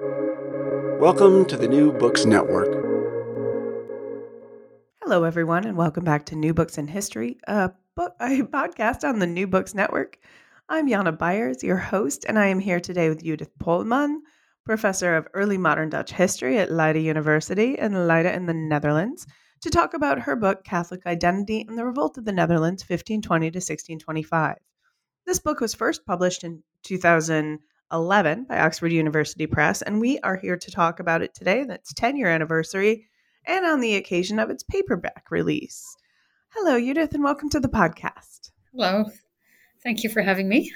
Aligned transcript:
Welcome 0.00 1.44
to 1.44 1.56
the 1.56 1.68
New 1.68 1.92
Books 1.92 2.24
Network. 2.24 2.66
Hello, 5.00 5.22
everyone, 5.22 5.64
and 5.66 5.76
welcome 5.76 6.02
back 6.02 6.26
to 6.26 6.34
New 6.34 6.52
Books 6.52 6.78
in 6.78 6.88
History, 6.88 7.38
a, 7.46 7.70
book, 7.94 8.16
a 8.20 8.42
podcast 8.42 9.08
on 9.08 9.20
the 9.20 9.26
New 9.28 9.46
Books 9.46 9.72
Network. 9.72 10.18
I'm 10.68 10.88
Jana 10.88 11.12
Byars, 11.12 11.62
your 11.62 11.76
host, 11.76 12.24
and 12.26 12.40
I 12.40 12.46
am 12.46 12.58
here 12.58 12.80
today 12.80 13.08
with 13.08 13.22
Judith 13.22 13.56
Pollmann, 13.60 14.16
professor 14.64 15.14
of 15.14 15.28
early 15.32 15.58
modern 15.58 15.90
Dutch 15.90 16.10
history 16.10 16.58
at 16.58 16.72
Leiden 16.72 17.04
University 17.04 17.78
in 17.78 18.08
Leiden 18.08 18.34
in 18.34 18.46
the 18.46 18.54
Netherlands, 18.54 19.28
to 19.60 19.70
talk 19.70 19.94
about 19.94 20.22
her 20.22 20.34
book, 20.34 20.64
Catholic 20.64 21.06
Identity 21.06 21.64
and 21.68 21.78
the 21.78 21.86
Revolt 21.86 22.18
of 22.18 22.24
the 22.24 22.32
Netherlands, 22.32 22.82
1520 22.82 23.52
to 23.52 23.58
1625. 23.58 24.56
This 25.24 25.38
book 25.38 25.60
was 25.60 25.72
first 25.72 26.04
published 26.04 26.42
in 26.42 26.64
2011 27.90 28.44
by 28.48 28.60
Oxford 28.60 28.92
University 28.92 29.46
Press, 29.46 29.82
and 29.82 30.00
we 30.00 30.18
are 30.20 30.36
here 30.36 30.56
to 30.56 30.70
talk 30.70 31.00
about 31.00 31.22
it 31.22 31.34
today, 31.34 31.64
that's 31.64 31.92
10 31.92 32.16
year 32.16 32.28
anniversary, 32.28 33.08
and 33.46 33.66
on 33.66 33.80
the 33.80 33.96
occasion 33.96 34.38
of 34.38 34.50
its 34.50 34.62
paperback 34.62 35.26
release. 35.30 35.84
Hello, 36.54 36.78
Judith, 36.80 37.12
and 37.12 37.22
welcome 37.22 37.50
to 37.50 37.60
the 37.60 37.68
podcast. 37.68 38.50
Hello. 38.72 39.04
Thank 39.82 40.02
you 40.02 40.08
for 40.08 40.22
having 40.22 40.48
me. 40.48 40.72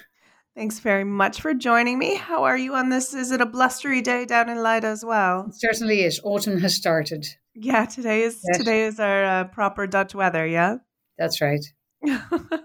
Thanks 0.54 0.80
very 0.80 1.04
much 1.04 1.40
for 1.40 1.54
joining 1.54 1.98
me. 1.98 2.16
How 2.16 2.44
are 2.44 2.58
you 2.58 2.74
on 2.74 2.90
this? 2.90 3.14
Is 3.14 3.30
it 3.30 3.40
a 3.40 3.46
blustery 3.46 4.02
day 4.02 4.24
down 4.27 4.48
in 4.48 4.62
Leiden 4.62 4.90
as 4.90 5.04
well? 5.04 5.46
It 5.48 5.54
certainly 5.54 6.02
is. 6.02 6.20
Autumn 6.24 6.60
has 6.60 6.74
started. 6.74 7.27
Yeah, 7.54 7.86
today 7.86 8.22
is 8.22 8.42
yes. 8.46 8.58
today 8.58 8.84
is 8.84 9.00
our 9.00 9.24
uh, 9.24 9.44
proper 9.44 9.86
Dutch 9.86 10.14
weather. 10.14 10.46
Yeah, 10.46 10.77
that's 11.16 11.40
right. 11.40 11.64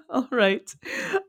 All 0.10 0.28
right. 0.32 0.70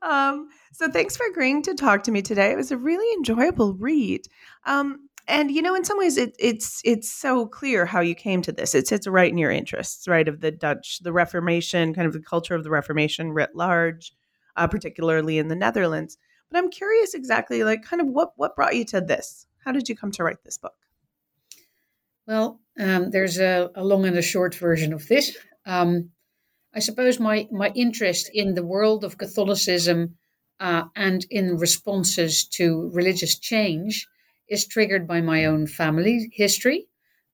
Um, 0.02 0.48
so 0.74 0.90
thanks 0.90 1.16
for 1.16 1.24
agreeing 1.26 1.62
to 1.62 1.74
talk 1.74 2.02
to 2.02 2.10
me 2.10 2.20
today. 2.20 2.50
It 2.50 2.56
was 2.56 2.72
a 2.72 2.76
really 2.76 3.10
enjoyable 3.16 3.74
read. 3.74 4.26
Um, 4.66 5.08
and 5.26 5.50
you 5.50 5.62
know, 5.62 5.74
in 5.74 5.84
some 5.84 5.98
ways, 5.98 6.18
it, 6.18 6.34
it's 6.38 6.82
it's 6.84 7.10
so 7.10 7.46
clear 7.46 7.86
how 7.86 8.00
you 8.00 8.14
came 8.14 8.42
to 8.42 8.52
this. 8.52 8.74
It 8.74 8.88
sits 8.88 9.06
right 9.06 9.30
in 9.30 9.38
your 9.38 9.50
interests, 9.50 10.06
right? 10.06 10.26
Of 10.28 10.40
the 10.40 10.50
Dutch, 10.50 10.98
the 11.00 11.12
Reformation, 11.12 11.94
kind 11.94 12.06
of 12.06 12.12
the 12.12 12.20
culture 12.20 12.54
of 12.54 12.64
the 12.64 12.70
Reformation 12.70 13.32
writ 13.32 13.54
large, 13.54 14.12
uh, 14.56 14.66
particularly 14.66 15.38
in 15.38 15.48
the 15.48 15.56
Netherlands. 15.56 16.18
But 16.50 16.58
I'm 16.58 16.70
curious 16.70 17.14
exactly, 17.14 17.64
like, 17.64 17.82
kind 17.82 18.02
of 18.02 18.08
what 18.08 18.32
what 18.36 18.56
brought 18.56 18.76
you 18.76 18.84
to 18.86 19.00
this? 19.00 19.46
How 19.64 19.72
did 19.72 19.88
you 19.88 19.96
come 19.96 20.10
to 20.12 20.24
write 20.24 20.44
this 20.44 20.58
book? 20.58 20.74
Well, 22.26 22.60
um, 22.78 23.10
there's 23.10 23.38
a, 23.38 23.70
a, 23.74 23.84
long 23.84 24.06
and 24.06 24.16
a 24.16 24.22
short 24.22 24.54
version 24.54 24.92
of 24.92 25.06
this. 25.08 25.36
Um, 25.66 26.10
I 26.74 26.80
suppose 26.80 27.20
my 27.20 27.48
my 27.50 27.70
interest 27.74 28.30
in 28.34 28.54
the 28.54 28.64
world 28.64 29.04
of 29.04 29.16
Catholicism 29.16 30.16
uh, 30.60 30.84
and 30.96 31.26
in 31.30 31.58
responses 31.58 32.46
to 32.46 32.90
religious 32.92 33.38
change 33.38 34.06
is 34.48 34.66
triggered 34.66 35.06
by 35.06 35.20
my 35.20 35.44
own 35.46 35.66
family 35.66 36.30
history, 36.32 36.86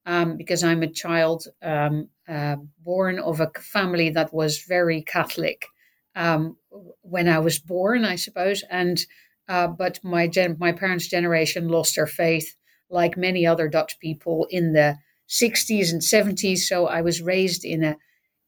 um, 0.07 0.37
because 0.37 0.65
I'm 0.65 0.83
a 0.83 0.91
child 0.91 1.47
um, 1.63 2.09
uh, 2.29 2.57
born 2.79 3.19
of 3.19 3.41
a 3.41 3.51
family 3.61 4.11
that 4.11 4.33
was 4.33 4.63
very 4.63 5.03
Catholic 5.03 5.67
um, 6.15 6.57
when 7.03 7.29
I 7.29 7.39
was 7.39 7.59
born, 7.59 8.05
I 8.05 8.17
suppose. 8.17 8.65
And 8.71 9.05
uh, 9.49 9.67
but 9.67 9.99
my 10.05 10.29
gen- 10.29 10.57
my 10.59 10.73
parents' 10.73 11.09
generation 11.09 11.69
lost 11.69 11.97
their 11.97 12.07
faith, 12.07 12.55
like 12.89 13.17
many 13.17 13.47
other 13.47 13.69
Dutch 13.69 13.99
people 13.99 14.47
in 14.51 14.73
the 14.73 14.97
60s 15.27 15.93
and 15.93 16.03
70s. 16.03 16.69
So 16.69 16.87
I 16.87 17.03
was 17.03 17.21
raised 17.21 17.65
in 17.65 17.83
a 17.85 17.97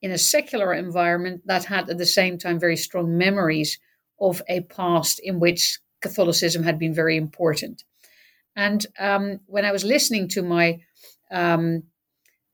in 0.01 0.11
a 0.11 0.19
secular 0.19 0.73
environment 0.75 1.43
that 1.47 1.65
had 1.65 1.89
at 1.89 1.99
the 1.99 2.07
same 2.07 2.39
time 2.39 2.59
very 2.59 2.77
strong 2.77 3.17
memories 3.17 3.79
of 4.23 4.41
a 4.49 4.61
past 4.63 5.19
in 5.19 5.41
which 5.41 5.81
Catholicism 6.01 6.63
had 6.63 6.79
been 6.79 6.95
very 6.95 7.17
important. 7.17 7.85
And 8.55 8.87
um, 8.99 9.41
when 9.47 9.65
I 9.65 9.73
was 9.73 9.85
listening 9.85 10.29
to 10.29 10.43
my 10.43 10.81
um, 11.31 11.85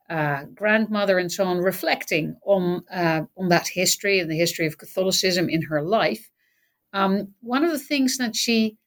uh, 0.09 0.45
grandmother 0.55 1.19
and 1.19 1.31
so 1.31 1.43
on, 1.45 1.59
reflecting 1.59 2.37
on 2.43 2.83
uh, 2.91 3.21
on 3.37 3.49
that 3.49 3.67
history 3.67 4.19
and 4.19 4.29
the 4.29 4.37
history 4.37 4.65
of 4.65 4.77
Catholicism 4.77 5.49
in 5.49 5.63
her 5.63 5.81
life, 5.81 6.29
um, 6.93 7.33
one 7.41 7.63
of 7.63 7.71
the 7.71 7.79
things 7.79 8.17
that 8.17 8.35
she 8.35 8.77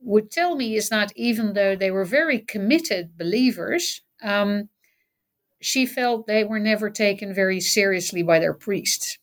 would 0.00 0.30
tell 0.30 0.56
me 0.56 0.76
is 0.76 0.88
that 0.88 1.12
even 1.16 1.52
though 1.52 1.76
they 1.76 1.90
were 1.90 2.04
very 2.04 2.38
committed 2.38 3.16
believers, 3.18 4.00
um, 4.22 4.68
she 5.60 5.86
felt 5.86 6.26
they 6.26 6.44
were 6.44 6.60
never 6.60 6.88
taken 6.88 7.34
very 7.34 7.60
seriously 7.60 8.22
by 8.22 8.38
their 8.38 8.54
priests 8.54 9.18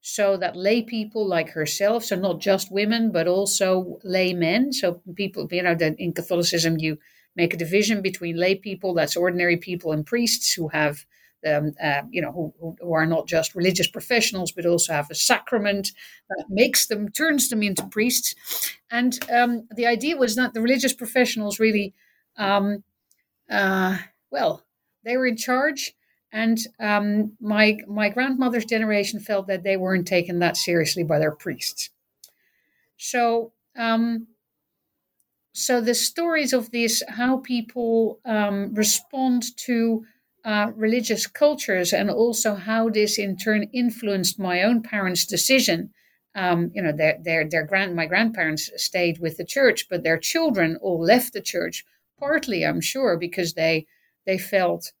so 0.00 0.36
that 0.36 0.56
lay 0.56 0.82
people 0.82 1.26
like 1.26 1.50
herself, 1.50 2.04
so 2.04 2.16
not 2.16 2.40
just 2.40 2.72
women, 2.72 3.10
but 3.10 3.26
also 3.26 3.98
lay 4.04 4.32
men. 4.32 4.72
So 4.72 5.02
people, 5.14 5.48
you 5.50 5.62
know, 5.62 5.74
that 5.74 5.98
in 5.98 6.12
Catholicism 6.12 6.78
you 6.78 6.98
make 7.34 7.52
a 7.52 7.58
division 7.58 8.00
between 8.02 8.36
lay 8.36 8.54
people, 8.54 8.94
that's 8.94 9.16
ordinary 9.16 9.56
people, 9.56 9.92
and 9.92 10.06
priests 10.06 10.52
who 10.52 10.68
have, 10.68 11.04
um, 11.46 11.72
uh, 11.82 12.02
you 12.10 12.22
know, 12.22 12.32
who, 12.32 12.76
who 12.80 12.92
are 12.92 13.06
not 13.06 13.26
just 13.26 13.54
religious 13.54 13.88
professionals, 13.88 14.52
but 14.52 14.66
also 14.66 14.92
have 14.92 15.10
a 15.10 15.14
sacrament 15.14 15.92
that 16.28 16.44
makes 16.48 16.86
them, 16.86 17.08
turns 17.08 17.48
them 17.48 17.62
into 17.62 17.86
priests. 17.86 18.34
And 18.90 19.18
um, 19.30 19.68
the 19.74 19.86
idea 19.86 20.16
was 20.16 20.36
that 20.36 20.54
the 20.54 20.60
religious 20.60 20.92
professionals 20.92 21.60
really, 21.60 21.94
um, 22.36 22.82
uh, 23.50 23.98
well, 24.30 24.64
they 25.04 25.16
were 25.16 25.26
in 25.26 25.36
charge 25.36 25.94
and 26.32 26.58
um, 26.78 27.32
my 27.40 27.78
my 27.86 28.08
grandmother's 28.08 28.64
generation 28.64 29.20
felt 29.20 29.46
that 29.46 29.62
they 29.62 29.76
weren't 29.76 30.06
taken 30.06 30.38
that 30.40 30.56
seriously 30.56 31.04
by 31.04 31.18
their 31.18 31.32
priests. 31.32 31.90
So 32.96 33.52
um, 33.76 34.26
so 35.52 35.80
the 35.80 35.94
stories 35.94 36.52
of 36.52 36.70
this, 36.70 37.02
how 37.08 37.38
people 37.38 38.20
um, 38.24 38.74
respond 38.74 39.56
to 39.58 40.04
uh, 40.44 40.70
religious 40.76 41.26
cultures, 41.26 41.92
and 41.92 42.10
also 42.10 42.54
how 42.54 42.88
this 42.88 43.18
in 43.18 43.36
turn 43.36 43.64
influenced 43.72 44.38
my 44.38 44.62
own 44.62 44.82
parents' 44.82 45.26
decision. 45.26 45.90
Um, 46.34 46.70
you 46.74 46.82
know, 46.82 46.92
their 46.92 47.18
their 47.20 47.48
their 47.48 47.64
grand 47.64 47.96
my 47.96 48.06
grandparents 48.06 48.70
stayed 48.76 49.18
with 49.18 49.36
the 49.36 49.44
church, 49.44 49.88
but 49.88 50.04
their 50.04 50.18
children 50.18 50.76
all 50.80 51.00
left 51.00 51.32
the 51.32 51.40
church. 51.40 51.84
Partly, 52.18 52.64
I'm 52.64 52.80
sure, 52.80 53.16
because 53.16 53.54
they 53.54 53.86
they 54.26 54.38
felt 54.38 54.92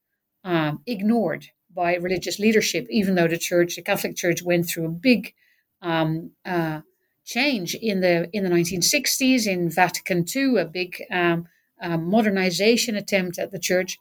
um, 0.44 0.82
ignored 0.86 1.46
by 1.74 1.94
religious 1.96 2.38
leadership, 2.38 2.86
even 2.90 3.14
though 3.14 3.28
the 3.28 3.38
church, 3.38 3.76
the 3.76 3.82
Catholic 3.82 4.16
Church, 4.16 4.42
went 4.42 4.66
through 4.66 4.86
a 4.86 4.90
big 4.90 5.34
um, 5.82 6.32
uh, 6.44 6.80
change 7.24 7.74
in 7.74 8.00
the 8.00 8.28
in 8.32 8.44
the 8.44 8.50
1960s 8.50 9.46
in 9.46 9.70
Vatican 9.70 10.24
II, 10.34 10.58
a 10.58 10.64
big 10.64 11.02
um, 11.10 11.46
uh, 11.80 11.96
modernization 11.96 12.96
attempt 12.96 13.38
at 13.38 13.52
the 13.52 13.58
church, 13.58 13.98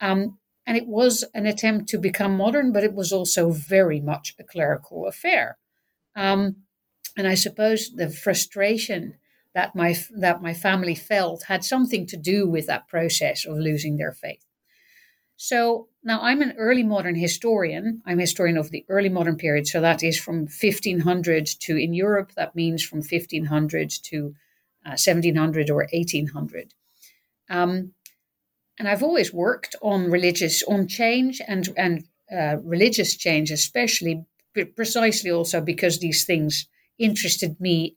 um, 0.00 0.38
and 0.66 0.76
it 0.76 0.86
was 0.86 1.24
an 1.34 1.46
attempt 1.46 1.88
to 1.88 1.98
become 1.98 2.36
modern, 2.36 2.72
but 2.72 2.84
it 2.84 2.94
was 2.94 3.12
also 3.12 3.50
very 3.50 4.00
much 4.00 4.34
a 4.38 4.44
clerical 4.44 5.06
affair. 5.06 5.58
Um, 6.14 6.56
and 7.16 7.26
I 7.26 7.34
suppose 7.34 7.90
the 7.94 8.10
frustration 8.10 9.14
that 9.54 9.74
my 9.74 9.96
that 10.14 10.42
my 10.42 10.54
family 10.54 10.94
felt 10.94 11.44
had 11.44 11.64
something 11.64 12.06
to 12.06 12.16
do 12.16 12.46
with 12.46 12.66
that 12.66 12.88
process 12.88 13.46
of 13.46 13.56
losing 13.56 13.96
their 13.96 14.12
faith. 14.12 14.45
So 15.36 15.88
now 16.02 16.20
I'm 16.22 16.40
an 16.40 16.54
early 16.56 16.82
modern 16.82 17.14
historian. 17.14 18.02
I'm 18.06 18.18
a 18.18 18.22
historian 18.22 18.56
of 18.56 18.70
the 18.70 18.84
early 18.88 19.10
modern 19.10 19.36
period. 19.36 19.66
So 19.66 19.80
that 19.80 20.02
is 20.02 20.18
from 20.18 20.46
1500 20.46 21.46
to, 21.46 21.76
in 21.76 21.92
Europe, 21.92 22.32
that 22.36 22.56
means 22.56 22.82
from 22.82 22.98
1500 22.98 23.90
to 24.04 24.34
uh, 24.84 24.96
1700 24.96 25.68
or 25.70 25.86
1800. 25.92 26.74
Um, 27.50 27.92
and 28.78 28.88
I've 28.88 29.02
always 29.02 29.32
worked 29.32 29.76
on 29.82 30.10
religious, 30.10 30.62
on 30.62 30.88
change 30.88 31.40
and, 31.46 31.68
and 31.76 32.04
uh, 32.30 32.56
religious 32.62 33.16
change, 33.16 33.50
especially 33.50 34.24
precisely 34.74 35.30
also 35.30 35.60
because 35.60 35.98
these 35.98 36.24
things 36.24 36.66
interested 36.98 37.60
me 37.60 37.96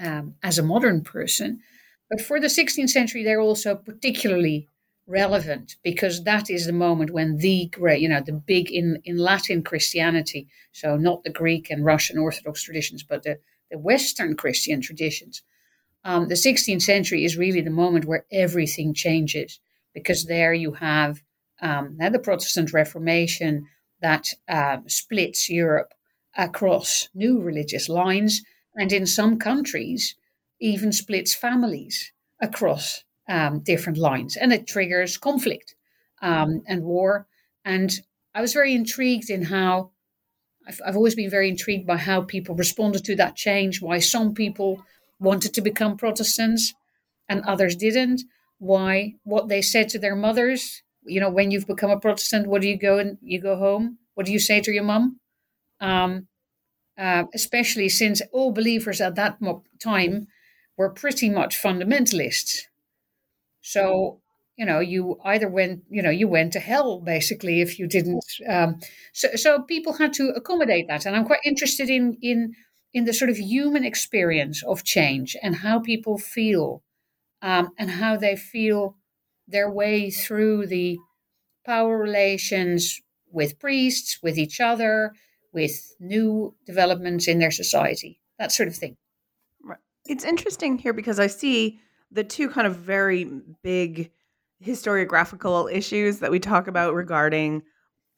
um, 0.00 0.34
as 0.42 0.58
a 0.58 0.62
modern 0.62 1.02
person. 1.02 1.60
But 2.08 2.22
for 2.22 2.40
the 2.40 2.46
16th 2.46 2.88
century, 2.88 3.22
they're 3.22 3.40
also 3.40 3.74
particularly 3.74 4.68
relevant 5.08 5.76
because 5.82 6.24
that 6.24 6.50
is 6.50 6.66
the 6.66 6.72
moment 6.72 7.10
when 7.10 7.38
the 7.38 7.66
great, 7.72 8.00
you 8.00 8.08
know, 8.08 8.20
the 8.20 8.32
big 8.32 8.70
in, 8.70 9.00
in 9.04 9.16
Latin 9.16 9.62
Christianity, 9.62 10.46
so 10.72 10.96
not 10.96 11.24
the 11.24 11.30
Greek 11.30 11.70
and 11.70 11.84
Russian 11.84 12.18
Orthodox 12.18 12.62
traditions, 12.62 13.02
but 13.02 13.22
the, 13.22 13.38
the 13.70 13.78
Western 13.78 14.36
Christian 14.36 14.80
traditions. 14.80 15.42
Um, 16.04 16.28
the 16.28 16.34
16th 16.34 16.82
century 16.82 17.24
is 17.24 17.36
really 17.36 17.62
the 17.62 17.70
moment 17.70 18.04
where 18.04 18.26
everything 18.30 18.94
changes 18.94 19.58
because 19.94 20.26
there 20.26 20.52
you 20.52 20.72
have 20.72 21.22
um, 21.60 21.96
the 21.98 22.20
Protestant 22.20 22.72
Reformation 22.72 23.66
that 24.00 24.28
uh, 24.48 24.78
splits 24.86 25.48
Europe 25.48 25.92
across 26.36 27.08
new 27.14 27.40
religious 27.40 27.88
lines, 27.88 28.42
and 28.76 28.92
in 28.92 29.06
some 29.06 29.38
countries, 29.38 30.14
even 30.60 30.92
splits 30.92 31.34
families 31.34 32.12
across 32.40 33.02
um, 33.28 33.60
different 33.60 33.98
lines, 33.98 34.36
and 34.36 34.52
it 34.52 34.66
triggers 34.66 35.18
conflict 35.18 35.74
um, 36.22 36.62
and 36.66 36.82
war. 36.82 37.26
And 37.64 37.90
I 38.34 38.40
was 38.40 38.52
very 38.52 38.74
intrigued 38.74 39.30
in 39.30 39.42
how 39.42 39.90
I've, 40.66 40.80
I've 40.86 40.96
always 40.96 41.14
been 41.14 41.30
very 41.30 41.48
intrigued 41.48 41.86
by 41.86 41.96
how 41.96 42.22
people 42.22 42.54
responded 42.54 43.04
to 43.04 43.16
that 43.16 43.36
change. 43.36 43.82
Why 43.82 43.98
some 44.00 44.34
people 44.34 44.82
wanted 45.20 45.52
to 45.54 45.60
become 45.60 45.96
Protestants 45.96 46.74
and 47.28 47.42
others 47.44 47.76
didn't. 47.76 48.22
why 48.58 49.14
what 49.24 49.48
they 49.48 49.62
said 49.62 49.88
to 49.88 49.98
their 49.98 50.16
mothers. 50.16 50.82
You 51.04 51.20
know, 51.20 51.30
when 51.30 51.50
you've 51.50 51.66
become 51.66 51.90
a 51.90 52.00
Protestant, 52.00 52.46
what 52.46 52.62
do 52.62 52.68
you 52.68 52.78
go 52.78 52.98
and 52.98 53.18
you 53.22 53.40
go 53.40 53.56
home? 53.56 53.98
What 54.14 54.26
do 54.26 54.32
you 54.32 54.38
say 54.38 54.60
to 54.60 54.72
your 54.72 54.84
mum? 54.84 55.20
Um, 55.80 56.26
uh, 56.98 57.24
especially 57.32 57.88
since 57.88 58.20
all 58.32 58.52
believers 58.52 59.00
at 59.00 59.14
that 59.14 59.38
time 59.80 60.26
were 60.76 60.90
pretty 60.90 61.30
much 61.30 61.56
fundamentalists. 61.62 62.62
So 63.68 64.20
you 64.56 64.66
know 64.66 64.80
you 64.80 65.18
either 65.24 65.48
went 65.48 65.84
you 65.90 66.02
know 66.02 66.10
you 66.10 66.26
went 66.26 66.52
to 66.54 66.60
hell 66.60 67.00
basically 67.00 67.60
if 67.60 67.78
you 67.78 67.86
didn't. 67.86 68.24
Um, 68.48 68.80
so 69.12 69.28
so 69.36 69.62
people 69.62 69.94
had 69.94 70.12
to 70.14 70.30
accommodate 70.30 70.86
that, 70.88 71.04
and 71.06 71.14
I'm 71.14 71.26
quite 71.26 71.44
interested 71.44 71.90
in 71.90 72.16
in 72.22 72.54
in 72.94 73.04
the 73.04 73.12
sort 73.12 73.30
of 73.30 73.38
human 73.38 73.84
experience 73.84 74.62
of 74.64 74.84
change 74.84 75.36
and 75.42 75.56
how 75.56 75.78
people 75.80 76.16
feel 76.16 76.82
um, 77.42 77.68
and 77.78 77.90
how 77.90 78.16
they 78.16 78.36
feel 78.36 78.96
their 79.46 79.70
way 79.70 80.10
through 80.10 80.66
the 80.66 80.96
power 81.66 81.98
relations 81.98 83.00
with 83.30 83.58
priests, 83.58 84.18
with 84.22 84.38
each 84.38 84.60
other, 84.60 85.12
with 85.52 85.94
new 86.00 86.54
developments 86.66 87.28
in 87.28 87.38
their 87.38 87.50
society, 87.50 88.20
that 88.38 88.50
sort 88.50 88.68
of 88.68 88.76
thing. 88.76 88.96
It's 90.06 90.24
interesting 90.24 90.78
here 90.78 90.94
because 90.94 91.20
I 91.20 91.26
see 91.26 91.78
the 92.10 92.24
two 92.24 92.48
kind 92.48 92.66
of 92.66 92.76
very 92.76 93.24
big 93.62 94.10
historiographical 94.64 95.72
issues 95.72 96.18
that 96.18 96.30
we 96.30 96.40
talk 96.40 96.66
about 96.66 96.94
regarding 96.94 97.62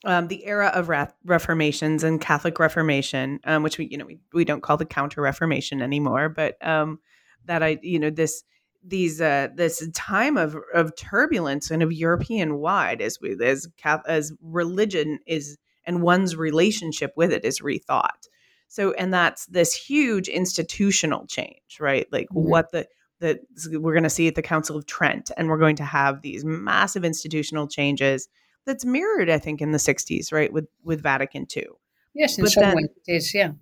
um, 0.05 0.29
the 0.29 0.47
era 0.47 0.69
of 0.69 0.89
re- 0.89 1.09
reformations 1.25 2.03
and 2.03 2.21
Catholic 2.21 2.59
Reformation, 2.59 3.41
um, 3.45 3.63
which 3.63 3.79
we 3.79 3.87
you 3.91 3.99
know 3.99 4.07
we, 4.07 4.19
we 4.33 4.45
don't 4.45 4.63
call 4.63 4.77
the 4.77 4.87
Counter 4.87 5.21
Reformation 5.21 5.83
anymore, 5.83 6.29
but 6.29 6.57
um, 6.67 6.99
that 7.45 7.63
I 7.63 7.79
you 7.83 7.99
know 7.99 8.11
this 8.11 8.43
these 8.83 9.21
uh, 9.21 9.49
this 9.55 9.87
time 9.93 10.37
of 10.39 10.57
of 10.73 10.97
turbulence 10.97 11.71
and 11.71 11.83
of 11.83 11.93
European 11.93 12.57
wide 12.57 13.03
as 13.03 13.19
we 13.21 13.37
as 13.45 13.69
as 14.07 14.33
religion 14.41 15.19
is 15.27 15.59
and 15.85 16.03
one's 16.03 16.37
relationship 16.37 17.13
with 17.17 17.33
it 17.33 17.45
is 17.45 17.61
rethought. 17.61 18.29
So 18.69 18.93
and 18.93 19.13
that's 19.13 19.47
this 19.47 19.75
huge 19.75 20.29
institutional 20.29 21.27
change, 21.27 21.79
right? 21.79 22.07
Like 22.11 22.29
mm-hmm. 22.29 22.49
what 22.49 22.73
the 22.73 22.87
that 23.21 23.41
we're 23.71 23.93
going 23.93 24.03
to 24.03 24.11
see 24.11 24.29
at 24.29 24.35
the 24.35 24.43
Council 24.43 24.77
of 24.77 24.87
Trent, 24.87 25.31
and 25.37 25.49
we're 25.49 25.59
going 25.59 25.77
to 25.77 25.85
have 25.85 26.23
these 26.23 26.45
massive 26.45 27.05
institutional 27.05 27.69
changes 27.69 28.29
that's 28.67 28.85
mirrored, 28.85 29.31
I 29.31 29.39
think, 29.39 29.61
in 29.61 29.73
the 29.73 29.79
'60s, 29.79 30.33
right, 30.33 30.53
with 30.53 30.67
with 30.83 31.03
Vatican 31.03 31.47
II. 31.55 31.67
Yes, 32.15 32.39
in 32.39 32.45
but 32.45 32.53
some 32.53 32.63
then, 32.63 32.77
ways 32.77 32.89
it 33.07 33.13
is, 33.13 33.35
yeah. 33.35 33.53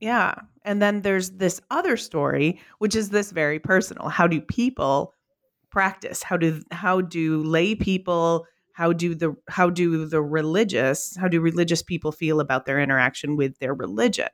Yeah. 0.00 0.34
And 0.64 0.82
then 0.82 1.02
there's 1.02 1.30
this 1.30 1.60
other 1.70 1.96
story, 1.96 2.60
which 2.78 2.94
is 2.94 3.10
this 3.10 3.30
very 3.30 3.58
personal. 3.58 4.08
How 4.08 4.26
do 4.26 4.40
people 4.40 5.14
practice? 5.70 6.22
How 6.22 6.36
do 6.36 6.62
how 6.70 7.00
do 7.00 7.42
lay 7.42 7.74
people, 7.74 8.46
how 8.72 8.92
do 8.92 9.14
the 9.14 9.34
how 9.48 9.70
do 9.70 10.06
the 10.06 10.22
religious, 10.22 11.16
how 11.16 11.28
do 11.28 11.40
religious 11.40 11.82
people 11.82 12.12
feel 12.12 12.40
about 12.40 12.66
their 12.66 12.80
interaction 12.80 13.36
with 13.36 13.58
their 13.58 13.74
religion? 13.74 14.28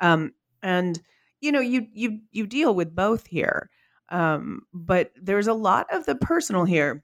Um, 0.00 0.32
and 0.62 1.00
you 1.40 1.52
know, 1.52 1.60
you 1.60 1.86
you 1.92 2.20
you 2.30 2.46
deal 2.46 2.74
with 2.74 2.94
both 2.94 3.26
here. 3.26 3.68
Um, 4.08 4.62
but 4.72 5.12
there's 5.20 5.46
a 5.46 5.54
lot 5.54 5.86
of 5.92 6.06
the 6.06 6.14
personal 6.14 6.64
here. 6.64 7.02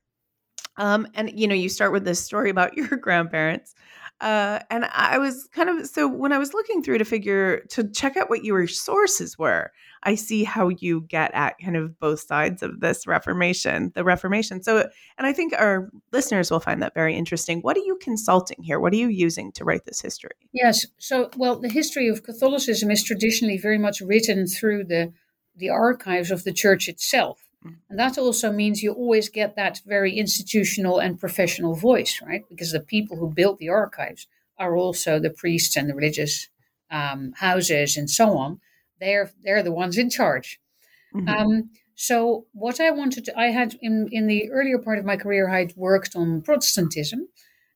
Um, 0.77 1.09
and 1.15 1.39
you 1.39 1.49
know, 1.49 1.55
you 1.55 1.69
start 1.69 1.93
with 1.93 2.05
this 2.05 2.25
story 2.25 2.51
about 2.51 2.77
your 2.77 2.89
grandparents. 2.89 3.75
Uh, 4.21 4.59
and 4.69 4.85
I 4.87 5.19
was 5.19 5.49
kind 5.53 5.69
of 5.69 5.87
so 5.87 6.09
when 6.09 6.33
I 6.33 6.39
was 6.39 6.53
looking 6.53 6.83
through 6.83 6.99
to 6.99 7.05
figure 7.05 7.61
to 7.71 7.89
check 7.89 8.17
out 8.17 8.29
what 8.29 8.45
your 8.45 8.67
sources 8.67 9.39
were, 9.39 9.71
I 10.03 10.17
see 10.17 10.43
how 10.43 10.69
you 10.69 11.03
get 11.03 11.33
at 11.35 11.59
kind 11.63 11.77
of 11.77 11.99
both 12.01 12.21
sides 12.21 12.63
of 12.63 12.81
this 12.81 13.07
Reformation, 13.07 13.93
the 13.95 14.03
Reformation. 14.03 14.63
So, 14.63 14.89
and 15.19 15.27
I 15.27 15.33
think 15.33 15.53
our 15.57 15.91
listeners 16.13 16.51
will 16.51 16.59
find 16.59 16.83
that 16.83 16.95
very 16.95 17.15
interesting. 17.15 17.61
What 17.61 17.77
are 17.77 17.85
you 17.85 17.97
consulting 18.01 18.63
here? 18.63 18.81
What 18.81 18.93
are 18.93 18.97
you 18.97 19.09
using 19.09 19.53
to 19.53 19.65
write 19.65 19.85
this 19.85 20.01
history? 20.01 20.33
Yes. 20.53 20.87
So, 20.99 21.31
well, 21.37 21.59
the 21.61 21.69
history 21.69 22.09
of 22.09 22.25
Catholicism 22.25 22.91
is 22.91 23.05
traditionally 23.05 23.57
very 23.57 23.79
much 23.79 24.01
written 24.01 24.49
through 24.49 24.85
the 24.85 25.13
the 25.59 25.71
archives 25.71 26.31
of 26.31 26.45
the 26.45 26.53
church 26.53 26.89
itself. 26.89 27.49
And 27.91 27.99
that 27.99 28.17
also 28.17 28.53
means 28.53 28.83
you 28.83 28.93
always 28.93 29.29
get 29.29 29.57
that 29.57 29.81
very 29.85 30.17
institutional 30.17 31.01
and 31.01 31.19
professional 31.19 31.75
voice, 31.75 32.21
right? 32.25 32.43
Because 32.49 32.73
the 32.73 32.81
people 32.81 33.17
who 33.17 33.33
built 33.35 33.59
the 33.59 33.69
archives 33.69 34.27
are 34.59 34.77
also 34.77 35.19
the 35.19 35.31
priests 35.31 35.77
and 35.77 35.89
the 35.89 35.95
religious 35.95 36.49
um, 36.91 37.33
houses 37.37 37.97
and 37.97 38.09
so 38.09 38.37
on. 38.39 38.61
They're 39.01 39.31
they're 39.43 39.63
the 39.63 39.73
ones 39.73 39.99
in 39.99 40.11
charge. 40.11 40.61
Mm-hmm. 41.15 41.29
Um, 41.29 41.71
so 41.95 42.47
what 42.53 42.81
I 42.81 42.91
wanted 42.91 43.25
to, 43.27 43.39
I 43.39 43.47
had 43.47 43.77
in 43.81 44.09
in 44.11 44.27
the 44.27 44.51
earlier 44.51 44.79
part 44.79 44.99
of 44.99 45.05
my 45.05 45.17
career, 45.17 45.49
I 45.49 45.61
had 45.61 45.77
worked 45.77 46.17
on 46.17 46.43
Protestantism, 46.43 47.29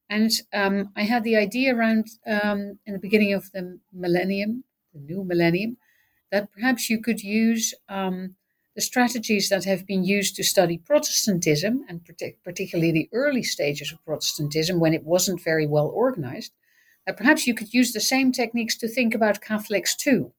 and 0.09 0.31
um, 0.53 0.91
I 0.97 1.03
had 1.03 1.25
the 1.25 1.37
idea 1.37 1.75
around 1.75 2.07
um, 2.27 2.79
in 2.87 2.93
the 2.93 2.99
beginning 3.01 3.33
of 3.35 3.51
the 3.53 3.79
millennium, 3.93 4.65
the 4.95 5.01
new 5.01 5.25
millennium, 5.25 5.77
that 6.33 6.51
perhaps 6.51 6.91
you 6.91 7.01
could 7.01 7.23
use 7.23 7.75
um, 7.89 8.35
the 8.75 8.81
strategies 8.81 9.51
that 9.51 9.65
have 9.65 9.87
been 9.87 10.03
used 10.03 10.35
to 10.35 10.43
study 10.43 10.79
Protestantism, 10.79 11.85
and 11.89 12.01
particularly 12.43 12.91
the 12.91 13.09
early 13.13 13.43
stages 13.43 13.93
of 13.93 14.05
Protestantism 14.05 14.81
when 14.81 14.95
it 14.95 15.05
wasn't 15.05 15.45
very 15.45 15.67
well 15.67 15.89
organized, 15.95 16.53
that 17.07 17.19
perhaps 17.19 17.47
you 17.47 17.55
could 17.55 17.75
use 17.75 17.93
the 17.93 18.01
same 18.01 18.33
techniques 18.33 18.77
to 18.79 18.89
think 18.89 19.15
about 19.15 19.43
Catholics 19.43 19.95
too. 19.95 20.33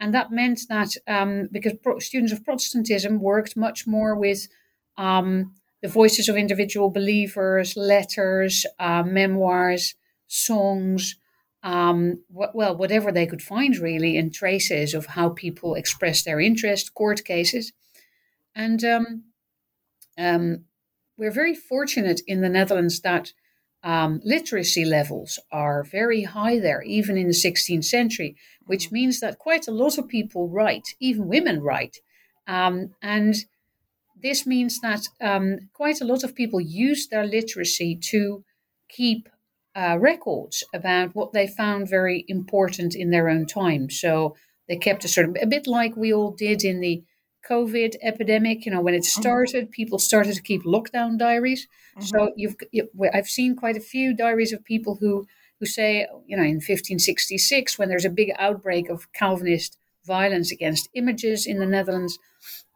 And 0.00 0.14
that 0.14 0.32
meant 0.32 0.60
that 0.70 0.96
um, 1.06 1.48
because 1.52 1.74
pro- 1.82 1.98
students 1.98 2.32
of 2.32 2.44
Protestantism 2.44 3.20
worked 3.20 3.56
much 3.56 3.86
more 3.86 4.14
with 4.14 4.48
um, 4.96 5.54
the 5.82 5.88
voices 5.88 6.28
of 6.28 6.36
individual 6.36 6.90
believers, 6.90 7.76
letters, 7.76 8.64
uh, 8.78 9.02
memoirs, 9.02 9.94
songs, 10.26 11.16
um, 11.66 12.22
well, 12.30 12.76
whatever 12.76 13.10
they 13.10 13.26
could 13.26 13.42
find 13.42 13.76
really 13.78 14.16
in 14.16 14.30
traces 14.30 14.94
of 14.94 15.06
how 15.06 15.30
people 15.30 15.74
express 15.74 16.22
their 16.22 16.38
interest, 16.38 16.94
court 16.94 17.24
cases. 17.24 17.72
And 18.54 18.84
um, 18.84 19.24
um, 20.16 20.64
we're 21.18 21.32
very 21.32 21.56
fortunate 21.56 22.20
in 22.24 22.40
the 22.40 22.48
Netherlands 22.48 23.00
that 23.00 23.32
um, 23.82 24.20
literacy 24.22 24.84
levels 24.84 25.40
are 25.50 25.82
very 25.82 26.22
high 26.22 26.60
there, 26.60 26.82
even 26.82 27.16
in 27.18 27.26
the 27.26 27.32
16th 27.32 27.84
century, 27.84 28.36
which 28.66 28.86
mm-hmm. 28.86 28.94
means 28.94 29.18
that 29.18 29.40
quite 29.40 29.66
a 29.66 29.72
lot 29.72 29.98
of 29.98 30.06
people 30.06 30.48
write, 30.48 30.94
even 31.00 31.26
women 31.26 31.60
write. 31.60 31.96
Um, 32.46 32.94
and 33.02 33.34
this 34.22 34.46
means 34.46 34.78
that 34.82 35.02
um, 35.20 35.68
quite 35.72 36.00
a 36.00 36.04
lot 36.06 36.22
of 36.22 36.36
people 36.36 36.60
use 36.60 37.08
their 37.08 37.26
literacy 37.26 37.98
to 38.10 38.44
keep 38.88 39.28
uh, 39.76 39.98
records 40.00 40.64
about 40.72 41.14
what 41.14 41.32
they 41.32 41.46
found 41.46 41.88
very 41.88 42.24
important 42.28 42.96
in 42.96 43.10
their 43.10 43.28
own 43.28 43.44
time. 43.46 43.90
So 43.90 44.34
they 44.68 44.76
kept 44.76 45.04
a 45.04 45.08
sort 45.08 45.28
of 45.28 45.36
a 45.40 45.46
bit 45.46 45.66
like 45.66 45.96
we 45.96 46.12
all 46.12 46.30
did 46.30 46.64
in 46.64 46.80
the 46.80 47.04
COVID 47.48 47.96
epidemic. 48.02 48.64
You 48.64 48.72
know, 48.72 48.80
when 48.80 48.94
it 48.94 49.02
mm-hmm. 49.02 49.20
started, 49.20 49.70
people 49.70 49.98
started 49.98 50.34
to 50.34 50.42
keep 50.42 50.64
lockdown 50.64 51.18
diaries. 51.18 51.66
Mm-hmm. 51.98 52.02
So 52.02 52.32
you've, 52.36 52.56
you, 52.72 52.88
I've 53.12 53.28
seen 53.28 53.54
quite 53.54 53.76
a 53.76 53.80
few 53.80 54.16
diaries 54.16 54.52
of 54.52 54.64
people 54.64 54.96
who 54.96 55.26
who 55.58 55.66
say, 55.66 56.06
you 56.26 56.36
know, 56.36 56.42
in 56.42 56.56
1566, 56.56 57.78
when 57.78 57.88
there's 57.88 58.04
a 58.04 58.10
big 58.10 58.30
outbreak 58.38 58.90
of 58.90 59.10
Calvinist 59.14 59.78
violence 60.04 60.52
against 60.52 60.90
images 60.92 61.46
in 61.46 61.58
the 61.58 61.66
Netherlands, 61.66 62.18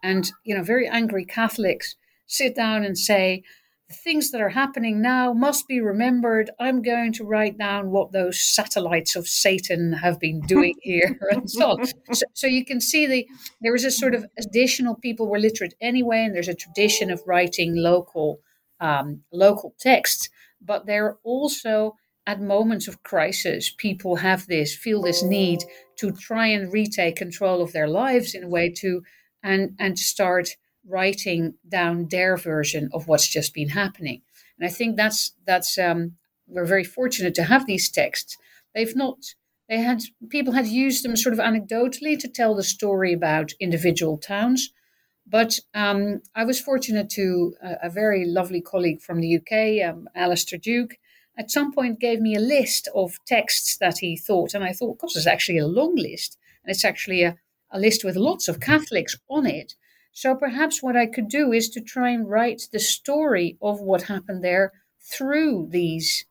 and 0.02 0.30
you 0.45 0.57
know, 0.57 0.62
very 0.62 0.88
angry 0.88 1.25
Catholics 1.25 1.97
sit 2.26 2.54
down 2.54 2.85
and 2.85 2.97
say, 2.97 3.42
the 3.90 3.97
things 3.97 4.30
that 4.30 4.40
are 4.40 4.50
happening 4.50 5.02
now 5.02 5.32
must 5.32 5.66
be 5.66 5.80
remembered. 5.80 6.50
I'm 6.61 6.80
going 6.80 7.12
to 7.14 7.25
write 7.25 7.59
down 7.59 7.90
what 7.90 8.12
those 8.12 8.38
satellites 8.38 9.16
of 9.16 9.26
Satan 9.26 9.92
have 9.94 10.20
been 10.20 10.40
doing 10.42 10.76
here 10.82 11.18
and 11.30 11.50
so 11.50 11.73
on. 11.73 11.87
So, 12.12 12.25
so 12.32 12.47
you 12.47 12.64
can 12.64 12.80
see 12.80 13.06
the 13.06 13.26
there 13.61 13.75
is 13.75 13.85
a 13.85 13.90
sort 13.90 14.14
of 14.14 14.25
additional 14.38 14.94
people 14.94 15.28
were 15.28 15.40
literate 15.40 15.75
anyway, 15.80 16.25
and 16.25 16.35
there's 16.35 16.49
a 16.49 16.54
tradition 16.54 17.11
of 17.11 17.20
writing 17.26 17.75
local 17.76 18.40
um, 18.78 19.23
local 19.32 19.75
texts, 19.78 20.30
but 20.61 20.87
they're 20.87 21.18
also 21.25 21.97
at 22.26 22.40
moments 22.40 22.87
of 22.87 23.02
crisis, 23.02 23.75
people 23.76 24.16
have 24.16 24.47
this 24.47 24.75
feel 24.75 25.02
this 25.02 25.23
need 25.23 25.64
to 25.97 26.12
try 26.12 26.47
and 26.47 26.73
retake 26.73 27.16
control 27.16 27.61
of 27.61 27.73
their 27.73 27.88
lives 27.88 28.35
in 28.35 28.44
a 28.44 28.49
way 28.49 28.70
to 28.70 29.02
and 29.42 29.75
and 29.80 29.99
start 29.99 30.50
writing 30.90 31.54
down 31.68 32.09
their 32.09 32.37
version 32.37 32.90
of 32.92 33.06
what's 33.06 33.28
just 33.28 33.54
been 33.54 33.70
happening. 33.70 34.23
And 34.59 34.68
I 34.68 34.73
think 34.73 34.97
that's 34.97 35.32
that's 35.47 35.78
um, 35.78 36.16
we're 36.47 36.64
very 36.64 36.85
fortunate 36.85 37.35
to 37.37 37.44
have 37.44 37.66
these 37.66 37.90
texts. 37.90 38.37
They've 38.75 38.97
not 38.97 39.18
they 39.68 39.78
had 39.78 40.02
people 40.28 40.52
had 40.52 40.66
used 40.66 41.04
them 41.04 41.16
sort 41.16 41.32
of 41.32 41.38
anecdotally 41.38 42.18
to 42.18 42.28
tell 42.28 42.54
the 42.54 42.62
story 42.62 43.12
about 43.12 43.52
individual 43.61 44.18
towns. 44.18 44.70
But 45.26 45.61
um, 45.75 46.23
I 46.35 46.44
was 46.44 46.61
fortunate 46.61 47.09
to 47.11 47.54
uh, 47.62 47.75
a 47.85 47.88
very 47.88 48.25
lovely 48.25 48.61
colleague 48.61 49.00
from 49.00 49.20
the 49.20 49.37
UK, 49.37 49.88
um, 49.88 50.09
Alastair 50.16 50.59
Duke, 50.59 50.97
at 51.38 51.52
some 51.52 51.73
point 51.73 52.00
gave 52.00 52.20
me 52.20 52.35
a 52.35 52.40
list 52.40 52.88
of 52.94 53.18
texts 53.26 53.76
that 53.78 53.99
he 53.99 54.16
thought, 54.16 54.54
and 54.54 54.64
I 54.64 54.73
thought, 54.73 54.99
gosh, 54.99 55.14
it's 55.14 55.26
actually 55.26 55.59
a 55.59 55.66
long 55.66 55.94
list, 55.94 56.37
and 56.64 56.70
it's 56.70 56.85
actually 56.85 57.23
a, 57.23 57.37
a 57.70 57.78
list 57.78 58.04
with 58.04 58.16
lots 58.16 58.49
of 58.49 58.61
Catholics 58.61 59.16
on 59.28 59.47
it 59.47 59.75
So 60.12 60.35
perhaps 60.35 60.83
what 60.83 60.97
I 60.97 61.07
could 61.07 61.29
do 61.29 61.52
is 61.52 61.69
to 61.71 61.81
try 61.81 62.11
and 62.11 62.29
write 62.29 62.69
the 62.73 62.81
story 62.81 63.57
of 63.62 63.81
what 63.81 64.02
happened 64.02 64.43
there 64.45 64.73
through 65.00 65.69
these, 65.71 66.25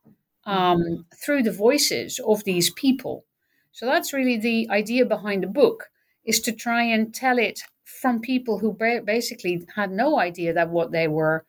um, 0.46 1.06
through 1.24 1.44
the 1.44 1.52
voices 1.52 2.20
of 2.26 2.44
these 2.44 2.72
people. 2.72 3.26
So 3.72 3.86
that's 3.86 4.14
really 4.14 4.38
the 4.38 4.68
idea 4.70 5.06
behind 5.06 5.44
the 5.44 5.48
book 5.48 5.90
is 6.26 6.42
to 6.42 6.52
try 6.52 6.84
and 6.84 7.14
tell 7.14 7.40
it 7.40 7.62
from 7.84 8.20
people 8.20 8.60
who 8.60 8.78
basically 9.06 9.66
had 9.76 9.92
no 9.92 10.20
idea 10.20 10.54
that 10.54 10.70
what 10.70 10.92
they 10.92 11.08
were 11.08 11.46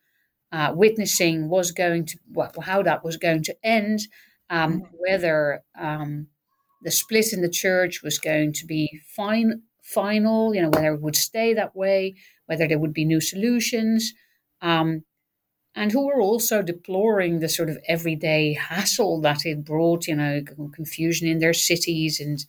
uh, 0.53 0.73
witnessing 0.75 1.49
was 1.49 1.71
going 1.71 2.05
to 2.07 2.19
well, 2.33 2.53
how 2.63 2.83
that 2.83 3.05
was 3.05 3.17
going 3.17 3.43
to 3.43 3.57
end, 3.63 4.01
um, 4.49 4.81
mm-hmm. 4.81 4.97
whether 4.99 5.63
um, 5.79 6.27
the 6.83 6.91
split 6.91 7.33
in 7.33 7.43
the 7.43 7.49
church 7.49 8.03
was 8.03 8.19
going 8.19 8.53
to 8.53 8.67
be 8.67 9.01
fine, 9.15 9.63
final, 9.95 10.55
you 10.55 10.63
know, 10.63 10.71
whether 10.71 10.95
it 10.95 11.01
would 11.01 11.17
stay 11.17 11.55
that 11.55 11.75
way, 11.75 12.15
whether 12.47 12.67
there 12.67 12.79
would 12.79 12.93
be 12.93 13.05
new 13.05 13.21
solutions, 13.21 14.13
um, 14.63 15.05
and 15.75 15.93
who 15.93 16.07
were 16.07 16.21
also 16.21 16.63
deploring 16.63 17.39
the 17.39 17.49
sort 17.49 17.71
of 17.71 17.79
everyday 17.87 18.55
hassle 18.55 19.21
that 19.21 19.47
it 19.47 19.65
brought, 19.65 20.07
you 20.07 20.17
know, 20.17 20.43
confusion 20.75 21.29
in 21.29 21.39
their 21.39 21.55
cities 21.55 22.21
and 22.21 22.45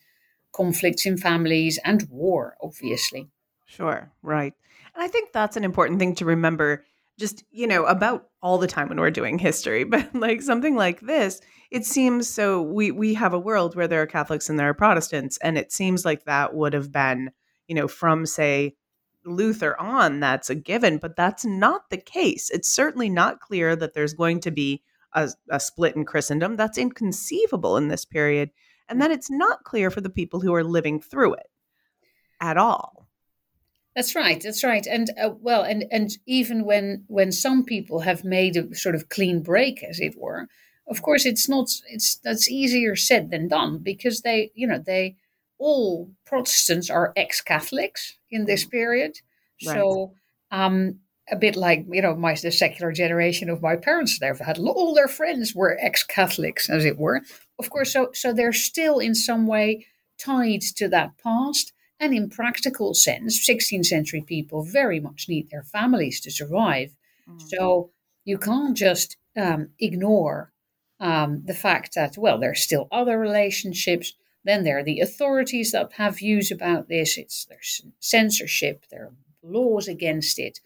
conflicts 0.53 1.05
in 1.05 1.17
families 1.17 1.79
and 1.85 2.07
war, 2.09 2.57
obviously. 2.61 3.29
Sure, 3.65 4.11
right. 4.21 4.53
And 4.95 5.03
I 5.03 5.07
think 5.07 5.31
that's 5.31 5.55
an 5.55 5.63
important 5.63 5.99
thing 5.99 6.15
to 6.15 6.25
remember 6.25 6.83
just, 7.19 7.43
you 7.51 7.67
know, 7.67 7.85
about 7.85 8.30
all 8.41 8.57
the 8.57 8.67
time 8.67 8.89
when 8.89 8.99
we're 8.99 9.11
doing 9.11 9.37
history. 9.37 9.83
But 9.91 10.13
like 10.15 10.41
something 10.41 10.75
like 10.75 11.01
this, 11.01 11.41
it 11.69 11.85
seems 11.85 12.27
so 12.27 12.61
we 12.61 12.91
we 12.91 13.13
have 13.13 13.33
a 13.33 13.39
world 13.39 13.75
where 13.75 13.87
there 13.87 14.01
are 14.01 14.07
Catholics 14.07 14.49
and 14.49 14.59
there 14.59 14.69
are 14.69 14.73
Protestants 14.73 15.37
and 15.37 15.57
it 15.57 15.71
seems 15.71 16.05
like 16.05 16.25
that 16.25 16.53
would 16.53 16.73
have 16.73 16.91
been, 16.91 17.31
you 17.67 17.75
know, 17.75 17.87
from 17.87 18.25
say 18.25 18.75
Luther 19.25 19.79
on 19.79 20.19
that's 20.19 20.49
a 20.49 20.55
given, 20.55 20.97
but 20.97 21.15
that's 21.15 21.45
not 21.45 21.89
the 21.89 21.97
case. 21.97 22.49
It's 22.49 22.69
certainly 22.69 23.09
not 23.09 23.39
clear 23.39 23.75
that 23.75 23.93
there's 23.93 24.13
going 24.13 24.39
to 24.41 24.51
be 24.51 24.83
a, 25.13 25.29
a 25.49 25.59
split 25.59 25.95
in 25.95 26.05
Christendom. 26.05 26.55
That's 26.55 26.77
inconceivable 26.77 27.77
in 27.77 27.87
this 27.87 28.05
period. 28.05 28.51
And 28.89 28.97
mm. 28.97 29.03
then 29.03 29.11
it's 29.11 29.29
not 29.29 29.63
clear 29.63 29.91
for 29.91 30.01
the 30.01 30.09
people 30.09 30.39
who 30.39 30.53
are 30.53 30.63
living 30.63 30.99
through 30.99 31.35
it 31.35 31.47
at 32.39 32.57
all. 32.57 33.00
That's 33.95 34.15
right. 34.15 34.41
That's 34.41 34.63
right. 34.63 34.87
And 34.87 35.09
uh, 35.21 35.31
well, 35.39 35.63
and 35.63 35.85
and 35.91 36.11
even 36.25 36.63
when 36.63 37.03
when 37.07 37.31
some 37.31 37.65
people 37.65 38.01
have 38.01 38.23
made 38.23 38.55
a 38.55 38.73
sort 38.73 38.95
of 38.95 39.09
clean 39.09 39.41
break, 39.41 39.83
as 39.83 39.99
it 39.99 40.17
were, 40.17 40.47
of 40.87 41.01
course, 41.01 41.25
it's 41.25 41.49
not. 41.49 41.69
It's 41.89 42.15
that's 42.15 42.49
easier 42.49 42.95
said 42.95 43.31
than 43.31 43.49
done 43.49 43.79
because 43.79 44.21
they, 44.21 44.51
you 44.55 44.65
know, 44.65 44.79
they 44.79 45.17
all 45.57 46.09
Protestants 46.25 46.89
are 46.89 47.13
ex-Catholics 47.15 48.17
in 48.31 48.45
this 48.45 48.65
period. 48.65 49.19
Right. 49.65 49.75
So, 49.75 50.13
um, 50.51 50.99
a 51.29 51.35
bit 51.35 51.55
like 51.55 51.85
you 51.89 52.01
know, 52.01 52.15
my 52.15 52.35
the 52.35 52.51
secular 52.51 52.93
generation 52.93 53.49
of 53.49 53.61
my 53.61 53.75
parents, 53.75 54.19
they've 54.19 54.39
had 54.39 54.57
all 54.57 54.93
their 54.93 55.09
friends 55.09 55.53
were 55.53 55.77
ex-Catholics, 55.81 56.69
as 56.69 56.85
it 56.85 56.97
were. 56.97 57.21
Of 57.59 57.69
course, 57.69 57.91
so 57.91 58.11
so 58.13 58.31
they're 58.31 58.53
still 58.53 58.99
in 58.99 59.15
some 59.15 59.47
way 59.47 59.85
tied 60.17 60.61
to 60.77 60.87
that 60.89 61.17
past 61.21 61.73
and 62.01 62.15
in 62.15 62.29
practical 62.29 62.95
sense, 62.95 63.47
16th 63.47 63.85
century 63.85 64.21
people 64.21 64.63
very 64.63 64.99
much 64.99 65.29
need 65.29 65.51
their 65.51 65.63
families 65.63 66.19
to 66.21 66.31
survive. 66.31 66.95
Mm-hmm. 67.29 67.47
So 67.47 67.91
you 68.25 68.39
can't 68.39 68.75
just 68.75 69.17
um, 69.37 69.69
ignore 69.79 70.51
um, 70.99 71.43
the 71.45 71.53
fact 71.53 71.93
that, 71.93 72.17
well, 72.17 72.39
there's 72.39 72.59
still 72.61 72.87
other 72.91 73.19
relationships. 73.19 74.13
Then 74.43 74.63
there 74.63 74.79
are 74.79 74.83
the 74.83 74.99
authorities 74.99 75.71
that 75.73 75.93
have 75.93 76.17
views 76.17 76.49
about 76.49 76.89
this. 76.89 77.19
It's 77.19 77.45
there's 77.45 77.81
censorship. 77.99 78.85
There 78.89 79.05
are 79.05 79.13
laws 79.43 79.87
against 79.87 80.39
it. 80.39 80.59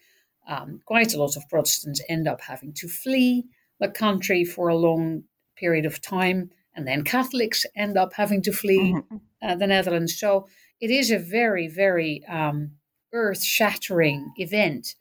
Um, 0.48 0.80
quite 0.86 1.12
a 1.12 1.18
lot 1.18 1.36
of 1.36 1.46
Protestants 1.50 2.00
end 2.08 2.26
up 2.26 2.40
having 2.40 2.72
to 2.74 2.88
flee 2.88 3.44
the 3.78 3.88
country 3.88 4.42
for 4.42 4.68
a 4.68 4.76
long 4.76 5.24
period 5.54 5.84
of 5.84 6.00
time, 6.00 6.50
and 6.74 6.86
then 6.86 7.04
Catholics 7.04 7.66
end 7.74 7.98
up 7.98 8.14
having 8.14 8.40
to 8.42 8.52
flee 8.52 8.94
mm-hmm. 8.94 9.16
uh, 9.42 9.56
the 9.56 9.66
Netherlands. 9.66 10.18
So 10.18 10.46
it 10.80 10.90
is 10.90 11.10
a 11.10 11.18
very, 11.18 11.68
very 11.68 12.24
um, 12.28 12.72
earth 13.12 13.42
shattering 13.42 14.32
event. 14.36 14.94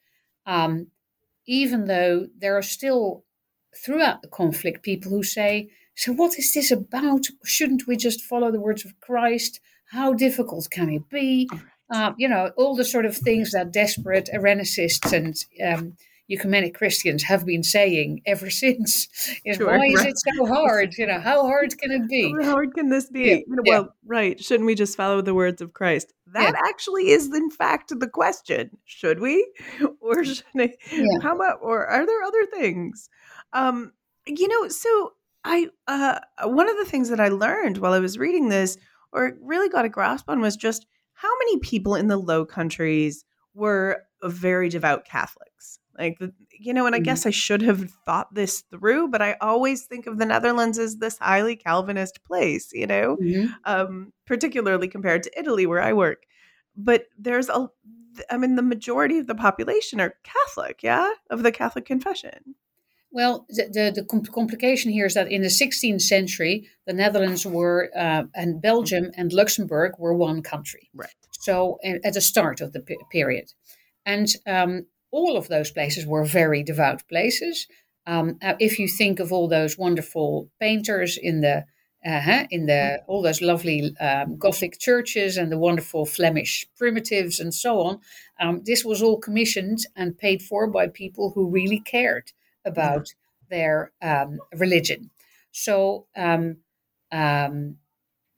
Um, 0.46 0.88
even 1.48 1.86
though 1.86 2.28
there 2.38 2.58
are 2.58 2.64
still, 2.64 3.24
throughout 3.84 4.22
the 4.22 4.28
conflict, 4.28 4.84
people 4.84 5.12
who 5.12 5.24
say, 5.24 5.70
So, 5.96 6.14
what 6.14 6.38
is 6.38 6.54
this 6.54 6.72
about? 6.72 7.26
Shouldn't 7.44 7.88
we 7.88 7.98
just 7.98 8.22
follow 8.22 8.52
the 8.52 8.60
words 8.60 8.86
of 8.86 9.00
Christ? 9.00 9.60
How 9.92 10.14
difficult 10.14 10.70
can 10.70 10.90
it 10.90 11.10
be? 11.10 11.50
Uh, 11.90 12.14
you 12.18 12.28
know, 12.28 12.52
all 12.58 12.76
the 12.76 12.84
sort 12.84 13.06
of 13.06 13.16
things 13.16 13.52
that 13.52 13.72
desperate 13.72 14.30
Irenicists 14.34 15.14
and 15.14 15.36
um, 15.64 15.96
ecumenic 16.30 16.74
Christians 16.74 17.24
have 17.24 17.46
been 17.46 17.64
saying 17.64 18.22
ever 18.26 18.50
since. 18.64 19.08
Is 19.46 19.58
sure, 19.58 19.68
why 19.68 19.86
is 19.86 20.06
it 20.06 20.18
so 20.18 20.46
hard? 20.46 20.96
You 20.98 21.08
know, 21.08 21.20
how 21.20 21.44
hard 21.44 21.78
can 21.78 21.92
it 21.92 22.10
be? 22.10 22.34
How 22.42 22.52
hard 22.52 22.74
can 22.74 22.90
this 22.90 23.10
be? 23.10 23.46
Yeah, 23.48 23.56
well, 23.66 23.84
yeah. 23.84 23.90
right. 24.06 24.44
Shouldn't 24.44 24.68
we 24.68 24.76
just 24.76 24.98
follow 24.98 25.22
the 25.22 25.34
words 25.34 25.62
of 25.62 25.74
Christ? 25.74 26.14
That 26.34 26.54
yeah. 26.54 26.70
actually 26.70 27.10
is, 27.10 27.34
in 27.34 27.50
fact, 27.50 27.94
the 27.98 28.10
question. 28.10 28.78
Should 28.86 29.20
we, 29.20 29.48
or 30.02 30.24
should 30.24 30.44
I, 30.58 30.74
how 31.22 31.36
about, 31.36 31.60
or 31.62 31.86
are 31.86 32.06
there 32.06 32.24
other 32.24 32.46
things? 32.46 33.10
Um, 33.54 33.94
you 34.28 34.48
know, 34.48 34.68
so 34.70 35.14
I 35.44 35.68
uh, 35.88 36.20
one 36.44 36.68
of 36.68 36.78
the 36.78 36.86
things 36.86 37.10
that 37.10 37.20
I 37.20 37.30
learned 37.30 37.78
while 37.78 37.94
I 37.94 38.00
was 38.00 38.18
reading 38.18 38.50
this, 38.50 38.78
or 39.12 39.38
really 39.42 39.70
got 39.70 39.86
a 39.86 39.90
grasp 39.90 40.30
on, 40.30 40.42
was 40.42 40.58
just 40.58 40.88
how 41.14 41.32
many 41.40 41.60
people 41.60 41.96
in 41.96 42.08
the 42.08 42.18
Low 42.18 42.46
Countries 42.46 43.24
were 43.56 44.04
very 44.24 44.70
devout 44.70 45.06
Catholics. 45.06 45.80
Like, 45.98 46.20
you 46.52 46.74
know, 46.74 46.86
and 46.86 46.94
I 46.94 47.00
mm-hmm. 47.00 47.06
guess 47.06 47.26
I 47.26 47.30
should 47.30 47.62
have 47.62 47.90
thought 48.06 48.34
this 48.34 48.62
through, 48.70 49.08
but 49.10 49.22
I 49.22 49.38
always 49.40 49.84
think 49.84 50.08
of 50.08 50.18
the 50.18 50.26
Netherlands 50.26 50.78
as 50.78 50.98
this 50.98 51.18
highly 51.18 51.56
Calvinist 51.56 52.24
place, 52.26 52.72
you 52.74 52.86
know, 52.86 53.18
mm-hmm. 53.18 53.54
um, 53.64 54.12
particularly 54.26 54.88
compared 54.88 55.24
to 55.24 55.40
Italy 55.40 55.66
where 55.66 55.82
I 55.82 55.94
work. 55.94 56.24
But 56.76 57.06
there's 57.18 57.48
a, 57.48 57.70
I 58.30 58.38
mean, 58.38 58.56
the 58.56 58.62
majority 58.62 59.18
of 59.18 59.28
the 59.28 59.36
population 59.36 60.02
are 60.02 60.16
Catholic, 60.24 60.84
yeah, 60.84 61.12
of 61.30 61.44
the 61.44 61.52
Catholic 61.52 61.86
confession. 61.86 62.56
Well, 63.12 63.46
the, 63.48 63.92
the, 63.94 64.02
the 64.02 64.30
complication 64.34 64.92
here 64.92 65.06
is 65.06 65.14
that 65.14 65.32
in 65.32 65.42
the 65.42 65.48
16th 65.48 66.02
century, 66.02 66.68
the 66.86 66.92
Netherlands 66.92 67.46
were, 67.46 67.90
uh, 67.96 68.24
and 68.36 68.62
Belgium 68.62 69.12
and 69.16 69.32
Luxembourg 69.32 69.94
were 69.98 70.14
one 70.14 70.42
country. 70.42 70.90
Right. 70.94 71.16
So 71.46 71.78
at 71.84 72.14
the 72.14 72.22
start 72.22 72.60
of 72.62 72.74
the 72.74 72.84
period. 73.12 73.54
And 74.06 74.28
um, 74.48 74.88
all 75.12 75.38
of 75.38 75.48
those 75.48 75.72
places 75.72 76.06
were 76.06 76.26
very 76.26 76.64
devout 76.64 77.08
places. 77.08 77.68
Um, 78.08 78.38
uh, 78.42 78.56
if 78.60 78.80
you 78.80 78.88
think 78.88 79.20
of 79.20 79.32
all 79.32 79.48
those 79.48 79.78
wonderful 79.78 80.50
painters 80.60 81.18
in 81.18 81.42
the 81.42 81.66
uh, 82.06 82.46
in 82.52 82.68
the 82.68 83.02
all 83.08 83.22
those 83.24 83.42
lovely 83.42 83.96
um, 84.00 84.38
Gothic 84.38 84.78
churches 84.80 85.38
and 85.38 85.52
the 85.52 85.58
wonderful 85.58 86.06
Flemish 86.06 86.68
primitives 86.78 87.40
and 87.40 87.54
so 87.54 87.82
on, 87.82 88.00
um, 88.40 88.62
this 88.64 88.86
was 88.86 89.02
all 89.02 89.20
commissioned 89.20 89.80
and 89.96 90.18
paid 90.18 90.42
for 90.42 90.68
by 90.68 90.88
people 90.88 91.32
who 91.34 91.50
really 91.50 91.80
cared 91.80 92.32
about 92.64 93.08
their 93.50 93.92
um, 94.02 94.40
religion. 94.54 95.10
So 95.52 96.06
um, 96.16 96.58
um, 97.12 97.78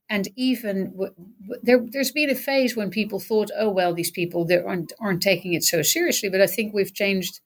and 0.10 0.28
even 0.36 0.92
w- 0.92 1.14
w- 1.42 1.62
there, 1.64 1.86
has 1.96 2.12
been 2.12 2.30
a 2.30 2.36
phase 2.36 2.76
when 2.76 2.90
people 2.90 3.20
thought, 3.20 3.52
"Oh 3.58 3.70
well, 3.70 3.94
these 3.94 4.12
people 4.12 4.46
they 4.46 4.58
aren't 4.58 4.94
aren't 5.00 5.22
taking 5.22 5.54
it 5.54 5.64
so 5.64 5.82
seriously." 5.82 6.30
But 6.30 6.42
I 6.42 6.48
think 6.48 6.74
we've 6.74 6.94
changed 6.94 7.40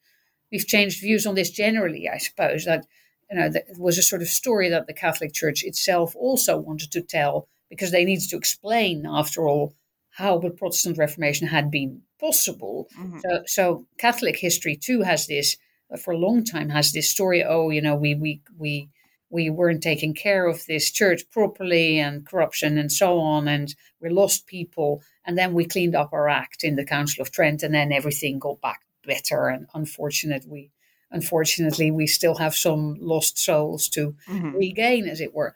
we've 0.52 0.68
changed 0.68 1.02
views 1.02 1.26
on 1.26 1.36
this 1.36 1.50
generally. 1.50 2.10
I 2.10 2.18
suppose 2.18 2.66
that 2.66 2.86
you 3.30 3.38
know 3.38 3.50
there 3.50 3.64
was 3.78 3.98
a 3.98 4.04
sort 4.04 4.22
of 4.22 4.28
story 4.28 4.70
that 4.70 4.88
the 4.88 4.94
Catholic 4.94 5.34
Church 5.34 5.64
itself 5.64 6.16
also 6.16 6.58
wanted 6.58 6.92
to 6.92 7.02
tell 7.02 7.48
because 7.70 7.92
they 7.92 8.06
needed 8.06 8.30
to 8.30 8.38
explain, 8.38 9.06
after 9.08 9.48
all, 9.48 9.74
how 10.12 10.38
the 10.38 10.50
Protestant 10.50 10.98
Reformation 10.98 11.48
had 11.48 11.72
been 11.72 12.02
possible. 12.20 12.90
Mm-hmm. 13.00 13.20
So, 13.20 13.44
so 13.48 13.88
Catholic 13.98 14.38
history 14.38 14.76
too 14.76 15.02
has 15.02 15.26
this 15.28 15.56
for 15.98 16.14
a 16.14 16.18
long 16.18 16.44
time 16.44 16.70
has 16.70 16.92
this 16.92 17.10
story. 17.10 17.44
Oh, 17.44 17.70
you 17.70 17.82
know, 17.82 17.96
we 17.96 18.16
we 18.16 18.42
we 18.58 18.90
we 19.32 19.50
weren't 19.50 19.82
taking 19.82 20.14
care 20.14 20.46
of 20.46 20.66
this 20.66 20.92
church 20.92 21.24
properly 21.32 21.98
and 21.98 22.26
corruption 22.28 22.78
and 22.78 22.92
so 22.92 23.20
on 23.20 23.48
and 23.48 23.76
we 24.00 24.10
lost 24.10 24.46
people. 24.46 25.02
And 25.26 25.38
then 25.38 25.54
we 25.54 25.66
cleaned 25.66 25.96
up 25.96 26.12
our 26.12 26.28
act 26.28 26.64
in 26.64 26.76
the 26.76 26.86
council 26.86 27.22
of 27.22 27.32
trent 27.32 27.64
and 27.64 27.74
then 27.74 27.92
everything 27.92 28.40
got 28.40 28.62
back 28.62 28.82
better. 29.06 29.48
And 29.48 29.68
unfortunately 29.74 30.72
unfortunately 31.12 31.92
we 31.92 32.08
still 32.08 32.36
have 32.36 32.56
some 32.56 32.98
lost 33.00 33.38
souls 33.38 33.90
to 33.90 34.16
mm-hmm. 34.30 34.56
regain 34.56 35.08
as 35.08 35.22
it 35.22 35.34
were. 35.34 35.56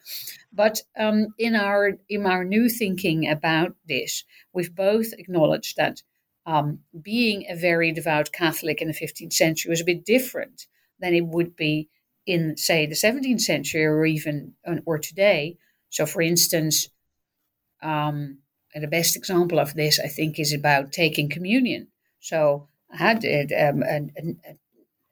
But 0.51 0.81
um, 0.97 1.27
in 1.37 1.55
our 1.55 1.97
in 2.09 2.25
our 2.25 2.43
new 2.43 2.69
thinking 2.69 3.29
about 3.29 3.75
this 3.87 4.23
we've 4.53 4.75
both 4.75 5.13
acknowledged 5.17 5.77
that 5.77 6.01
um, 6.45 6.79
being 7.01 7.45
a 7.49 7.55
very 7.55 7.91
devout 7.91 8.31
catholic 8.31 8.81
in 8.81 8.87
the 8.87 8.93
15th 8.93 9.33
century 9.33 9.69
was 9.69 9.81
a 9.81 9.85
bit 9.85 10.05
different 10.05 10.67
than 10.99 11.13
it 11.13 11.25
would 11.25 11.55
be 11.55 11.89
in, 12.25 12.57
say, 12.57 12.85
the 12.85 12.95
17th 12.95 13.41
century 13.41 13.85
or 13.85 14.05
even 14.05 14.53
or 14.85 14.97
today. 14.97 15.57
So, 15.89 16.05
for 16.05 16.21
instance, 16.21 16.89
um, 17.81 18.39
the 18.73 18.87
best 18.87 19.15
example 19.15 19.59
of 19.59 19.73
this, 19.73 19.99
I 19.99 20.07
think, 20.07 20.39
is 20.39 20.53
about 20.53 20.91
taking 20.91 21.29
communion. 21.29 21.87
So 22.19 22.67
I 22.91 22.97
had 22.97 23.23
it 23.23 23.51
um, 23.53 23.83
an, 23.83 24.11
an, 24.15 24.39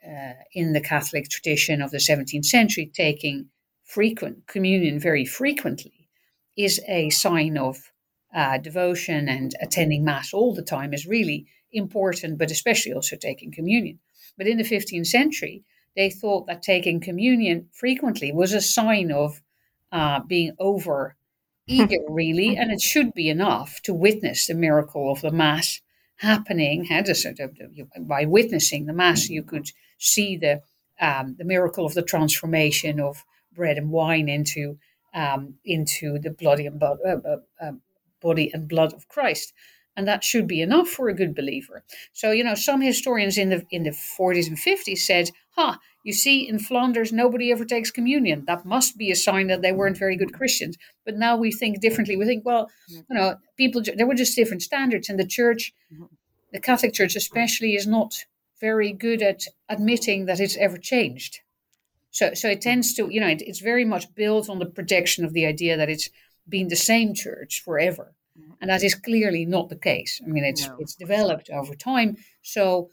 uh, 0.05 0.33
in 0.53 0.73
the 0.73 0.81
Catholic 0.81 1.29
tradition 1.29 1.81
of 1.81 1.91
the 1.91 1.97
17th 1.97 2.45
century, 2.45 2.91
taking 2.93 3.49
frequent 3.85 4.47
communion 4.47 4.99
very 4.99 5.25
frequently 5.25 6.09
is 6.57 6.81
a 6.87 7.09
sign 7.09 7.57
of 7.57 7.91
uh, 8.35 8.57
devotion 8.57 9.29
and 9.29 9.53
attending 9.61 10.03
mass 10.03 10.33
all 10.33 10.53
the 10.53 10.63
time 10.63 10.93
is 10.93 11.05
really 11.05 11.45
important, 11.71 12.37
but 12.37 12.51
especially 12.51 12.93
also 12.93 13.15
taking 13.15 13.51
communion. 13.51 13.99
But 14.37 14.47
in 14.47 14.57
the 14.57 14.63
15th 14.63 15.07
century, 15.07 15.63
they 15.95 16.09
thought 16.09 16.47
that 16.47 16.63
taking 16.63 16.99
communion 16.99 17.69
frequently 17.71 18.31
was 18.31 18.53
a 18.53 18.61
sign 18.61 19.11
of 19.11 19.41
uh, 19.91 20.19
being 20.21 20.55
over 20.59 21.15
eager, 21.67 21.99
really, 22.09 22.57
and 22.57 22.71
it 22.71 22.81
should 22.81 23.13
be 23.13 23.29
enough 23.29 23.81
to 23.83 23.93
witness 23.93 24.47
the 24.47 24.53
miracle 24.53 25.11
of 25.11 25.21
the 25.21 25.31
Mass 25.31 25.81
happening. 26.17 26.87
By 27.99 28.25
witnessing 28.25 28.85
the 28.85 28.93
Mass, 28.93 29.29
you 29.29 29.43
could 29.43 29.69
see 29.97 30.37
the 30.37 30.61
um, 30.99 31.35
the 31.37 31.43
miracle 31.43 31.85
of 31.85 31.95
the 31.95 32.03
transformation 32.03 32.99
of 32.99 33.25
bread 33.51 33.77
and 33.77 33.91
wine 33.91 34.29
into 34.29 34.77
um, 35.13 35.55
into 35.63 36.17
the 36.19 36.31
bloody 36.31 36.65
and 36.65 36.79
blood, 36.79 36.97
uh, 37.05 37.17
uh, 37.27 37.37
um, 37.61 37.81
body 38.21 38.51
and 38.53 38.67
blood 38.67 38.93
of 38.93 39.07
Christ 39.07 39.53
and 39.95 40.07
that 40.07 40.23
should 40.23 40.47
be 40.47 40.61
enough 40.61 40.89
for 40.89 41.07
a 41.07 41.13
good 41.13 41.35
believer. 41.35 41.83
So, 42.13 42.31
you 42.31 42.43
know, 42.43 42.55
some 42.55 42.81
historians 42.81 43.37
in 43.37 43.49
the 43.49 43.65
in 43.69 43.83
the 43.83 43.91
40s 43.91 44.47
and 44.47 44.57
50s 44.57 44.97
said, 44.97 45.29
"Ha, 45.55 45.71
huh, 45.71 45.77
you 46.03 46.13
see, 46.13 46.47
in 46.47 46.59
Flanders, 46.59 47.11
nobody 47.11 47.51
ever 47.51 47.65
takes 47.65 47.91
communion. 47.91 48.45
That 48.45 48.65
must 48.65 48.97
be 48.97 49.11
a 49.11 49.15
sign 49.15 49.47
that 49.47 49.61
they 49.61 49.71
mm. 49.71 49.77
weren't 49.77 49.97
very 49.97 50.15
good 50.15 50.33
Christians." 50.33 50.77
But 51.05 51.17
now 51.17 51.37
we 51.37 51.51
think 51.51 51.79
differently. 51.79 52.15
We 52.15 52.25
think, 52.25 52.45
well, 52.45 52.69
you 52.87 53.03
know, 53.09 53.37
people 53.57 53.81
there 53.81 54.07
were 54.07 54.15
just 54.15 54.35
different 54.35 54.63
standards, 54.63 55.09
and 55.09 55.19
the 55.19 55.27
church, 55.27 55.73
mm-hmm. 55.91 56.05
the 56.51 56.59
Catholic 56.59 56.93
Church 56.93 57.15
especially, 57.15 57.75
is 57.75 57.87
not 57.87 58.25
very 58.59 58.93
good 58.93 59.21
at 59.21 59.43
admitting 59.69 60.25
that 60.25 60.39
it's 60.39 60.57
ever 60.57 60.77
changed. 60.77 61.39
So, 62.11 62.33
so 62.33 62.47
it 62.47 62.61
tends 62.61 62.93
to, 62.93 63.09
you 63.11 63.19
know, 63.19 63.27
it, 63.27 63.41
it's 63.41 63.59
very 63.59 63.85
much 63.85 64.13
built 64.13 64.49
on 64.49 64.59
the 64.59 64.67
projection 64.67 65.25
of 65.25 65.33
the 65.33 65.45
idea 65.45 65.75
that 65.75 65.89
it's 65.89 66.09
been 66.47 66.67
the 66.67 66.75
same 66.75 67.13
church 67.13 67.61
forever 67.63 68.13
mm-hmm. 68.39 68.51
and 68.61 68.69
that 68.69 68.83
is 68.83 68.95
clearly 68.95 69.45
not 69.45 69.69
the 69.69 69.75
case. 69.75 70.21
I 70.23 70.29
mean, 70.29 70.43
it's 70.43 70.67
no. 70.67 70.77
it's 70.79 70.95
developed 70.95 71.49
over 71.49 71.75
time, 71.75 72.17
so 72.41 72.89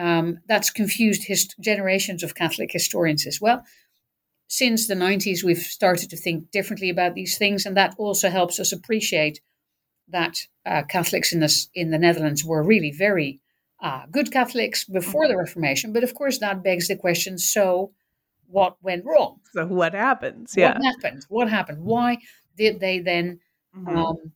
um, 0.00 0.38
that's 0.48 0.70
confused 0.70 1.24
his 1.24 1.48
generations 1.60 2.22
of 2.22 2.34
Catholic 2.34 2.72
historians 2.72 3.26
as 3.26 3.40
well. 3.40 3.64
Since 4.48 4.88
the 4.88 4.94
90s, 4.94 5.44
we've 5.44 5.58
started 5.58 6.10
to 6.10 6.16
think 6.16 6.50
differently 6.50 6.90
about 6.90 7.14
these 7.14 7.36
things, 7.36 7.66
and 7.66 7.76
that 7.76 7.94
also 7.98 8.30
helps 8.30 8.58
us 8.58 8.72
appreciate 8.72 9.40
that 10.08 10.38
uh, 10.66 10.82
Catholics 10.88 11.32
in 11.32 11.40
the, 11.40 11.66
in 11.74 11.90
the 11.90 11.98
Netherlands 11.98 12.44
were 12.44 12.62
really 12.62 12.90
very 12.90 13.40
uh, 13.82 14.06
good 14.10 14.32
Catholics 14.32 14.84
before 14.84 15.28
the 15.28 15.36
Reformation. 15.36 15.92
But 15.92 16.02
of 16.02 16.14
course, 16.14 16.38
that 16.38 16.64
begs 16.64 16.88
the 16.88 16.96
question 16.96 17.38
so 17.38 17.92
what 18.46 18.76
went 18.82 19.04
wrong? 19.04 19.40
So, 19.52 19.66
what 19.66 19.94
happens? 19.94 20.54
Yeah. 20.56 20.78
What 20.78 20.84
happened? 20.84 21.26
What 21.28 21.48
happened? 21.50 21.84
Why 21.84 22.18
did 22.56 22.80
they 22.80 22.98
then 22.98 23.40
mm-hmm. 23.76 23.96
um, 23.96 24.32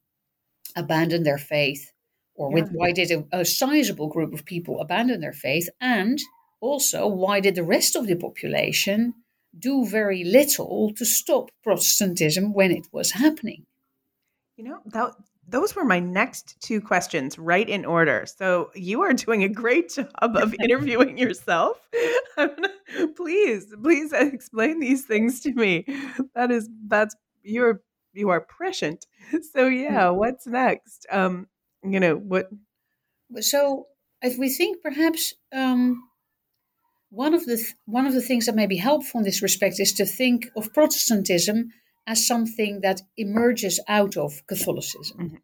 abandon 0.76 1.25
their 1.25 1.38
faith, 1.38 1.90
or 2.35 2.50
yeah. 2.50 2.55
with 2.55 2.71
why 2.73 2.93
did 2.93 3.11
a, 3.11 3.41
a 3.41 3.45
sizable 3.45 4.09
group 4.09 4.33
of 4.33 4.45
people 4.45 4.81
abandon 4.81 5.21
their 5.21 5.33
faith, 5.33 5.69
and 5.81 6.19
also 6.61 7.07
why 7.07 7.41
did 7.41 7.55
the 7.55 7.62
rest 7.62 7.97
of 7.97 8.07
the 8.07 8.17
population 8.17 9.14
do 9.57 9.87
very 9.87 10.25
little 10.25 10.93
to 10.95 11.05
stop 11.05 11.50
Protestantism 11.62 12.53
when 12.53 12.71
it 12.71 12.87
was 12.93 13.12
happening? 13.12 13.67
You 14.57 14.64
know, 14.64 14.81
that 14.87 15.14
those 15.49 15.76
were 15.76 15.85
my 15.85 16.00
next 16.00 16.57
two 16.61 16.81
questions 16.81 17.38
right 17.38 17.69
in 17.69 17.85
order. 17.85 18.25
So 18.26 18.71
you 18.75 19.03
are 19.03 19.12
doing 19.12 19.45
a 19.45 19.49
great 19.49 19.91
job 19.91 20.09
of 20.37 20.55
interviewing 20.61 21.19
yourself. 21.19 21.79
please, 23.17 23.75
please 23.83 24.12
explain 24.12 24.81
these 24.81 25.05
things 25.05 25.41
to 25.41 25.53
me. 25.53 25.85
That 26.35 26.50
is 26.50 26.69
that's 26.87 27.14
you're 27.42 27.83
you 28.12 28.31
are 28.31 28.40
prescient. 28.40 29.07
So 29.53 29.66
yeah, 29.66 30.05
mm. 30.05 30.16
what's 30.16 30.47
next? 30.47 31.07
Um, 31.11 31.49
you 31.85 32.01
know 32.01 32.16
what? 32.16 32.49
So 33.40 33.87
if 34.23 34.38
we 34.38 34.49
think 34.49 34.83
perhaps 34.83 35.35
um, 35.53 36.09
one 37.11 37.35
of 37.35 37.44
the 37.47 37.57
th- 37.57 37.75
one 37.87 38.07
of 38.07 38.14
the 38.14 38.23
things 38.23 38.47
that 38.47 38.55
may 38.55 38.66
be 38.66 38.77
helpful 38.77 39.18
in 39.18 39.25
this 39.25 39.42
respect 39.42 39.79
is 39.79 39.92
to 39.94 40.05
think 40.05 40.49
of 40.57 40.73
Protestantism 40.73 41.70
as 42.07 42.27
something 42.27 42.81
that 42.81 43.03
emerges 43.16 43.81
out 43.88 44.16
of 44.16 44.47
Catholicism, 44.47 45.18
mm-hmm. 45.18 45.37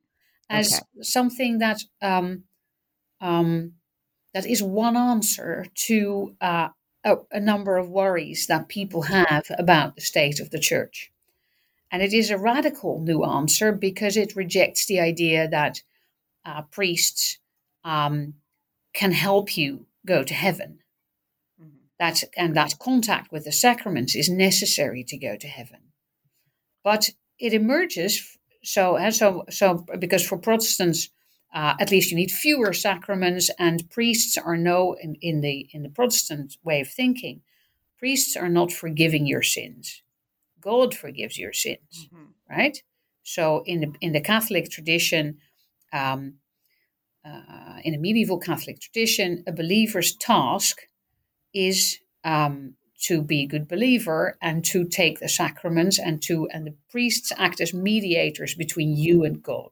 as 0.49 0.75
okay. 0.75 0.85
something 1.03 1.59
that 1.59 1.83
um, 2.03 2.45
um, 3.21 3.75
that 4.35 4.47
is 4.47 4.63
one 4.63 4.97
answer 4.97 5.67
to 5.75 6.35
uh, 6.41 6.69
a, 7.05 7.17
a 7.33 7.41
number 7.41 7.77
of 7.77 7.89
worries 7.89 8.47
that 8.47 8.69
people 8.69 9.03
have 9.03 9.47
about 9.59 9.95
the 9.95 10.01
state 10.01 10.41
of 10.41 10.51
the 10.51 10.59
church. 10.59 11.11
And 11.91 12.03
it 12.03 12.13
is 12.13 12.31
a 12.31 12.39
radical 12.39 13.01
new 13.01 13.25
answer 13.25 13.73
because 13.73 14.17
it 14.17 14.37
rejects 14.37 14.87
the 14.87 15.01
idea 15.01 15.49
that 15.49 15.83
uh, 16.45 16.63
priests 16.63 17.39
um, 17.85 18.35
can 18.93 19.13
help 19.13 19.57
you 19.57 19.87
go 20.07 20.23
to 20.23 20.35
heaven. 20.35 20.81
Mm-hmm. 21.61 21.77
That, 21.99 22.25
and 22.37 22.57
that 22.57 22.79
contact 22.79 23.33
with 23.33 23.45
the 23.45 23.53
sacraments 23.53 24.15
is 24.15 24.29
necessary 24.29 25.05
to 25.05 25.17
go 25.17 25.37
to 25.37 25.47
heaven. 25.47 25.81
But 26.83 27.11
it 27.39 27.53
emerges 27.53 28.39
so 28.63 28.97
and 28.97 29.15
so 29.15 29.45
so 29.49 29.87
because 29.99 30.27
for 30.27 30.39
Protestants, 30.39 31.09
uh, 31.53 31.75
at 31.81 31.91
least 31.91 32.11
you 32.11 32.17
need 32.17 32.31
fewer 32.31 32.73
sacraments, 32.73 33.51
and 33.59 33.89
priests 33.91 34.37
are 34.37 34.57
no 34.57 34.95
in, 35.01 35.17
in 35.21 35.41
the 35.41 35.69
in 35.73 35.83
the 35.83 35.89
Protestant 35.89 36.57
way 36.63 36.81
of 36.81 36.89
thinking, 36.89 37.41
priests 37.99 38.37
are 38.37 38.49
not 38.49 38.73
forgiving 38.73 39.27
your 39.27 39.43
sins. 39.43 40.03
God 40.61 40.95
forgives 40.95 41.39
your 41.39 41.53
sins, 41.53 42.09
mm-hmm. 42.13 42.25
right? 42.49 42.83
So 43.23 43.63
in 43.67 43.81
the 43.81 43.93
in 44.01 44.13
the 44.13 44.21
Catholic 44.21 44.71
tradition, 44.71 45.39
um, 45.93 46.35
uh, 47.25 47.79
in 47.85 47.95
a 47.95 47.99
medieval 47.99 48.39
Catholic 48.39 48.81
tradition, 48.81 49.45
a 49.47 49.53
believer's 49.53 50.15
task 50.15 50.83
is 51.53 51.99
um, 52.25 52.75
to 53.03 53.23
be 53.23 53.43
a 53.43 53.47
good 53.47 53.69
believer 53.69 54.37
and 54.41 54.65
to 54.65 54.85
take 54.85 55.21
the 55.21 55.29
sacraments 55.29 55.99
and 55.99 56.23
to 56.23 56.49
and 56.53 56.67
the 56.67 56.75
priests 56.91 57.33
act 57.37 57.61
as 57.61 57.75
mediators 57.75 58.55
between 58.55 58.97
you 58.97 59.25
and 59.25 59.43
God. 59.43 59.71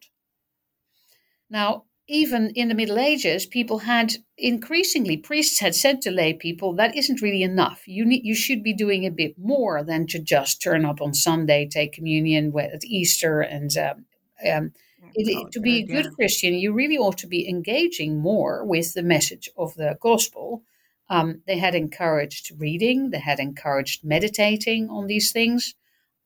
Now, 1.50 1.84
even 2.08 2.50
in 2.54 2.68
the 2.68 2.74
Middle 2.74 2.98
Ages, 2.98 3.44
people 3.44 3.80
had 3.80 4.14
increasingly 4.38 5.18
priests 5.18 5.60
had 5.60 5.74
said 5.74 6.00
to 6.02 6.10
lay 6.10 6.32
people 6.32 6.72
that 6.74 6.96
isn't 6.96 7.20
really 7.20 7.42
enough. 7.42 7.82
You 7.86 8.06
need 8.06 8.24
you 8.24 8.34
should 8.34 8.62
be 8.62 8.72
doing 8.72 9.04
a 9.04 9.10
bit 9.10 9.38
more 9.38 9.82
than 9.84 10.06
to 10.08 10.18
just 10.18 10.62
turn 10.62 10.86
up 10.86 11.02
on 11.02 11.12
Sunday, 11.12 11.68
take 11.68 11.92
communion 11.92 12.52
at 12.58 12.84
Easter, 12.84 13.40
and 13.40 13.76
um, 13.76 14.06
um, 14.50 14.72
it, 15.14 15.52
to 15.52 15.60
be 15.60 15.78
a 15.78 15.86
good 15.86 16.12
Christian, 16.14 16.54
you 16.54 16.72
really 16.72 16.98
ought 16.98 17.18
to 17.18 17.26
be 17.26 17.48
engaging 17.48 18.18
more 18.18 18.64
with 18.64 18.94
the 18.94 19.02
message 19.02 19.48
of 19.56 19.74
the 19.74 19.96
gospel. 20.00 20.62
Um, 21.10 21.42
they 21.46 21.58
had 21.58 21.74
encouraged 21.74 22.52
reading, 22.58 23.10
they 23.10 23.18
had 23.18 23.40
encouraged 23.40 24.04
meditating 24.04 24.90
on 24.90 25.06
these 25.06 25.32
things. 25.32 25.74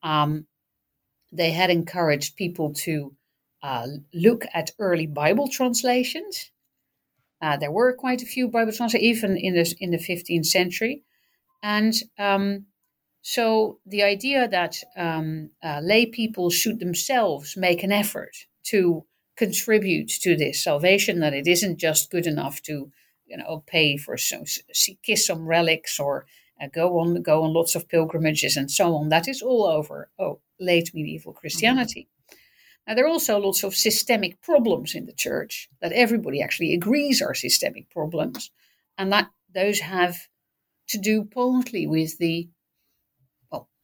Um, 0.01 0.47
they 1.31 1.51
had 1.51 1.69
encouraged 1.69 2.35
people 2.35 2.73
to 2.73 3.15
uh, 3.61 3.87
look 4.13 4.45
at 4.53 4.71
early 4.77 5.07
Bible 5.07 5.47
translations. 5.47 6.51
Uh, 7.41 7.57
there 7.57 7.71
were 7.71 7.93
quite 7.93 8.21
a 8.21 8.25
few 8.25 8.47
Bible 8.47 8.71
translations, 8.71 9.17
even 9.17 9.37
in 9.37 9.53
the 9.55 9.75
in 9.79 9.91
the 9.91 9.97
15th 9.97 10.45
century, 10.45 11.03
and 11.61 11.93
um, 12.19 12.65
so 13.21 13.79
the 13.85 14.03
idea 14.03 14.47
that 14.47 14.77
um, 14.97 15.49
uh, 15.63 15.79
lay 15.81 16.05
people 16.05 16.49
should 16.49 16.79
themselves 16.79 17.55
make 17.57 17.83
an 17.83 17.91
effort 17.91 18.35
to 18.65 19.05
contribute 19.35 20.09
to 20.09 20.35
this 20.35 20.63
salvation, 20.63 21.19
that 21.19 21.33
it 21.33 21.47
isn't 21.47 21.77
just 21.77 22.11
good 22.11 22.27
enough 22.27 22.61
to 22.63 22.91
you 23.25 23.37
know 23.37 23.63
pay 23.65 23.97
for 23.97 24.17
some 24.17 24.43
kiss 25.01 25.27
some 25.27 25.45
relics 25.45 25.99
or 25.99 26.25
uh, 26.61 26.67
go 26.67 26.99
on 26.99 27.21
go 27.21 27.43
on 27.43 27.53
lots 27.53 27.75
of 27.75 27.89
pilgrimages 27.89 28.57
and 28.57 28.69
so 28.69 28.95
on. 28.95 29.09
That 29.09 29.27
is 29.27 29.41
all 29.41 29.65
over 29.65 30.09
oh, 30.19 30.39
late 30.59 30.91
medieval 30.93 31.33
Christianity. 31.33 32.07
Now, 32.87 32.95
there 32.95 33.05
are 33.05 33.09
also 33.09 33.39
lots 33.39 33.63
of 33.63 33.75
systemic 33.75 34.41
problems 34.41 34.93
in 34.93 35.05
the 35.05 35.13
church 35.13 35.69
that 35.81 35.93
everybody 35.93 36.41
actually 36.41 36.73
agrees 36.73 37.21
are 37.21 37.33
systemic 37.33 37.89
problems, 37.89 38.51
and 38.97 39.11
that 39.13 39.29
those 39.53 39.79
have 39.79 40.27
to 40.89 40.97
do 40.97 41.23
partly 41.23 41.87
with 41.87 42.17
the 42.17 42.49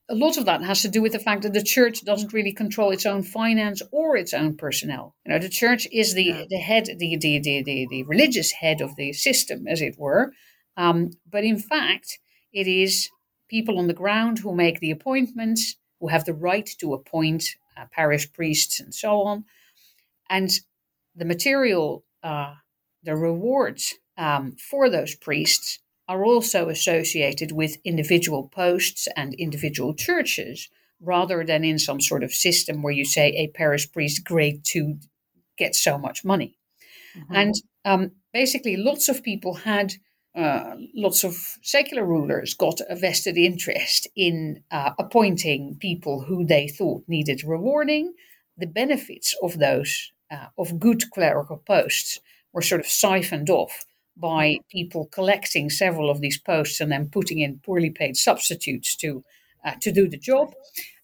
a 0.10 0.15
lot 0.15 0.38
of 0.38 0.45
that 0.45 0.63
has 0.63 0.82
to 0.82 0.88
do 0.89 1.02
with 1.02 1.12
the 1.12 1.19
fact 1.19 1.43
that 1.43 1.54
the 1.54 1.63
church 1.63 2.04
doesn't 2.04 2.34
really 2.34 2.52
control 2.52 2.91
its 2.91 3.06
own 3.06 3.22
finance 3.22 3.82
or 3.91 4.17
its 4.17 4.34
own 4.34 4.58
personnel. 4.58 5.15
You 5.26 5.34
know, 5.34 5.39
the 5.39 5.50
church 5.50 5.88
is 5.91 6.13
the, 6.13 6.24
yeah. 6.24 6.43
the 6.50 6.58
head, 6.58 6.86
the, 6.86 7.17
the, 7.17 7.39
the, 7.39 7.63
the, 7.63 7.88
the 7.89 8.04
religious 8.04 8.52
head 8.52 8.82
of 8.82 8.95
the 8.95 9.13
system, 9.13 9.67
as 9.67 9.82
it 9.82 9.95
were. 9.98 10.34
Um, 10.78 11.12
but 11.30 11.43
in 11.43 11.60
fact, 11.60 12.19
it 12.52 12.67
is 12.67 13.10
people 13.50 13.78
on 13.78 13.88
the 13.88 13.93
ground 13.93 14.39
who 14.39 14.56
make 14.56 14.80
the 14.80 14.91
appointments, 14.91 15.76
who 16.00 16.08
have 16.08 16.26
the 16.26 16.34
right 16.34 16.69
to 16.80 16.93
appoint 16.93 17.45
uh, 17.78 17.86
parish 17.91 18.32
priests, 18.34 18.80
and 18.80 18.93
so 18.93 19.22
on. 19.22 19.45
And 20.30 20.50
the 21.15 21.26
material 21.26 22.04
uh, 22.24 22.56
the 23.04 23.15
rewards 23.15 23.95
um, 24.17 24.56
for 24.69 24.89
those 24.89 25.15
priests 25.15 25.80
are 26.10 26.26
also 26.26 26.69
associated 26.69 27.52
with 27.52 27.78
individual 27.86 28.50
posts 28.50 29.08
and 29.15 29.36
individual 29.36 29.93
churches 29.93 30.67
rather 31.00 31.45
than 31.45 31.63
in 31.63 31.78
some 31.78 32.02
sort 32.02 32.24
of 32.24 32.34
system 32.34 32.82
where 32.82 32.91
you 32.91 33.06
say 33.06 33.28
a 33.30 33.48
parish 33.50 33.89
priest 33.91 34.26
grade 34.26 34.62
two 34.63 34.98
gets 35.56 35.80
so 35.80 36.00
much 36.00 36.26
money. 36.26 36.58
Mm-hmm. 37.15 37.36
And 37.36 37.56
um, 37.86 38.12
basically, 38.34 38.76
lots 38.76 39.08
of 39.08 39.24
people 39.24 39.54
had, 39.54 39.93
uh, 40.36 40.76
lots 40.95 41.24
of 41.24 41.36
secular 41.62 42.04
rulers 42.04 42.56
got 42.56 42.82
a 42.89 42.95
vested 42.95 43.38
interest 43.38 44.08
in 44.15 44.63
uh, 44.72 44.91
appointing 44.98 45.78
people 45.80 46.22
who 46.22 46.43
they 46.43 46.67
thought 46.67 47.04
needed 47.08 47.43
rewarding. 47.43 48.13
The 48.58 48.67
benefits 48.67 49.36
of 49.43 49.60
those, 49.60 50.12
uh, 50.32 50.48
of 50.58 50.80
good 50.80 51.12
clerical 51.12 51.58
posts, 51.58 52.19
were 52.52 52.63
sort 52.63 52.82
of 52.82 52.88
siphoned 52.88 53.52
off 53.52 53.86
by 54.19 54.58
people 54.69 55.08
collecting 55.08 55.69
several 55.69 56.10
of 56.10 56.21
these 56.21 56.38
posts 56.38 56.82
and 56.82 56.91
then 56.91 57.10
putting 57.10 57.39
in 57.39 57.60
poorly 57.60 57.89
paid 57.89 58.17
substitutes 58.17 58.95
to 58.97 59.23
uh, 59.63 59.73
to 59.82 59.91
do 59.91 60.08
the 60.08 60.17
job. 60.17 60.53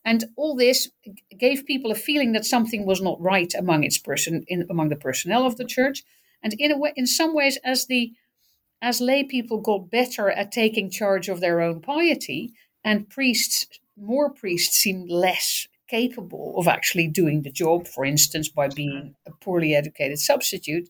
And 0.03 0.25
all 0.37 0.55
this 0.55 0.89
gave 1.37 1.65
people 1.65 1.91
a 1.91 1.95
feeling 1.95 2.33
that 2.33 2.45
something 2.45 2.85
was 2.85 3.01
not 3.01 3.19
right 3.19 3.53
among 3.55 3.83
its 3.83 3.97
person 3.97 4.45
in, 4.47 4.65
among 4.69 4.89
the 4.89 4.95
personnel 4.95 5.45
of 5.45 5.57
the 5.57 5.65
church. 5.65 6.03
And 6.43 6.53
in 6.59 6.71
a 6.71 6.77
way, 6.77 6.93
in 6.95 7.07
some 7.07 7.33
ways, 7.33 7.57
as 7.63 7.87
the 7.87 8.13
as 8.81 9.01
lay 9.01 9.23
people 9.23 9.59
got 9.61 9.89
better 9.89 10.29
at 10.29 10.51
taking 10.51 10.91
charge 10.91 11.27
of 11.27 11.39
their 11.39 11.59
own 11.61 11.81
piety, 11.81 12.53
and 12.83 13.09
priests, 13.09 13.65
more 13.97 14.29
priests 14.29 14.77
seemed 14.77 15.09
less 15.09 15.67
capable 15.87 16.53
of 16.57 16.67
actually 16.67 17.07
doing 17.07 17.41
the 17.41 17.51
job, 17.51 17.87
for 17.87 18.05
instance, 18.05 18.47
by 18.49 18.67
being 18.67 19.15
a 19.25 19.31
poorly 19.31 19.73
educated 19.73 20.19
substitute, 20.19 20.89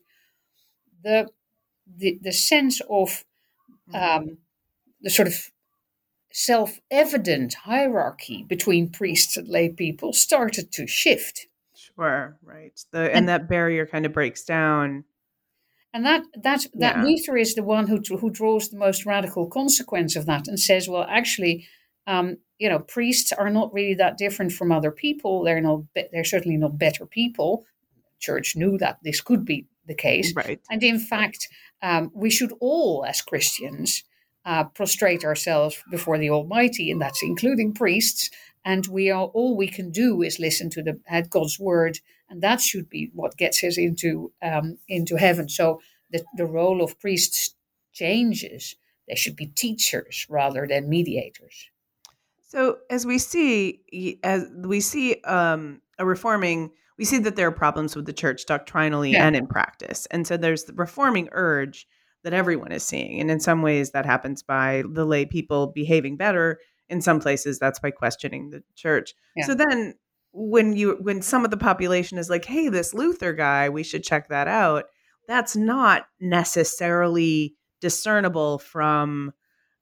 the 1.02 1.28
the, 1.86 2.18
the 2.22 2.32
sense 2.32 2.80
of 2.88 3.24
um, 3.94 4.38
the 5.00 5.10
sort 5.10 5.28
of 5.28 5.50
self 6.32 6.80
evident 6.90 7.54
hierarchy 7.54 8.44
between 8.48 8.90
priests 8.90 9.36
and 9.36 9.48
lay 9.48 9.68
people 9.68 10.12
started 10.12 10.72
to 10.72 10.86
shift. 10.86 11.46
Sure, 11.74 12.36
right. 12.44 12.78
The, 12.92 13.00
and, 13.00 13.10
and 13.10 13.28
that 13.28 13.48
barrier 13.48 13.86
kind 13.86 14.04
of 14.04 14.12
breaks 14.12 14.44
down. 14.44 15.04
And 15.94 16.04
that 16.04 16.24
that 16.42 16.66
that 16.74 16.96
yeah. 16.96 17.02
Luther 17.04 17.38
is 17.38 17.54
the 17.54 17.62
one 17.62 17.86
who 17.86 18.02
who 18.18 18.28
draws 18.30 18.68
the 18.68 18.76
most 18.76 19.06
radical 19.06 19.46
consequence 19.46 20.14
of 20.14 20.26
that 20.26 20.46
and 20.46 20.60
says, 20.60 20.88
well, 20.88 21.06
actually, 21.08 21.66
um, 22.06 22.36
you 22.58 22.68
know, 22.68 22.80
priests 22.80 23.32
are 23.32 23.48
not 23.48 23.72
really 23.72 23.94
that 23.94 24.18
different 24.18 24.52
from 24.52 24.72
other 24.72 24.90
people. 24.90 25.42
They're 25.42 25.62
not. 25.62 25.84
They're 25.94 26.24
certainly 26.24 26.58
not 26.58 26.76
better 26.76 27.06
people. 27.06 27.64
Church 28.18 28.56
knew 28.56 28.76
that 28.76 28.98
this 29.02 29.22
could 29.22 29.46
be 29.46 29.66
the 29.86 29.94
case, 29.94 30.34
right? 30.34 30.60
And 30.70 30.82
in 30.82 30.98
fact, 30.98 31.48
um, 31.82 32.10
we 32.14 32.30
should 32.30 32.52
all, 32.60 33.04
as 33.04 33.20
Christians, 33.20 34.04
uh, 34.44 34.64
prostrate 34.64 35.24
ourselves 35.24 35.82
before 35.90 36.18
the 36.18 36.30
Almighty, 36.30 36.90
and 36.90 37.00
that's 37.00 37.22
including 37.22 37.74
priests. 37.74 38.30
And 38.64 38.86
we 38.86 39.10
are 39.10 39.26
all 39.26 39.56
we 39.56 39.68
can 39.68 39.90
do 39.90 40.22
is 40.22 40.38
listen 40.38 40.70
to 40.70 40.82
the 40.82 41.00
at 41.06 41.30
God's 41.30 41.58
word, 41.58 42.00
and 42.28 42.42
that 42.42 42.60
should 42.60 42.88
be 42.88 43.10
what 43.14 43.36
gets 43.36 43.62
us 43.62 43.78
into 43.78 44.32
um, 44.42 44.78
into 44.88 45.16
heaven. 45.16 45.48
So 45.48 45.80
the, 46.10 46.24
the 46.36 46.46
role 46.46 46.82
of 46.82 46.98
priests 46.98 47.54
changes. 47.92 48.76
They 49.08 49.14
should 49.14 49.36
be 49.36 49.46
teachers 49.46 50.26
rather 50.28 50.66
than 50.66 50.88
mediators. 50.88 51.70
So 52.48 52.78
as 52.90 53.04
we 53.04 53.18
see, 53.18 53.80
as 54.22 54.46
we 54.54 54.80
see 54.80 55.20
um, 55.24 55.80
a 55.98 56.06
reforming, 56.06 56.70
we 56.98 57.04
see 57.04 57.18
that 57.18 57.36
there 57.36 57.48
are 57.48 57.52
problems 57.52 57.94
with 57.94 58.06
the 58.06 58.12
church 58.12 58.46
doctrinally 58.46 59.12
yeah. 59.12 59.26
and 59.26 59.36
in 59.36 59.46
practice, 59.46 60.06
and 60.10 60.26
so 60.26 60.36
there's 60.36 60.64
the 60.64 60.72
reforming 60.74 61.28
urge 61.32 61.86
that 62.24 62.34
everyone 62.34 62.72
is 62.72 62.82
seeing. 62.82 63.20
And 63.20 63.30
in 63.30 63.38
some 63.38 63.62
ways, 63.62 63.92
that 63.92 64.04
happens 64.04 64.42
by 64.42 64.82
the 64.90 65.04
lay 65.04 65.26
people 65.26 65.68
behaving 65.68 66.16
better. 66.16 66.58
In 66.88 67.00
some 67.00 67.20
places, 67.20 67.58
that's 67.58 67.78
by 67.78 67.90
questioning 67.92 68.50
the 68.50 68.62
church. 68.74 69.14
Yeah. 69.36 69.46
So 69.46 69.54
then, 69.54 69.94
when 70.32 70.74
you 70.76 70.98
when 71.00 71.22
some 71.22 71.44
of 71.44 71.50
the 71.50 71.56
population 71.56 72.18
is 72.18 72.30
like, 72.30 72.44
"Hey, 72.44 72.68
this 72.68 72.94
Luther 72.94 73.32
guy, 73.32 73.68
we 73.68 73.82
should 73.82 74.02
check 74.02 74.28
that 74.28 74.48
out," 74.48 74.84
that's 75.28 75.56
not 75.56 76.06
necessarily 76.20 77.54
discernible 77.80 78.58
from 78.58 79.32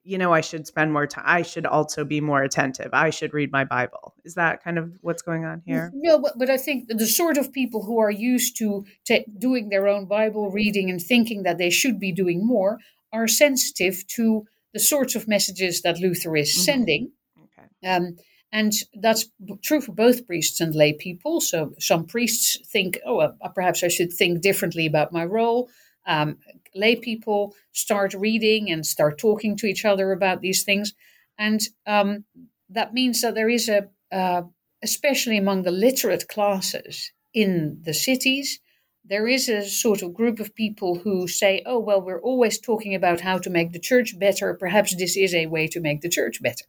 you 0.04 0.18
know, 0.18 0.32
I 0.32 0.42
should 0.42 0.66
spend 0.66 0.92
more 0.92 1.06
time. 1.06 1.24
I 1.26 1.42
should 1.42 1.64
also 1.64 2.04
be 2.04 2.20
more 2.20 2.42
attentive. 2.42 2.90
I 2.92 3.08
should 3.08 3.32
read 3.32 3.50
my 3.50 3.64
Bible. 3.64 4.14
Is 4.24 4.34
that 4.34 4.62
kind 4.62 4.78
of 4.78 4.92
what's 5.00 5.22
going 5.22 5.46
on 5.46 5.62
here? 5.64 5.90
No, 5.94 6.18
but, 6.18 6.38
but 6.38 6.50
I 6.50 6.58
think 6.58 6.88
the 6.88 7.06
sort 7.06 7.38
of 7.38 7.52
people 7.52 7.82
who 7.84 7.98
are 7.98 8.10
used 8.10 8.56
to 8.58 8.84
t- 9.06 9.24
doing 9.38 9.70
their 9.70 9.88
own 9.88 10.04
Bible 10.04 10.50
reading 10.50 10.90
and 10.90 11.00
thinking 11.00 11.42
that 11.44 11.56
they 11.56 11.70
should 11.70 11.98
be 11.98 12.12
doing 12.12 12.46
more 12.46 12.78
are 13.12 13.26
sensitive 13.26 14.06
to 14.08 14.46
the 14.74 14.80
sorts 14.80 15.14
of 15.14 15.26
messages 15.26 15.80
that 15.82 15.98
Luther 15.98 16.36
is 16.36 16.52
mm-hmm. 16.52 16.62
sending. 16.62 17.12
Okay. 17.42 17.88
Um, 17.88 18.16
and 18.52 18.72
that's 19.00 19.26
true 19.62 19.80
for 19.80 19.92
both 19.92 20.26
priests 20.26 20.60
and 20.60 20.74
lay 20.74 20.92
people. 20.92 21.40
So 21.40 21.74
some 21.78 22.04
priests 22.04 22.58
think, 22.68 23.00
oh, 23.06 23.20
uh, 23.20 23.32
perhaps 23.54 23.82
I 23.82 23.88
should 23.88 24.12
think 24.12 24.42
differently 24.42 24.86
about 24.86 25.12
my 25.12 25.24
role. 25.24 25.70
Um, 26.06 26.38
lay 26.74 26.96
people 26.96 27.54
start 27.72 28.14
reading 28.14 28.70
and 28.70 28.86
start 28.86 29.18
talking 29.18 29.56
to 29.56 29.66
each 29.66 29.84
other 29.84 30.12
about 30.12 30.40
these 30.40 30.64
things. 30.64 30.94
And 31.38 31.60
um, 31.86 32.24
that 32.70 32.94
means 32.94 33.20
that 33.20 33.34
there 33.34 33.48
is 33.48 33.68
a, 33.68 33.88
uh, 34.12 34.42
especially 34.82 35.36
among 35.36 35.62
the 35.62 35.70
literate 35.70 36.28
classes 36.28 37.12
in 37.32 37.80
the 37.84 37.94
cities, 37.94 38.60
there 39.04 39.26
is 39.26 39.48
a 39.48 39.68
sort 39.68 40.02
of 40.02 40.14
group 40.14 40.40
of 40.40 40.54
people 40.54 40.96
who 40.96 41.28
say, 41.28 41.62
oh, 41.66 41.78
well, 41.78 42.00
we're 42.00 42.20
always 42.20 42.58
talking 42.58 42.94
about 42.94 43.20
how 43.20 43.38
to 43.38 43.50
make 43.50 43.72
the 43.72 43.78
church 43.78 44.18
better. 44.18 44.54
Perhaps 44.54 44.96
this 44.96 45.16
is 45.16 45.34
a 45.34 45.46
way 45.46 45.66
to 45.68 45.80
make 45.80 46.00
the 46.00 46.08
church 46.08 46.40
better. 46.42 46.64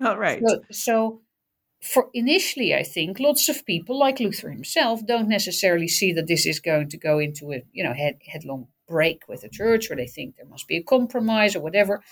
All 0.00 0.18
right. 0.18 0.42
So, 0.44 0.62
so 0.70 1.20
for 1.82 2.08
initially, 2.14 2.74
I 2.74 2.84
think 2.84 3.20
lots 3.20 3.48
of 3.48 3.66
people, 3.66 3.98
like 3.98 4.20
Luther 4.20 4.50
himself, 4.50 5.04
don't 5.04 5.28
necessarily 5.28 5.88
see 5.88 6.12
that 6.14 6.26
this 6.26 6.46
is 6.46 6.60
going 6.60 6.88
to 6.90 6.96
go 6.96 7.18
into 7.18 7.52
a 7.52 7.62
you 7.72 7.84
know 7.84 7.92
head, 7.92 8.18
headlong 8.26 8.68
break 8.88 9.22
with 9.28 9.42
the 9.42 9.48
church, 9.48 9.90
or 9.90 9.96
they 9.96 10.06
think 10.06 10.36
there 10.36 10.46
must 10.46 10.68
be 10.68 10.76
a 10.76 10.82
compromise 10.82 11.56
or 11.56 11.60
whatever. 11.60 12.02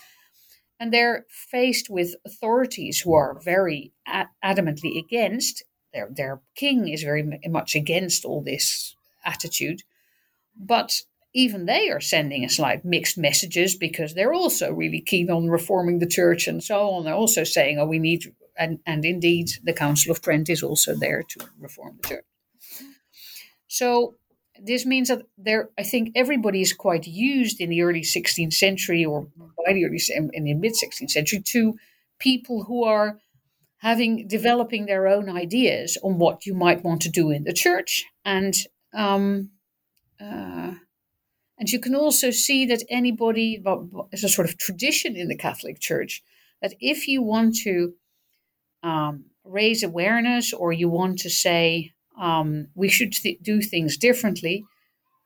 And 0.79 0.91
they're 0.91 1.25
faced 1.29 1.89
with 1.89 2.15
authorities 2.25 3.01
who 3.01 3.13
are 3.13 3.39
very 3.39 3.91
ad- 4.07 4.29
adamantly 4.43 4.97
against. 4.97 5.63
Their 5.93 6.09
their 6.09 6.41
king 6.55 6.87
is 6.87 7.03
very 7.03 7.39
much 7.47 7.75
against 7.75 8.25
all 8.25 8.41
this 8.41 8.95
attitude, 9.25 9.83
but 10.55 11.01
even 11.33 11.65
they 11.65 11.89
are 11.89 12.01
sending 12.01 12.43
us 12.43 12.59
like 12.59 12.83
mixed 12.83 13.17
messages 13.17 13.75
because 13.75 14.13
they're 14.13 14.33
also 14.33 14.71
really 14.71 15.01
keen 15.01 15.29
on 15.29 15.49
reforming 15.49 15.99
the 15.99 16.07
church 16.07 16.47
and 16.47 16.63
so 16.63 16.89
on. 16.89 17.03
They're 17.03 17.13
also 17.13 17.43
saying, 17.43 17.77
"Oh, 17.77 17.85
we 17.85 17.99
need 17.99 18.33
and, 18.57 18.79
and 18.85 19.03
indeed 19.05 19.49
the 19.63 19.73
Council 19.73 20.11
of 20.11 20.21
Trent 20.21 20.49
is 20.49 20.63
also 20.63 20.95
there 20.95 21.23
to 21.23 21.47
reform 21.59 21.97
the 22.01 22.07
church. 22.07 22.25
So 23.67 24.15
this 24.63 24.85
means 24.85 25.07
that 25.07 25.23
there, 25.37 25.69
I 25.77 25.83
think 25.83 26.11
everybody 26.15 26.61
is 26.61 26.73
quite 26.73 27.07
used 27.07 27.59
in 27.59 27.69
the 27.69 27.81
early 27.81 28.01
16th 28.01 28.53
century 28.53 29.03
or 29.03 29.27
by 29.35 29.73
the 29.73 29.85
early 29.85 29.99
in 30.33 30.43
the 30.43 30.53
mid 30.53 30.73
16th 30.73 31.11
century 31.11 31.41
to 31.47 31.75
people 32.19 32.63
who 32.65 32.83
are 32.83 33.17
having 33.77 34.27
developing 34.27 34.85
their 34.85 35.07
own 35.07 35.27
ideas 35.29 35.97
on 36.03 36.19
what 36.19 36.45
you 36.45 36.53
might 36.53 36.83
want 36.83 37.01
to 37.01 37.09
do 37.09 37.31
in 37.31 37.43
the 37.43 37.53
church. 37.53 38.05
And 38.23 38.53
um, 38.93 39.49
uh, 40.19 40.73
and 41.57 41.69
you 41.69 41.79
can 41.79 41.95
also 41.95 42.31
see 42.31 42.65
that 42.67 42.83
anybody 42.89 43.61
there's 44.11 44.23
a 44.23 44.29
sort 44.29 44.49
of 44.49 44.57
tradition 44.57 45.15
in 45.15 45.27
the 45.27 45.37
Catholic 45.37 45.79
Church 45.79 46.23
that 46.61 46.73
if 46.79 47.07
you 47.07 47.23
want 47.23 47.55
to 47.63 47.93
um, 48.83 49.25
raise 49.43 49.83
awareness 49.83 50.53
or 50.53 50.71
you 50.71 50.89
want 50.89 51.19
to 51.19 51.29
say 51.29 51.91
um, 52.19 52.67
we 52.75 52.89
should 52.89 53.13
th- 53.13 53.39
do 53.41 53.61
things 53.61 53.97
differently, 53.97 54.63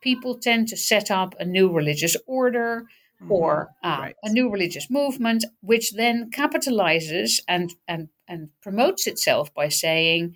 people 0.01 0.37
tend 0.37 0.67
to 0.69 0.77
set 0.77 1.09
up 1.09 1.35
a 1.39 1.45
new 1.45 1.71
religious 1.71 2.15
order 2.27 2.85
mm-hmm. 3.21 3.31
or 3.31 3.69
uh, 3.83 3.97
right. 3.99 4.15
a 4.23 4.29
new 4.29 4.49
religious 4.49 4.89
movement, 4.89 5.45
which 5.61 5.93
then 5.93 6.29
capitalizes 6.31 7.39
and, 7.47 7.73
and, 7.87 8.09
and 8.27 8.49
promotes 8.61 9.07
itself 9.07 9.53
by 9.53 9.69
saying, 9.69 10.35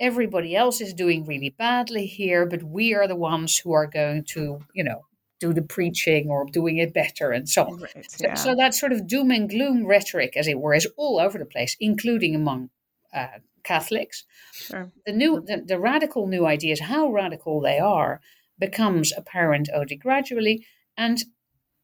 everybody 0.00 0.56
else 0.56 0.80
is 0.80 0.92
doing 0.92 1.24
really 1.24 1.50
badly 1.50 2.06
here, 2.06 2.46
but 2.46 2.62
we 2.62 2.94
are 2.94 3.06
the 3.06 3.16
ones 3.16 3.58
who 3.58 3.72
are 3.72 3.86
going 3.86 4.24
to, 4.24 4.60
you 4.74 4.84
know, 4.84 5.02
do 5.40 5.52
the 5.52 5.62
preaching 5.62 6.28
or 6.30 6.46
doing 6.46 6.78
it 6.78 6.94
better 6.94 7.30
and 7.30 7.48
so 7.48 7.64
on. 7.64 7.80
Right, 7.80 8.06
yeah. 8.20 8.34
so, 8.34 8.50
so, 8.50 8.56
that 8.56 8.74
sort 8.74 8.92
of 8.92 9.06
doom 9.06 9.30
and 9.30 9.48
gloom 9.48 9.86
rhetoric, 9.86 10.36
as 10.36 10.48
it 10.48 10.58
were, 10.58 10.74
is 10.74 10.88
all 10.96 11.20
over 11.20 11.38
the 11.38 11.44
place, 11.44 11.76
including 11.80 12.34
among 12.34 12.70
uh, 13.12 13.38
Catholics. 13.64 14.24
Sure. 14.52 14.92
The 15.06 15.12
new, 15.12 15.40
the, 15.40 15.62
the 15.66 15.78
radical 15.78 16.26
new 16.26 16.46
ideas, 16.46 16.80
how 16.80 17.10
radical 17.10 17.60
they 17.60 17.78
are, 17.78 18.20
becomes 18.58 19.12
apparent 19.16 19.68
only 19.74 19.96
gradually, 19.96 20.66
and 20.96 21.24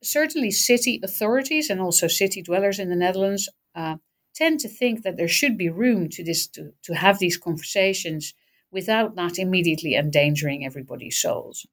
certainly 0.03 0.51
city 0.51 1.01
authorities 1.03 1.69
and 1.69 1.81
also 1.81 2.07
city 2.07 2.43
dwellers 2.43 2.79
in 2.79 2.89
the 2.89 2.97
Netherlands 2.97 3.49
uh, 3.75 3.97
tend 4.35 4.61
to 4.61 4.69
think 4.69 5.03
that 5.03 5.17
there 5.17 5.29
should 5.29 5.59
be 5.59 5.69
room 5.69 6.09
to 6.09 6.25
this 6.25 6.47
to, 6.47 6.73
to 6.83 6.95
have 6.95 7.19
these 7.19 7.37
conversations 7.37 8.35
without 8.71 9.17
that 9.17 9.39
immediately 9.39 9.95
endangering 9.95 10.65
everybody's 10.65 11.21
souls. 11.21 11.67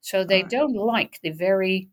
So 0.00 0.24
they 0.24 0.42
Alright. 0.42 0.50
don't 0.50 0.74
like 0.74 1.20
the 1.22 1.30
very 1.30 1.88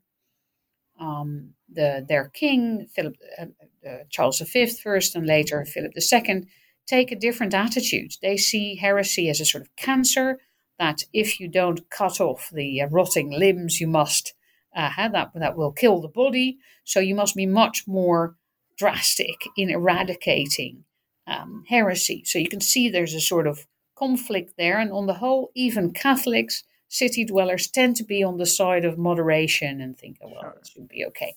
um, 1.00 1.54
the 1.70 2.06
their 2.08 2.30
king 2.30 2.88
Philip 2.94 3.16
uh, 3.40 3.46
uh, 3.88 3.98
Charles 4.10 4.40
V 4.40 4.66
first, 4.68 5.16
and 5.16 5.28
later 5.28 5.64
Philip 5.66 5.94
II, 5.96 6.48
take 6.88 7.12
a 7.12 7.16
different 7.20 7.54
attitude. 7.54 8.14
They 8.22 8.38
see 8.38 8.76
heresy 8.76 9.30
as 9.30 9.40
a 9.40 9.46
sort 9.46 9.64
of 9.64 9.76
cancer 9.76 10.40
that 10.80 11.04
if 11.14 11.40
you 11.40 11.48
don't 11.48 11.90
cut 11.90 12.20
off 12.22 12.50
the 12.54 12.82
uh, 12.82 12.88
rotting 12.88 13.32
limbs, 13.32 13.80
you 13.82 13.88
must 13.88 14.34
uh, 14.76 14.90
have 14.90 15.12
that 15.12 15.32
that 15.36 15.58
will 15.58 15.72
kill 15.72 16.02
the 16.02 16.08
body. 16.08 16.58
So 16.84 17.00
you 17.00 17.16
must 17.16 17.36
be 17.36 17.46
much 17.46 17.88
more 17.88 18.36
drastic 18.78 19.36
in 19.58 19.70
eradicating 19.70 20.84
um, 21.26 21.64
heresy. 21.68 22.24
So 22.26 22.40
you 22.40 22.48
can 22.48 22.62
see 22.62 22.90
there's 22.90 23.14
a 23.16 23.20
sort 23.22 23.48
of 23.48 23.66
conflict 23.96 24.54
there, 24.58 24.78
and 24.78 24.92
on 24.92 25.08
the 25.08 25.16
whole, 25.16 25.52
even 25.56 25.92
Catholics, 25.92 26.64
city 26.88 27.26
dwellers, 27.26 27.68
tend 27.68 27.96
to 27.98 28.04
be 28.04 28.24
on 28.24 28.38
the 28.38 28.46
side 28.46 28.86
of 28.86 28.98
moderation 28.98 29.82
and 29.82 29.98
think, 29.98 30.18
oh, 30.22 30.30
well, 30.30 30.42
Sure. 30.42 30.56
it 30.62 30.68
should 30.68 30.88
be 30.88 31.06
okay. 31.06 31.36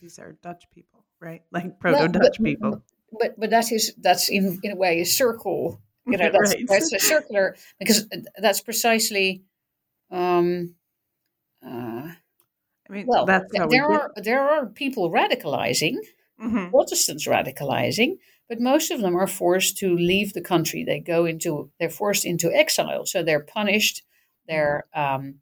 These 0.00 0.18
are 0.18 0.32
Dutch 0.42 0.64
people, 0.74 1.04
right? 1.20 1.42
Like 1.52 1.78
proto 1.78 2.08
Dutch 2.08 2.42
people. 2.42 2.82
But 3.18 3.38
but 3.38 3.50
that 3.50 3.70
is 3.72 3.94
that's 3.98 4.28
in 4.28 4.58
in 4.62 4.72
a 4.72 4.76
way 4.76 5.00
a 5.00 5.04
circle. 5.06 5.80
You 6.06 6.16
know, 6.18 6.30
that's, 6.32 6.54
Right. 6.54 6.64
that's 6.68 6.92
a 6.92 6.98
circular 6.98 7.56
because 7.78 8.08
that's 8.38 8.60
precisely. 8.60 9.42
Um, 10.10 10.74
uh, 11.64 12.08
I 12.88 12.92
mean, 12.92 13.06
well, 13.06 13.24
that's 13.26 13.50
we 13.52 13.58
there 13.58 13.68
do. 13.88 13.94
are 13.94 14.12
there 14.16 14.40
are 14.42 14.66
people 14.66 15.10
radicalizing, 15.10 15.96
Mhm. 16.40 16.70
Protestants 16.70 17.26
radicalizing, 17.26 18.18
but 18.48 18.60
most 18.60 18.90
of 18.90 19.00
them 19.00 19.16
are 19.16 19.26
forced 19.28 19.76
to 19.78 19.94
leave 19.96 20.32
the 20.32 20.40
country. 20.42 20.84
They 20.84 21.00
go 21.00 21.24
into 21.24 21.70
they're 21.78 21.88
forced 21.90 22.24
into 22.24 22.52
exile, 22.52 23.06
so 23.06 23.22
they're 23.22 23.44
punished. 23.44 24.02
They're 24.48 24.84
um, 24.94 25.40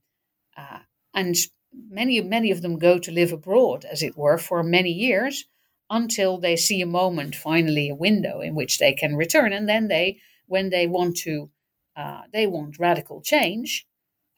uh, 0.56 0.80
and 1.14 1.34
many 1.72 2.20
many 2.20 2.50
of 2.50 2.60
them 2.62 2.78
go 2.78 2.98
to 2.98 3.10
live 3.12 3.32
abroad, 3.32 3.84
as 3.84 4.02
it 4.02 4.16
were, 4.16 4.38
for 4.38 4.62
many 4.62 4.90
years 4.92 5.46
until 5.90 6.38
they 6.38 6.56
see 6.56 6.80
a 6.80 6.86
moment, 6.86 7.34
finally 7.34 7.88
a 7.90 7.94
window 7.94 8.40
in 8.40 8.54
which 8.54 8.78
they 8.78 8.92
can 8.92 9.16
return, 9.16 9.52
and 9.52 9.68
then 9.68 9.88
they 9.88 10.20
when 10.46 10.70
they 10.70 10.86
want 10.86 11.16
to 11.18 11.50
uh, 11.96 12.22
they 12.32 12.46
want 12.46 12.78
radical 12.78 13.20
change, 13.20 13.86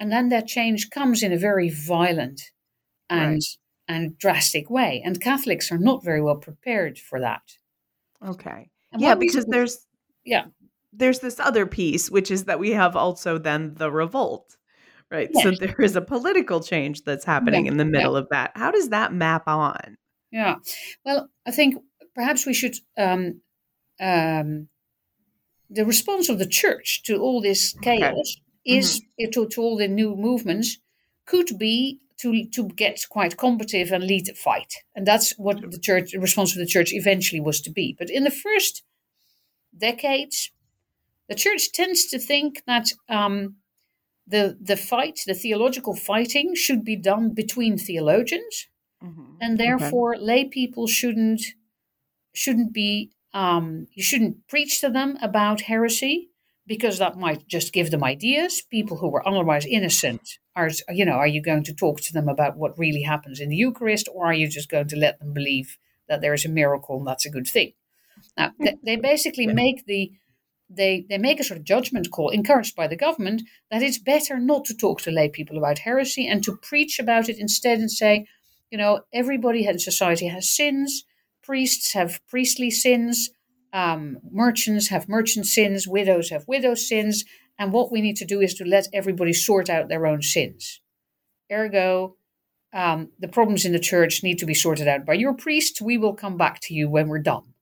and 0.00 0.10
then 0.10 0.30
that 0.30 0.46
change 0.46 0.90
comes 0.90 1.22
in 1.22 1.32
a 1.32 1.36
very 1.38 1.68
violent 1.70 2.40
and 3.10 3.34
Right. 3.34 3.44
and 3.88 4.18
drastic 4.18 4.70
way, 4.70 5.02
and 5.04 5.20
Catholics 5.20 5.70
are 5.70 5.78
not 5.78 6.04
very 6.04 6.22
well 6.22 6.36
prepared 6.36 6.98
for 6.98 7.20
that. 7.20 7.42
Okay. 8.24 8.70
And 8.92 9.02
yeah, 9.02 9.14
because 9.14 9.46
there's 9.46 9.86
yeah. 10.24 10.44
there's 10.92 11.20
this 11.20 11.40
other 11.40 11.66
piece, 11.66 12.10
which 12.10 12.30
is 12.30 12.44
that 12.44 12.58
we 12.60 12.70
have 12.70 12.96
also 12.96 13.38
then 13.38 13.74
the 13.74 13.90
revolt, 13.90 14.56
right? 15.10 15.30
So 15.42 15.50
there 15.50 15.76
is 15.80 15.96
a 15.96 16.00
political 16.02 16.60
change 16.60 17.02
that's 17.04 17.24
happening 17.24 17.66
Yeah, 17.66 17.72
in 17.72 17.76
the 17.78 17.84
yeah. 17.84 17.90
middle 17.90 18.16
of 18.16 18.28
that. 18.30 18.52
How 18.54 18.70
does 18.70 18.90
that 18.90 19.12
map 19.12 19.48
on? 19.48 19.96
Yeah. 20.32 20.56
Well, 21.04 21.28
I 21.46 21.50
think 21.50 21.76
perhaps 22.14 22.46
we 22.46 22.54
should. 22.54 22.76
Um, 22.96 23.42
um, 24.00 24.68
the 25.70 25.84
response 25.86 26.28
of 26.28 26.38
the 26.38 26.46
church 26.46 27.02
to 27.04 27.16
all 27.18 27.40
this 27.40 27.74
Okay. 27.76 27.98
chaos 27.98 28.36
is 28.64 29.02
to, 29.20 29.46
to 29.46 29.60
all 29.60 29.76
the 29.76 29.88
new 29.88 30.14
movements 30.16 30.78
could 31.26 31.58
be 31.58 32.00
to 32.20 32.44
to 32.50 32.68
get 32.68 33.00
quite 33.08 33.36
combative 33.36 33.92
and 33.92 34.04
lead 34.04 34.28
a 34.28 34.34
fight, 34.34 34.72
and 34.94 35.06
that's 35.06 35.32
what 35.38 35.60
the 35.70 35.78
church 35.78 36.12
the 36.12 36.20
response 36.20 36.52
of 36.52 36.58
the 36.58 36.66
church 36.66 36.92
eventually 36.92 37.40
was 37.40 37.60
to 37.60 37.70
be. 37.70 37.94
But 37.98 38.10
in 38.10 38.24
the 38.24 38.30
first 38.30 38.82
decades, 39.76 40.50
the 41.28 41.34
church 41.34 41.72
tends 41.72 42.06
to 42.06 42.18
think 42.18 42.62
that 42.66 42.92
um, 43.08 43.56
the 44.26 44.56
the 44.60 44.76
fight, 44.76 45.20
the 45.26 45.34
theological 45.34 45.94
fighting, 45.96 46.54
should 46.54 46.84
be 46.84 46.96
done 46.96 47.34
between 47.34 47.76
theologians 47.78 48.68
Mhm. 49.02 49.36
and 49.40 49.54
Okay. 49.54 49.64
therefore 49.64 50.16
lay 50.16 50.44
people 50.44 50.86
shouldn't 50.86 51.42
shouldn't 52.32 52.72
be 52.72 53.10
um, 53.34 53.86
you 53.94 54.02
shouldn't 54.02 54.46
preach 54.46 54.80
to 54.80 54.90
them 54.90 55.18
about 55.22 55.62
heresy 55.62 56.28
because 56.66 56.98
that 56.98 57.16
might 57.16 57.48
just 57.48 57.72
give 57.72 57.90
them 57.90 58.04
ideas 58.04 58.62
people 58.62 58.98
who 58.98 59.08
were 59.08 59.26
otherwise 59.26 59.66
innocent 59.66 60.38
are 60.54 60.70
you 60.90 61.04
know 61.04 61.12
are 61.12 61.26
you 61.26 61.42
going 61.42 61.64
to 61.64 61.74
talk 61.74 62.00
to 62.00 62.12
them 62.12 62.28
about 62.28 62.56
what 62.56 62.78
really 62.78 63.02
happens 63.02 63.40
in 63.40 63.48
the 63.48 63.56
eucharist 63.56 64.08
or 64.14 64.26
are 64.26 64.34
you 64.34 64.48
just 64.48 64.68
going 64.68 64.88
to 64.88 64.96
let 64.96 65.18
them 65.18 65.32
believe 65.32 65.78
that 66.08 66.20
there 66.20 66.34
is 66.34 66.44
a 66.44 66.48
miracle 66.48 66.98
and 66.98 67.06
that's 67.06 67.26
a 67.26 67.30
good 67.30 67.46
thing 67.46 67.72
now 68.36 68.52
they, 68.60 68.76
they 68.84 68.96
basically 68.96 69.46
make 69.46 69.86
the 69.86 70.12
they 70.70 71.04
they 71.08 71.18
make 71.18 71.40
a 71.40 71.44
sort 71.44 71.58
of 71.58 71.64
judgment 71.64 72.10
call 72.10 72.30
encouraged 72.30 72.76
by 72.76 72.86
the 72.86 72.96
government 72.96 73.42
that 73.70 73.82
it's 73.82 73.98
better 73.98 74.38
not 74.38 74.64
to 74.64 74.74
talk 74.74 75.00
to 75.00 75.10
lay 75.10 75.28
people 75.28 75.58
about 75.58 75.80
heresy 75.80 76.26
and 76.26 76.44
to 76.44 76.56
preach 76.56 76.98
about 76.98 77.28
it 77.28 77.38
instead 77.38 77.78
and 77.78 77.90
say 77.90 78.26
you 78.72 78.78
know, 78.78 79.00
everybody 79.12 79.66
in 79.66 79.78
society 79.78 80.28
has 80.28 80.48
sins. 80.48 81.04
Priests 81.42 81.92
have 81.92 82.20
priestly 82.26 82.70
sins. 82.70 83.28
Um, 83.74 84.16
merchants 84.30 84.88
have 84.88 85.10
merchant 85.10 85.46
sins. 85.46 85.86
Widows 85.86 86.30
have 86.30 86.48
widow 86.48 86.74
sins. 86.74 87.24
And 87.58 87.70
what 87.70 87.92
we 87.92 88.00
need 88.00 88.16
to 88.16 88.24
do 88.24 88.40
is 88.40 88.54
to 88.54 88.64
let 88.64 88.88
everybody 88.94 89.34
sort 89.34 89.68
out 89.68 89.88
their 89.88 90.06
own 90.06 90.22
sins. 90.22 90.80
Ergo, 91.52 92.16
um, 92.72 93.10
the 93.18 93.28
problems 93.28 93.66
in 93.66 93.72
the 93.72 93.78
church 93.78 94.22
need 94.22 94.38
to 94.38 94.46
be 94.46 94.54
sorted 94.54 94.88
out 94.88 95.04
by 95.04 95.12
your 95.12 95.34
priest. 95.34 95.82
We 95.82 95.98
will 95.98 96.14
come 96.14 96.38
back 96.38 96.60
to 96.60 96.74
you 96.74 96.88
when 96.88 97.08
we're 97.08 97.18
done. 97.18 97.52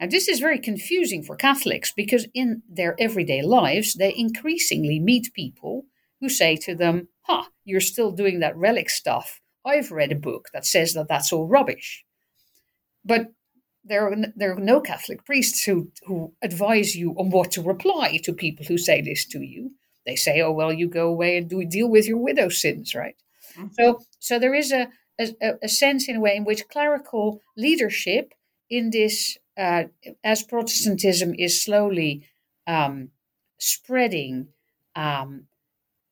Now, 0.00 0.06
this 0.06 0.26
is 0.26 0.40
very 0.40 0.58
confusing 0.58 1.22
for 1.22 1.36
Catholics 1.36 1.92
because 1.94 2.26
in 2.32 2.62
their 2.66 2.96
everyday 2.98 3.42
lives, 3.42 3.92
they 3.92 4.14
increasingly 4.16 5.00
meet 5.00 5.34
people 5.34 5.84
who 6.20 6.30
say 6.30 6.56
to 6.56 6.74
them, 6.74 7.08
Ha, 7.24 7.48
you're 7.66 7.82
still 7.82 8.10
doing 8.10 8.40
that 8.40 8.56
relic 8.56 8.88
stuff. 8.88 9.42
I've 9.64 9.90
read 9.90 10.12
a 10.12 10.16
book 10.16 10.48
that 10.52 10.66
says 10.66 10.94
that 10.94 11.08
that's 11.08 11.32
all 11.32 11.46
rubbish. 11.46 12.04
But 13.04 13.32
there 13.84 14.08
are, 14.08 14.16
there 14.36 14.52
are 14.52 14.60
no 14.60 14.80
Catholic 14.80 15.24
priests 15.24 15.64
who, 15.64 15.90
who 16.06 16.32
advise 16.42 16.94
you 16.94 17.12
on 17.12 17.30
what 17.30 17.52
to 17.52 17.62
reply 17.62 18.20
to 18.24 18.32
people 18.32 18.66
who 18.66 18.78
say 18.78 19.00
this 19.00 19.24
to 19.26 19.40
you. 19.40 19.72
They 20.06 20.16
say, 20.16 20.40
oh, 20.40 20.52
well, 20.52 20.72
you 20.72 20.88
go 20.88 21.08
away 21.08 21.36
and 21.36 21.48
do 21.48 21.64
deal 21.64 21.88
with 21.88 22.06
your 22.06 22.18
widow 22.18 22.48
sins, 22.48 22.94
right? 22.94 23.16
Mhm. 23.56 23.70
So, 23.78 24.00
so 24.18 24.38
there 24.38 24.54
is 24.54 24.72
a, 24.72 24.88
a, 25.18 25.54
a 25.62 25.68
sense 25.68 26.08
in 26.08 26.16
a 26.16 26.20
way 26.20 26.36
in 26.36 26.44
which 26.44 26.68
clerical 26.68 27.40
leadership 27.56 28.34
in 28.70 28.90
this, 28.90 29.38
uh, 29.56 29.84
as 30.22 30.42
Protestantism 30.42 31.34
is 31.34 31.62
slowly 31.62 32.26
um, 32.66 33.10
spreading 33.58 34.48
um, 34.94 35.44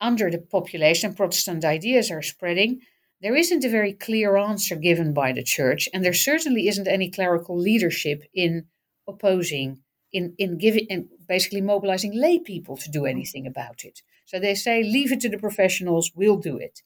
under 0.01 0.31
the 0.31 0.39
population, 0.39 1.15
Protestant 1.15 1.65
ideas 1.65 2.11
are 2.11 2.23
spreading, 2.23 2.81
there 3.23 3.35
isn't 3.35 3.65
a 3.65 3.71
very 3.71 3.93
clear 3.93 4.37
answer 4.37 4.77
given 4.77 5.13
by 5.15 5.33
the 5.33 5.43
church, 5.43 5.89
and 5.93 6.05
there 6.05 6.13
certainly 6.13 6.69
isn't 6.69 6.89
any 6.89 7.11
clerical 7.11 7.59
leadership 7.59 8.23
in 8.35 8.67
opposing, 9.09 9.81
in, 10.13 10.35
in 10.39 10.59
giving, 10.59 10.87
and 10.91 11.09
basically 11.27 11.61
mobilizing 11.61 12.13
lay 12.15 12.39
people 12.39 12.77
to 12.77 12.91
do 12.91 13.07
anything 13.07 13.47
about 13.47 13.85
it. 13.85 14.03
So 14.27 14.39
they 14.39 14.55
say, 14.55 14.83
leave 14.83 15.13
it 15.13 15.21
to 15.21 15.29
the 15.29 15.39
professionals, 15.39 16.13
we'll 16.15 16.37
do 16.37 16.59
it. 16.59 16.83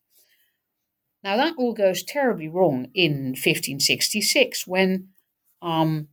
Now 1.22 1.36
that 1.36 1.54
all 1.58 1.74
goes 1.74 2.02
terribly 2.02 2.48
wrong 2.48 2.88
in 2.94 3.30
1566 3.30 4.66
when 4.66 5.08
um, 5.60 6.08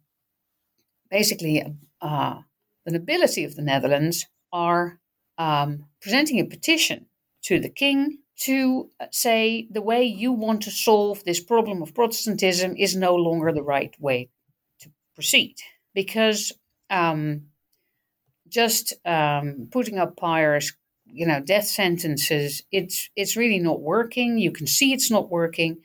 basically 1.09 1.63
uh, 2.01 2.41
the 2.85 2.91
nobility 2.91 3.43
of 3.43 3.55
the 3.55 3.61
Netherlands 3.61 4.25
are 4.51 4.99
um, 5.37 5.85
presenting 6.01 6.39
a 6.39 6.45
petition 6.45 7.05
to 7.43 7.59
the 7.59 7.69
king 7.69 8.19
to 8.37 8.89
uh, 8.99 9.05
say 9.11 9.67
the 9.71 9.81
way 9.81 10.03
you 10.03 10.31
want 10.31 10.61
to 10.63 10.71
solve 10.71 11.23
this 11.23 11.39
problem 11.39 11.81
of 11.81 11.93
Protestantism 11.93 12.75
is 12.77 12.95
no 12.95 13.15
longer 13.15 13.51
the 13.51 13.63
right 13.63 13.95
way 13.99 14.29
to 14.79 14.91
proceed. 15.15 15.55
Because 15.93 16.53
um, 16.89 17.47
just 18.47 18.93
um, 19.05 19.67
putting 19.71 19.97
up 19.97 20.15
pyres, 20.15 20.73
you 21.05 21.25
know, 21.25 21.39
death 21.39 21.65
sentences, 21.65 22.61
it's, 22.71 23.09
it's 23.15 23.35
really 23.35 23.59
not 23.59 23.81
working. 23.81 24.37
You 24.37 24.51
can 24.51 24.67
see 24.67 24.93
it's 24.93 25.09
not 25.09 25.31
working. 25.31 25.77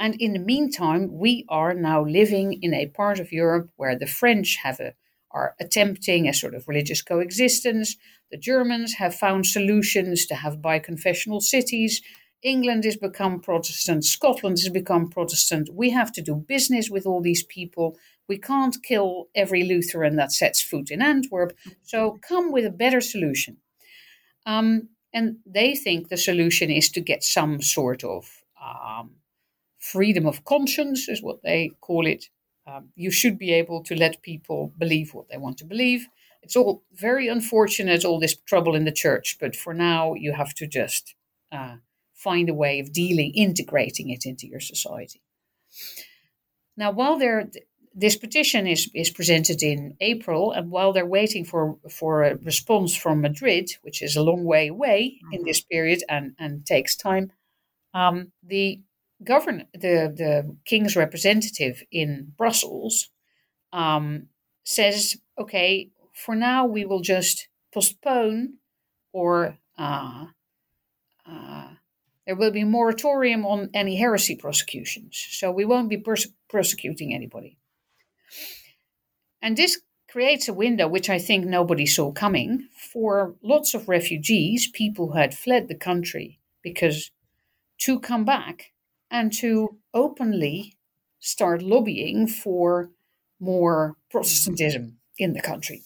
And 0.00 0.14
in 0.20 0.32
the 0.32 0.38
meantime, 0.38 1.10
we 1.12 1.44
are 1.48 1.74
now 1.74 2.02
living 2.04 2.58
in 2.62 2.74
a 2.74 2.86
part 2.86 3.20
of 3.20 3.32
Europe 3.32 3.70
where 3.76 3.96
the 3.96 4.06
French 4.06 4.58
have 4.62 4.80
a, 4.80 4.94
are 5.30 5.54
attempting 5.60 6.26
a 6.26 6.34
sort 6.34 6.54
of 6.54 6.66
religious 6.66 7.02
coexistence. 7.02 7.96
The 8.32 8.38
Germans 8.38 8.94
have 8.94 9.14
found 9.14 9.46
solutions 9.46 10.24
to 10.26 10.34
have 10.34 10.62
biconfessional 10.62 11.42
cities. 11.42 12.00
England 12.42 12.84
has 12.84 12.96
become 12.96 13.40
Protestant. 13.40 14.04
Scotland 14.06 14.58
has 14.58 14.70
become 14.70 15.10
Protestant. 15.10 15.68
We 15.72 15.90
have 15.90 16.10
to 16.12 16.22
do 16.22 16.34
business 16.34 16.88
with 16.90 17.06
all 17.06 17.20
these 17.20 17.44
people. 17.44 17.98
We 18.28 18.38
can't 18.38 18.82
kill 18.82 19.28
every 19.34 19.64
Lutheran 19.64 20.16
that 20.16 20.32
sets 20.32 20.62
foot 20.62 20.90
in 20.90 21.02
Antwerp. 21.02 21.52
So 21.82 22.18
come 22.26 22.50
with 22.50 22.64
a 22.64 22.70
better 22.70 23.02
solution. 23.02 23.58
Um, 24.46 24.88
and 25.12 25.36
they 25.44 25.74
think 25.76 26.08
the 26.08 26.16
solution 26.16 26.70
is 26.70 26.88
to 26.92 27.00
get 27.00 27.22
some 27.22 27.60
sort 27.60 28.02
of 28.02 28.42
um, 28.60 29.16
freedom 29.78 30.26
of 30.26 30.44
conscience, 30.44 31.06
is 31.06 31.22
what 31.22 31.42
they 31.42 31.72
call 31.82 32.06
it. 32.06 32.30
Um, 32.66 32.88
you 32.96 33.10
should 33.10 33.38
be 33.38 33.52
able 33.52 33.82
to 33.84 33.94
let 33.94 34.22
people 34.22 34.72
believe 34.78 35.12
what 35.12 35.28
they 35.28 35.36
want 35.36 35.58
to 35.58 35.66
believe. 35.66 36.08
It's 36.42 36.56
all 36.56 36.82
very 36.92 37.28
unfortunate, 37.28 38.04
all 38.04 38.18
this 38.18 38.36
trouble 38.36 38.74
in 38.74 38.84
the 38.84 38.92
church, 38.92 39.36
but 39.40 39.54
for 39.54 39.74
now, 39.74 40.14
you 40.14 40.32
have 40.32 40.54
to 40.54 40.66
just 40.66 41.14
uh, 41.52 41.76
find 42.14 42.48
a 42.48 42.54
way 42.54 42.80
of 42.80 42.92
dealing, 42.92 43.32
integrating 43.34 44.10
it 44.10 44.26
into 44.26 44.46
your 44.46 44.60
society. 44.60 45.22
Now, 46.76 46.90
while 46.90 47.18
they're 47.18 47.48
this 47.94 48.16
petition 48.16 48.66
is, 48.66 48.90
is 48.94 49.10
presented 49.10 49.62
in 49.62 49.96
April, 50.00 50.52
and 50.52 50.70
while 50.70 50.92
they're 50.92 51.04
waiting 51.04 51.44
for, 51.44 51.76
for 51.90 52.22
a 52.22 52.36
response 52.36 52.96
from 52.96 53.20
Madrid, 53.20 53.70
which 53.82 54.00
is 54.00 54.16
a 54.16 54.22
long 54.22 54.44
way 54.44 54.68
away 54.68 55.18
mm-hmm. 55.18 55.34
in 55.34 55.44
this 55.44 55.60
period 55.60 56.02
and, 56.08 56.34
and 56.38 56.64
takes 56.64 56.96
time, 56.96 57.32
um, 57.94 58.32
the 58.42 58.80
govern 59.22 59.64
the 59.72 60.12
the 60.16 60.56
king's 60.64 60.96
representative 60.96 61.82
in 61.92 62.32
Brussels 62.36 63.10
um, 63.72 64.26
says, 64.64 65.16
okay, 65.38 65.90
for 66.12 66.34
now 66.34 66.66
we 66.66 66.84
will 66.84 67.00
just 67.00 67.48
postpone 67.72 68.54
or 69.12 69.58
uh, 69.78 70.26
uh, 71.26 71.68
there 72.26 72.36
will 72.36 72.50
be 72.50 72.60
a 72.60 72.66
moratorium 72.66 73.44
on 73.44 73.70
any 73.74 73.96
heresy 73.96 74.36
prosecutions. 74.36 75.26
So 75.30 75.50
we 75.50 75.64
won't 75.64 75.88
be 75.88 75.98
pers- 75.98 76.28
prosecuting 76.48 77.14
anybody. 77.14 77.56
And 79.40 79.56
this 79.56 79.80
creates 80.08 80.48
a 80.48 80.52
window 80.52 80.86
which 80.86 81.10
I 81.10 81.18
think 81.18 81.44
nobody 81.44 81.86
saw 81.86 82.12
coming 82.12 82.68
for 82.76 83.34
lots 83.42 83.74
of 83.74 83.88
refugees, 83.88 84.68
people 84.70 85.08
who 85.08 85.18
had 85.18 85.34
fled 85.34 85.68
the 85.68 85.74
country, 85.74 86.38
because 86.62 87.10
to 87.78 87.98
come 87.98 88.24
back 88.24 88.72
and 89.10 89.32
to 89.32 89.78
openly 89.92 90.76
start 91.18 91.62
lobbying 91.62 92.26
for 92.26 92.90
more 93.40 93.96
Protestantism 94.10 94.98
in 95.18 95.32
the 95.32 95.40
country 95.40 95.82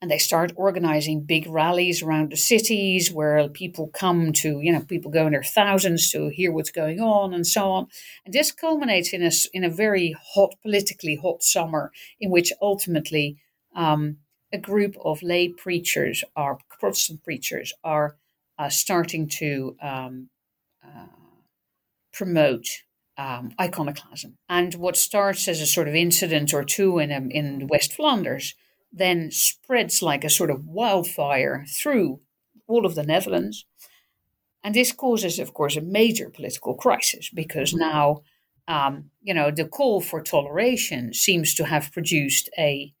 and 0.00 0.10
they 0.10 0.18
start 0.18 0.52
organizing 0.54 1.24
big 1.24 1.48
rallies 1.48 2.02
around 2.02 2.30
the 2.30 2.36
cities 2.36 3.12
where 3.12 3.48
people 3.48 3.88
come 3.88 4.32
to, 4.32 4.60
you 4.60 4.72
know, 4.72 4.80
people 4.80 5.10
go 5.10 5.26
in 5.26 5.32
their 5.32 5.42
thousands 5.42 6.10
to 6.10 6.28
hear 6.28 6.52
what's 6.52 6.70
going 6.70 7.00
on 7.00 7.34
and 7.34 7.46
so 7.46 7.70
on. 7.70 7.88
And 8.24 8.32
this 8.32 8.52
culminates 8.52 9.12
in 9.12 9.22
a, 9.22 9.30
in 9.52 9.64
a 9.64 9.70
very 9.70 10.14
hot, 10.34 10.54
politically 10.62 11.16
hot 11.16 11.42
summer 11.42 11.90
in 12.20 12.30
which 12.30 12.52
ultimately 12.62 13.38
um, 13.74 14.18
a 14.52 14.58
group 14.58 14.96
of 15.04 15.22
lay 15.22 15.48
preachers, 15.48 16.22
are 16.36 16.58
Protestant 16.78 17.24
preachers, 17.24 17.72
are 17.82 18.16
uh, 18.56 18.68
starting 18.68 19.28
to 19.28 19.76
um, 19.82 20.28
uh, 20.84 21.06
promote 22.12 22.66
um, 23.16 23.52
iconoclasm. 23.60 24.36
And 24.48 24.74
what 24.74 24.96
starts 24.96 25.48
as 25.48 25.60
a 25.60 25.66
sort 25.66 25.88
of 25.88 25.94
incident 25.96 26.54
or 26.54 26.62
two 26.62 27.00
in, 27.00 27.10
um, 27.10 27.30
in 27.32 27.66
West 27.66 27.92
Flanders 27.92 28.54
then 28.92 29.30
spreads 29.30 30.02
like 30.02 30.24
a 30.24 30.30
sort 30.30 30.50
of 30.50 30.66
wildfire 30.66 31.64
through 31.68 32.20
all 32.66 32.86
of 32.86 32.94
the 32.94 33.02
Netherlands. 33.02 33.64
And 34.62 34.74
this 34.74 34.92
causes, 34.92 35.38
of 35.38 35.54
course, 35.54 35.76
a 35.76 35.80
major 35.80 36.30
political 36.30 36.74
crisis 36.74 37.30
because 37.30 37.72
now, 37.72 38.22
um, 38.66 39.10
you 39.22 39.32
know, 39.32 39.50
the 39.50 39.66
call 39.66 40.00
for 40.00 40.22
toleration 40.22 41.14
seems 41.14 41.54
to 41.54 41.64
have 41.64 41.92
produced 41.92 42.50
a, 42.58 42.92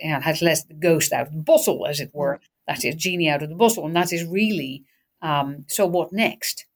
you 0.00 0.10
know, 0.10 0.20
has 0.20 0.42
let 0.42 0.68
the 0.68 0.74
ghost 0.74 1.12
out 1.12 1.28
of 1.28 1.32
the 1.32 1.42
bottle, 1.42 1.86
as 1.86 2.00
it 2.00 2.10
were. 2.12 2.40
That 2.68 2.84
is, 2.84 2.96
genie 2.96 3.28
out 3.28 3.42
of 3.42 3.48
the 3.48 3.54
bottle. 3.54 3.86
And 3.86 3.96
that 3.96 4.12
is 4.12 4.24
really, 4.24 4.84
um, 5.22 5.64
so 5.68 5.86
what 5.86 6.12
next? 6.12 6.66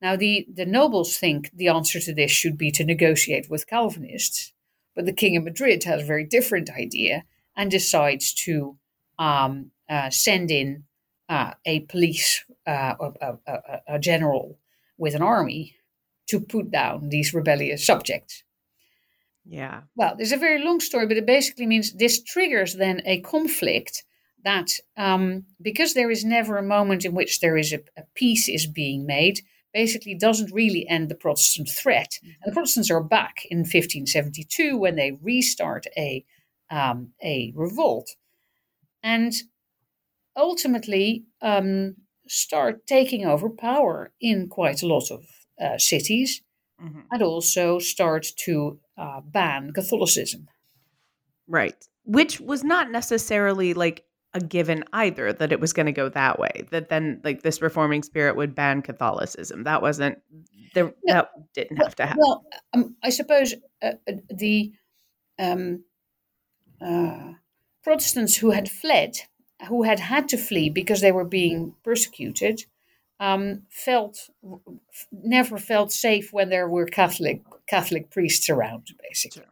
Now, 0.00 0.16
the, 0.16 0.46
the 0.52 0.66
nobles 0.66 1.16
think 1.16 1.50
the 1.52 1.68
answer 1.68 1.98
to 2.00 2.14
this 2.14 2.30
should 2.30 2.56
be 2.56 2.70
to 2.72 2.84
negotiate 2.84 3.50
with 3.50 3.66
Calvinists. 3.66 4.52
But 4.94 5.06
the 5.06 5.12
King 5.12 5.36
of 5.36 5.44
Madrid 5.44 5.84
has 5.84 6.02
a 6.02 6.06
very 6.06 6.24
different 6.24 6.70
idea 6.70 7.24
and 7.58 7.70
decides 7.70 8.32
to 8.32 8.78
um, 9.18 9.72
uh, 9.90 10.08
send 10.08 10.50
in 10.50 10.84
uh, 11.28 11.52
a 11.66 11.80
police, 11.80 12.44
uh, 12.66 12.94
a, 13.00 13.34
a, 13.46 13.80
a, 13.88 13.98
general 13.98 14.58
with 14.96 15.14
an 15.14 15.22
army 15.22 15.74
to 16.28 16.40
put 16.40 16.70
down 16.70 17.08
these 17.08 17.34
rebellious 17.34 17.84
subjects. 17.84 18.44
Yeah. 19.44 19.82
Well, 19.96 20.14
there's 20.16 20.32
a 20.32 20.38
very 20.38 20.62
long 20.62 20.80
story, 20.80 21.06
but 21.06 21.16
it 21.16 21.26
basically 21.26 21.66
means 21.66 21.94
this 21.94 22.22
triggers 22.22 22.76
then 22.76 23.02
a 23.04 23.20
conflict 23.20 24.04
that 24.44 24.68
um, 24.96 25.44
because 25.60 25.94
there 25.94 26.10
is 26.10 26.24
never 26.24 26.56
a 26.56 26.62
moment 26.62 27.04
in 27.04 27.14
which 27.14 27.40
there 27.40 27.56
is 27.56 27.72
a, 27.72 27.80
a, 27.96 28.04
peace 28.14 28.48
is 28.48 28.66
being 28.66 29.04
made, 29.04 29.40
basically 29.74 30.14
doesn't 30.14 30.52
really 30.52 30.86
end 30.88 31.08
the 31.08 31.14
Protestant 31.14 31.68
threat. 31.68 32.18
Mm-hmm. 32.22 32.30
And 32.42 32.52
the 32.52 32.54
Protestants 32.54 32.90
are 32.90 33.02
back 33.02 33.42
in 33.50 33.58
1572 33.58 34.76
when 34.76 34.96
they 34.96 35.18
restart 35.20 35.86
a 35.96 36.24
um, 36.70 37.12
a 37.22 37.52
revolt. 37.54 38.10
And 39.02 39.32
ultimately 40.36 41.24
um, 41.42 41.96
start 42.26 42.86
taking 42.86 43.26
over 43.26 43.48
power 43.50 44.12
in 44.20 44.48
quite 44.48 44.82
a 44.82 44.86
lot 44.86 45.10
of 45.10 45.24
uh, 45.60 45.78
cities 45.78 46.42
mm-hmm. 46.82 47.00
and 47.10 47.22
also 47.22 47.78
start 47.78 48.26
to 48.36 48.78
uh, 48.96 49.20
ban 49.20 49.72
Catholicism. 49.72 50.48
Right. 51.46 51.76
Which 52.04 52.40
was 52.40 52.64
not 52.64 52.90
necessarily 52.90 53.74
like 53.74 54.04
a 54.34 54.40
given 54.40 54.84
either 54.92 55.32
that 55.32 55.52
it 55.52 55.60
was 55.60 55.72
going 55.72 55.86
to 55.86 55.92
go 55.92 56.08
that 56.10 56.38
way 56.38 56.66
that 56.70 56.90
then 56.90 57.20
like 57.24 57.42
this 57.42 57.62
reforming 57.62 58.02
spirit 58.02 58.36
would 58.36 58.54
ban 58.54 58.82
catholicism 58.82 59.64
that 59.64 59.80
wasn't 59.80 60.18
there 60.74 60.92
no, 61.04 61.14
that 61.14 61.30
didn't 61.54 61.78
have 61.78 61.96
to 61.96 62.04
happen 62.04 62.20
well 62.20 62.44
um, 62.74 62.94
i 63.02 63.08
suppose 63.08 63.54
uh, 63.82 63.92
uh 64.06 64.12
the 64.28 64.70
um, 65.38 65.82
uh, 66.80 67.32
Protestants 67.82 68.36
who 68.36 68.50
had 68.50 68.68
fled, 68.68 69.16
who 69.68 69.82
had 69.84 70.00
had 70.00 70.28
to 70.28 70.36
flee 70.36 70.68
because 70.68 71.00
they 71.00 71.12
were 71.12 71.24
being 71.24 71.74
persecuted, 71.84 72.64
um, 73.20 73.62
felt 73.70 74.30
never 75.12 75.58
felt 75.58 75.92
safe 75.92 76.32
when 76.32 76.50
there 76.50 76.68
were 76.68 76.86
Catholic 76.86 77.42
Catholic 77.66 78.10
priests 78.10 78.48
around, 78.48 78.88
basically. 79.02 79.42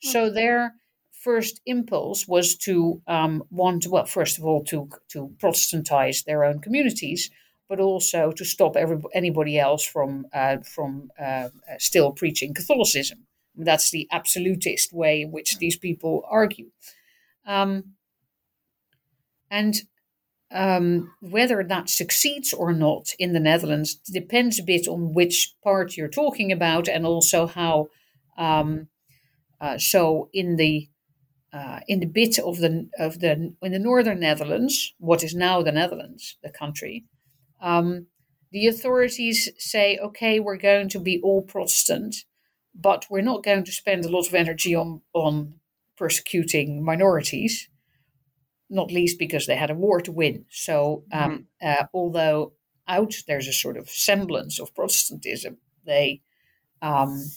Sure. 0.00 0.12
So 0.12 0.30
their 0.30 0.74
first 1.12 1.60
impulse 1.66 2.28
was 2.28 2.56
to 2.56 3.02
um, 3.06 3.42
want, 3.50 3.86
well, 3.86 4.06
first 4.06 4.38
of 4.38 4.44
all, 4.44 4.62
to 4.64 4.88
to 5.08 5.34
Protestantize 5.38 6.24
their 6.24 6.44
own 6.44 6.60
communities, 6.60 7.30
but 7.68 7.80
also 7.80 8.32
to 8.32 8.44
stop 8.44 8.76
every, 8.76 9.00
anybody 9.12 9.58
else 9.58 9.84
from 9.84 10.26
uh, 10.32 10.58
from 10.58 11.10
uh, 11.18 11.48
still 11.78 12.12
preaching 12.12 12.54
Catholicism. 12.54 13.26
That's 13.58 13.90
the 13.90 14.08
absolutist 14.10 14.92
way 14.92 15.22
in 15.22 15.32
which 15.32 15.58
these 15.58 15.76
people 15.76 16.22
argue. 16.30 16.70
Um, 17.46 17.94
and 19.50 19.74
um, 20.50 21.12
whether 21.20 21.62
that 21.62 21.90
succeeds 21.90 22.52
or 22.52 22.72
not 22.72 23.10
in 23.18 23.32
the 23.32 23.40
Netherlands 23.40 23.94
depends 23.94 24.58
a 24.58 24.62
bit 24.62 24.88
on 24.88 25.12
which 25.12 25.54
part 25.62 25.96
you're 25.96 26.08
talking 26.08 26.52
about 26.52 26.88
and 26.88 27.04
also 27.06 27.46
how. 27.46 27.88
Um, 28.36 28.88
uh, 29.60 29.76
so 29.78 30.28
in 30.32 30.56
the 30.56 30.88
uh, 31.52 31.80
in 31.88 32.00
the 32.00 32.06
bit 32.06 32.38
of 32.38 32.58
the 32.58 32.88
of 32.98 33.20
the 33.20 33.54
in 33.62 33.72
the 33.72 33.78
northern 33.78 34.20
Netherlands, 34.20 34.94
what 34.98 35.24
is 35.24 35.34
now 35.34 35.62
the 35.62 35.72
Netherlands, 35.72 36.36
the 36.42 36.50
country, 36.50 37.04
um, 37.60 38.06
the 38.50 38.66
authorities 38.66 39.50
say, 39.58 39.98
okay, 39.98 40.40
we're 40.40 40.56
going 40.56 40.88
to 40.90 41.00
be 41.00 41.20
all 41.22 41.42
Protestant, 41.42 42.16
but 42.78 43.06
we're 43.10 43.20
not 43.20 43.42
going 43.42 43.64
to 43.64 43.72
spend 43.72 44.04
a 44.04 44.08
lot 44.08 44.28
of 44.28 44.34
energy 44.34 44.74
on, 44.74 45.02
on 45.12 45.54
persecuting 45.96 46.84
minorities, 46.84 47.68
not 48.70 48.92
least 48.92 49.18
because 49.18 49.46
they 49.46 49.56
had 49.56 49.70
a 49.70 49.74
war 49.74 50.00
to 50.00 50.12
win. 50.12 50.44
So, 50.48 51.02
um, 51.12 51.48
mm-hmm. 51.62 51.82
uh, 51.82 51.86
although 51.92 52.52
out 52.86 53.14
there's 53.26 53.48
a 53.48 53.52
sort 53.52 53.76
of 53.76 53.90
semblance 53.90 54.60
of 54.60 54.74
Protestantism, 54.74 55.58
they 55.84 56.22
um, 56.80 57.30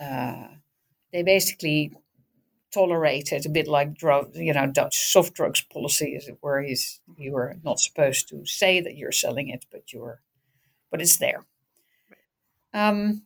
uh, 0.00 0.48
they 1.12 1.22
basically 1.22 1.92
tolerated 2.72 3.46
a 3.46 3.50
bit 3.50 3.66
like 3.66 3.94
drug, 3.94 4.34
you 4.34 4.52
know, 4.52 4.66
Dutch 4.66 4.96
soft 4.96 5.34
drugs 5.34 5.62
policy, 5.72 6.16
as 6.16 6.28
it 6.28 6.38
were. 6.42 6.60
Is 6.60 7.00
you 7.16 7.36
are 7.36 7.54
not 7.62 7.78
supposed 7.78 8.28
to 8.30 8.44
say 8.44 8.80
that 8.80 8.96
you're 8.96 9.12
selling 9.12 9.48
it, 9.48 9.66
but 9.70 9.92
you're, 9.92 10.20
but 10.90 11.00
it's 11.00 11.18
there. 11.18 11.44
Um, 12.72 13.22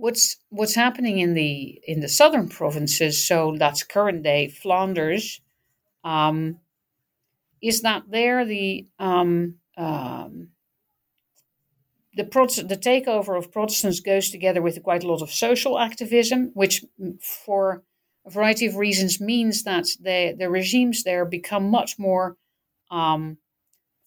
what's 0.00 0.36
what's 0.48 0.74
happening 0.74 1.18
in 1.18 1.34
the 1.34 1.80
in 1.86 2.00
the 2.00 2.08
southern 2.08 2.48
provinces, 2.48 3.24
so 3.24 3.54
that's 3.58 3.82
current 3.82 4.22
day 4.22 4.48
Flanders, 4.48 5.40
um, 6.04 6.58
is 7.62 7.82
that 7.82 8.04
there 8.08 8.44
the 8.44 8.86
um, 8.98 9.56
um, 9.76 10.48
the 12.14 12.24
Protestant, 12.24 12.68
the 12.68 12.76
takeover 12.76 13.38
of 13.38 13.52
Protestants 13.52 14.00
goes 14.00 14.30
together 14.30 14.62
with 14.62 14.82
quite 14.82 15.04
a 15.04 15.08
lot 15.08 15.22
of 15.22 15.30
social 15.30 15.78
activism, 15.78 16.50
which 16.54 16.84
for 17.20 17.82
a 18.26 18.30
variety 18.30 18.66
of 18.66 18.76
reasons 18.76 19.20
means 19.20 19.62
that 19.64 19.86
the 20.00 20.34
the 20.36 20.50
regimes 20.50 21.04
there 21.04 21.24
become 21.24 21.70
much 21.70 21.98
more 21.98 22.36
um, 22.90 23.36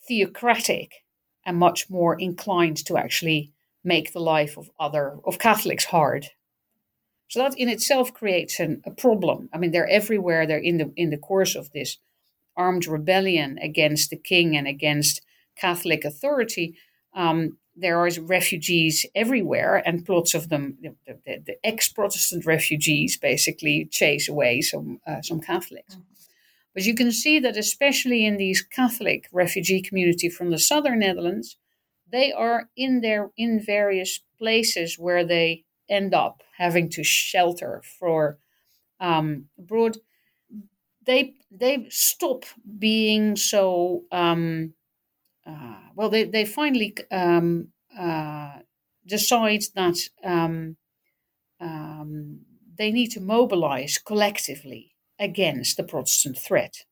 theocratic 0.07 1.03
and 1.45 1.57
much 1.57 1.89
more 1.89 2.19
inclined 2.19 2.77
to 2.85 2.97
actually 2.97 3.51
make 3.83 4.11
the 4.11 4.19
life 4.19 4.57
of 4.57 4.69
other 4.79 5.19
of 5.25 5.39
Catholics 5.39 5.85
hard. 5.85 6.27
So 7.27 7.39
that 7.39 7.57
in 7.57 7.69
itself 7.69 8.13
creates 8.13 8.59
an, 8.59 8.81
a 8.85 8.91
problem. 8.91 9.49
I 9.53 9.57
mean, 9.57 9.71
they're 9.71 9.89
everywhere. 9.89 10.45
They're 10.45 10.57
in 10.57 10.77
the 10.77 10.91
in 10.95 11.09
the 11.09 11.17
course 11.17 11.55
of 11.55 11.71
this 11.71 11.97
armed 12.55 12.87
rebellion 12.87 13.57
against 13.57 14.09
the 14.09 14.17
king 14.17 14.55
and 14.55 14.67
against 14.67 15.21
Catholic 15.55 16.05
authority. 16.05 16.75
Um, 17.15 17.57
there 17.75 17.97
are 17.97 18.09
refugees 18.21 19.05
everywhere, 19.15 19.81
and 19.83 20.05
plots 20.05 20.35
of 20.35 20.49
them, 20.49 20.77
the, 20.79 20.95
the, 21.25 21.43
the 21.43 21.65
ex-Protestant 21.65 22.45
refugees, 22.45 23.17
basically 23.17 23.85
chase 23.85 24.29
away 24.29 24.61
some 24.61 24.99
uh, 25.07 25.21
some 25.21 25.39
Catholics. 25.39 25.95
Mm-hmm. 25.95 26.03
But 26.75 26.83
you 26.85 26.95
can 26.95 27.11
see 27.11 27.39
that, 27.39 27.57
especially 27.57 28.25
in 28.25 28.37
these 28.37 28.61
Catholic 28.61 29.27
refugee 29.31 29.81
community 29.81 30.29
from 30.29 30.51
the 30.51 30.59
southern 30.59 30.99
Netherlands, 30.99 31.57
they 32.13 32.31
are 32.31 32.69
in 32.77 33.01
their 33.01 33.31
in 33.35 33.59
various 33.59 34.21
places 34.37 34.99
where 34.99 35.25
they 35.25 35.65
end 35.89 36.13
up 36.13 36.43
having 36.57 36.87
to 36.91 37.03
shelter 37.03 37.81
for 37.99 38.37
um, 38.99 39.45
abroad. 39.57 39.97
They 41.05 41.33
they 41.51 41.87
stop 41.89 42.45
being 42.79 43.35
so 43.35 44.03
um, 44.11 44.75
uh, 45.45 45.79
well. 45.95 46.09
They 46.09 46.25
they 46.25 46.45
finally 46.45 46.95
um, 47.11 47.69
uh, 47.97 48.59
decide 49.05 49.63
that 49.75 49.97
um, 50.23 50.77
um, 51.59 52.41
they 52.77 52.91
need 52.91 53.11
to 53.11 53.21
mobilize 53.21 53.97
collectively 53.97 54.95
against 55.19 55.77
the 55.77 55.83
Protestant 55.83 56.37
threat. 56.37 56.85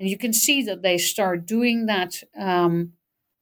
And 0.00 0.08
you 0.08 0.18
can 0.18 0.32
see 0.32 0.62
that 0.62 0.82
they 0.82 0.98
start 0.98 1.46
doing 1.46 1.86
that 1.86 2.22
um, 2.36 2.94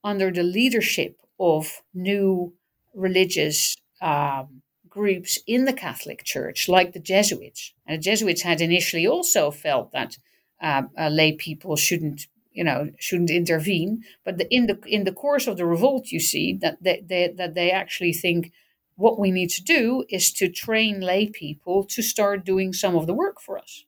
under 0.03 0.31
the 0.31 0.43
leadership 0.43 1.17
of 1.39 1.81
new 1.93 2.53
religious 2.93 3.77
um, 4.01 4.61
groups 4.89 5.39
in 5.47 5.65
the 5.65 5.73
Catholic 5.73 6.23
Church, 6.23 6.67
like 6.67 6.93
the 6.93 6.99
Jesuits. 6.99 7.73
And 7.85 7.97
the 7.97 8.03
Jesuits 8.03 8.41
had 8.41 8.61
initially 8.61 9.07
also 9.07 9.51
felt 9.51 9.91
that 9.91 10.17
uh, 10.61 10.83
uh, 10.97 11.09
lay 11.09 11.31
people 11.31 11.75
shouldn't, 11.75 12.27
you 12.51 12.63
know, 12.63 12.91
shouldn't 12.99 13.31
intervene. 13.31 14.03
But 14.23 14.37
the, 14.37 14.53
in 14.53 14.67
the 14.67 14.79
in 14.85 15.05
the 15.05 15.13
course 15.13 15.47
of 15.47 15.57
the 15.57 15.65
revolt, 15.65 16.11
you 16.11 16.19
see 16.19 16.53
that 16.61 16.77
they, 16.81 17.03
they 17.05 17.33
that 17.37 17.53
they 17.55 17.71
actually 17.71 18.13
think 18.13 18.51
what 18.95 19.17
we 19.17 19.31
need 19.31 19.49
to 19.49 19.63
do 19.63 20.05
is 20.09 20.31
to 20.33 20.49
train 20.49 21.01
lay 21.01 21.27
people 21.27 21.83
to 21.85 22.03
start 22.03 22.45
doing 22.45 22.73
some 22.73 22.95
of 22.95 23.07
the 23.07 23.13
work 23.13 23.41
for 23.41 23.57
us. 23.57 23.85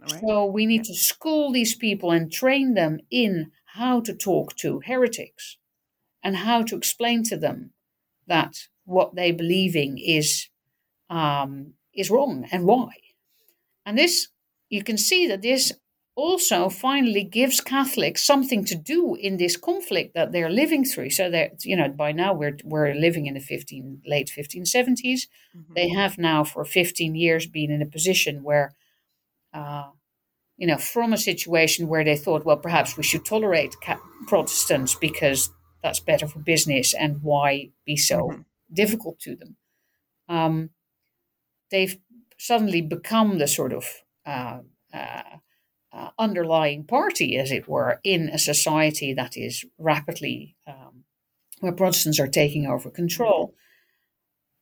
Right. 0.00 0.20
So 0.20 0.46
we 0.46 0.66
need 0.66 0.84
to 0.84 0.94
school 0.94 1.52
these 1.52 1.74
people 1.74 2.10
and 2.10 2.32
train 2.32 2.74
them 2.74 3.00
in 3.10 3.50
how 3.74 4.00
to 4.00 4.14
talk 4.14 4.56
to 4.56 4.80
heretics 4.86 5.56
and 6.22 6.36
how 6.36 6.62
to 6.62 6.76
explain 6.76 7.22
to 7.24 7.36
them 7.36 7.70
that 8.26 8.68
what 8.84 9.14
they're 9.14 9.32
believing 9.44 9.98
is 9.98 10.48
um, 11.10 11.74
is 11.92 12.10
wrong 12.10 12.46
and 12.52 12.64
why. 12.66 12.92
And 13.86 13.98
this 13.98 14.28
you 14.68 14.82
can 14.82 14.98
see 14.98 15.28
that 15.28 15.42
this 15.42 15.72
also 16.16 16.68
finally 16.68 17.24
gives 17.24 17.60
Catholics 17.60 18.24
something 18.24 18.64
to 18.64 18.76
do 18.76 19.16
in 19.16 19.36
this 19.36 19.56
conflict 19.56 20.14
that 20.14 20.30
they're 20.30 20.50
living 20.62 20.84
through. 20.84 21.10
So 21.10 21.30
that 21.30 21.64
you 21.64 21.76
know, 21.76 21.88
by 21.88 22.12
now 22.12 22.32
we're 22.32 22.58
we're 22.64 22.94
living 22.94 23.26
in 23.26 23.34
the 23.34 23.40
fifteen 23.40 24.00
late 24.06 24.30
fifteen 24.30 24.66
seventies. 24.66 25.28
Mm-hmm. 25.56 25.74
They 25.74 25.88
have 25.88 26.18
now 26.18 26.44
for 26.44 26.64
fifteen 26.64 27.14
years 27.14 27.46
been 27.46 27.70
in 27.70 27.82
a 27.82 27.86
position 27.86 28.42
where, 28.42 28.74
uh, 29.52 29.90
you 30.56 30.66
know, 30.66 30.78
from 30.78 31.12
a 31.12 31.18
situation 31.18 31.88
where 31.88 32.04
they 32.04 32.16
thought, 32.16 32.44
well, 32.44 32.56
perhaps 32.56 32.96
we 32.96 33.02
should 33.02 33.24
tolerate 33.24 33.76
Protestants 34.26 34.94
because 34.94 35.50
that's 35.82 36.00
better 36.00 36.26
for 36.26 36.38
business, 36.38 36.94
and 36.94 37.22
why 37.22 37.70
be 37.84 37.96
so 37.96 38.28
mm-hmm. 38.28 38.42
difficult 38.72 39.18
to 39.20 39.36
them? 39.36 39.56
Um, 40.28 40.70
they've 41.70 41.98
suddenly 42.38 42.80
become 42.80 43.38
the 43.38 43.48
sort 43.48 43.72
of 43.72 43.84
uh, 44.24 44.60
uh, 44.92 45.22
uh, 45.92 46.10
underlying 46.18 46.84
party, 46.84 47.36
as 47.36 47.50
it 47.50 47.68
were, 47.68 48.00
in 48.02 48.28
a 48.28 48.38
society 48.38 49.12
that 49.12 49.36
is 49.36 49.64
rapidly 49.78 50.56
um, 50.66 51.04
where 51.60 51.72
Protestants 51.72 52.20
are 52.20 52.28
taking 52.28 52.66
over 52.66 52.90
control. 52.90 53.54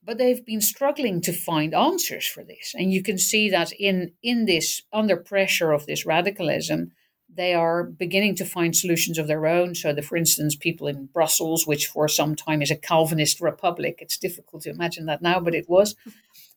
But 0.04 0.18
they've 0.18 0.44
been 0.44 0.60
struggling 0.60 1.20
to 1.22 1.32
find 1.32 1.74
answers 1.74 2.26
for 2.26 2.42
this, 2.42 2.74
and 2.76 2.92
you 2.92 3.02
can 3.02 3.18
see 3.18 3.48
that 3.50 3.72
in 3.72 4.12
in 4.22 4.46
this 4.46 4.82
under 4.92 5.16
pressure 5.16 5.72
of 5.72 5.86
this 5.86 6.04
radicalism, 6.04 6.92
they 7.34 7.54
are 7.54 7.84
beginning 7.84 8.34
to 8.36 8.44
find 8.44 8.76
solutions 8.76 9.18
of 9.18 9.26
their 9.26 9.46
own. 9.46 9.74
So, 9.74 9.92
the, 9.92 10.02
for 10.02 10.16
instance, 10.16 10.56
people 10.56 10.86
in 10.86 11.06
Brussels, 11.06 11.66
which 11.66 11.86
for 11.86 12.08
some 12.08 12.34
time 12.34 12.62
is 12.62 12.70
a 12.70 12.76
Calvinist 12.76 13.40
republic, 13.40 13.98
it's 14.00 14.18
difficult 14.18 14.62
to 14.62 14.70
imagine 14.70 15.06
that 15.06 15.22
now, 15.22 15.40
but 15.40 15.54
it 15.54 15.68
was. 15.68 15.94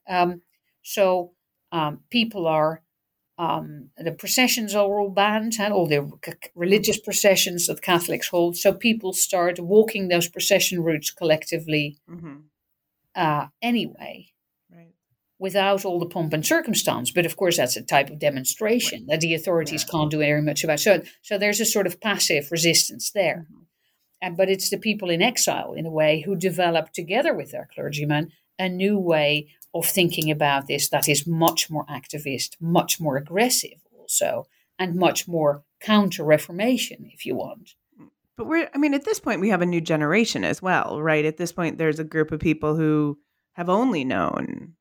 Um, 0.07 0.43
so, 0.83 1.31
um, 1.71 2.01
people 2.11 2.45
are 2.45 2.83
um, 3.37 3.89
the 3.97 4.11
processions 4.11 4.73
are 4.73 4.99
all 4.99 5.09
banned, 5.09 5.55
and 5.59 5.73
all 5.73 5.87
the 5.87 6.09
religious 6.55 6.99
processions 6.99 7.67
that 7.67 7.81
Catholics 7.81 8.29
hold. 8.29 8.55
So 8.55 8.71
people 8.71 9.11
start 9.11 9.59
walking 9.59 10.07
those 10.07 10.29
procession 10.29 10.81
routes 10.81 11.11
collectively 11.11 11.97
mm-hmm. 12.09 12.35
Uh, 13.15 13.47
anyway, 13.61 14.27
right. 14.71 14.93
without 15.39 15.85
all 15.85 15.99
the 15.99 16.05
pomp 16.05 16.33
and 16.33 16.45
circumstance. 16.45 17.11
But 17.11 17.25
of 17.25 17.37
course, 17.37 17.57
that's 17.57 17.77
a 17.77 17.81
type 17.81 18.09
of 18.09 18.19
demonstration 18.19 19.01
right. 19.01 19.07
that 19.15 19.21
the 19.21 19.33
authorities 19.33 19.85
yeah. 19.87 19.91
can't 19.91 20.11
do 20.11 20.19
very 20.19 20.41
much 20.41 20.63
about. 20.63 20.79
So, 20.79 21.01
so 21.21 21.37
there's 21.37 21.59
a 21.59 21.65
sort 21.65 21.87
of 21.87 22.01
passive 22.01 22.51
resistance 22.51 23.11
there. 23.11 23.47
Mm-hmm. 23.49 23.61
And, 24.21 24.37
but 24.37 24.49
it's 24.49 24.69
the 24.69 24.77
people 24.77 25.09
in 25.09 25.21
exile, 25.21 25.73
in 25.73 25.85
a 25.85 25.91
way, 25.91 26.21
who 26.21 26.35
develop 26.35 26.93
together 26.93 27.33
with 27.33 27.51
their 27.51 27.67
clergymen 27.73 28.31
a 28.57 28.69
new 28.69 28.97
way 28.97 29.49
of 29.73 29.85
thinking 29.85 30.31
about 30.31 30.67
this 30.67 30.89
that 30.89 31.09
is 31.09 31.27
much 31.27 31.69
more 31.69 31.85
activist, 31.87 32.55
much 32.61 32.99
more 32.99 33.17
aggressive, 33.17 33.81
also, 33.99 34.45
and 34.79 34.95
much 34.95 35.27
more 35.27 35.63
counter 35.81 36.23
Reformation, 36.23 37.09
if 37.13 37.25
you 37.25 37.35
want. 37.35 37.71
But 38.37 38.47
we're, 38.47 38.69
I 38.73 38.77
mean, 38.77 38.93
at 38.93 39.05
this 39.05 39.19
point, 39.19 39.41
we 39.41 39.49
have 39.49 39.61
a 39.61 39.65
new 39.65 39.81
generation 39.81 40.43
as 40.43 40.61
well, 40.61 41.01
right? 41.01 41.25
At 41.25 41.37
this 41.37 41.51
point, 41.51 41.77
there's 41.77 41.99
a 41.99 42.03
group 42.03 42.31
of 42.31 42.39
people 42.39 42.75
who 42.75 43.17
have 43.53 43.69
only 43.69 44.03
known, 44.03 44.73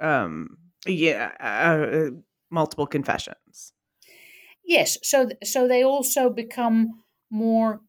um, 0.00 0.58
yeah, 0.86 1.30
uh, 1.40 1.96
uh 1.96 2.10
multiple 2.50 2.86
confessions. 2.86 3.72
Yes, 4.64 4.98
so 5.02 5.28
so 5.42 5.68
they 5.68 5.82
also 5.84 6.30
become 6.30 7.02
more 7.30 7.80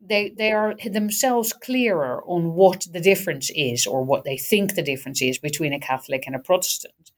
they 0.00 0.34
they 0.36 0.52
are 0.52 0.74
themselves 0.84 1.52
clearer 1.52 2.22
on 2.26 2.52
what 2.52 2.86
the 2.92 3.00
difference 3.00 3.50
is 3.54 3.86
or 3.86 4.04
what 4.04 4.24
they 4.24 4.36
think 4.36 4.74
the 4.74 4.82
difference 4.82 5.22
is 5.22 5.38
between 5.38 5.72
a 5.72 5.80
Catholic 5.80 6.26
and 6.26 6.36
a 6.36 6.38
Protestant, 6.38 7.10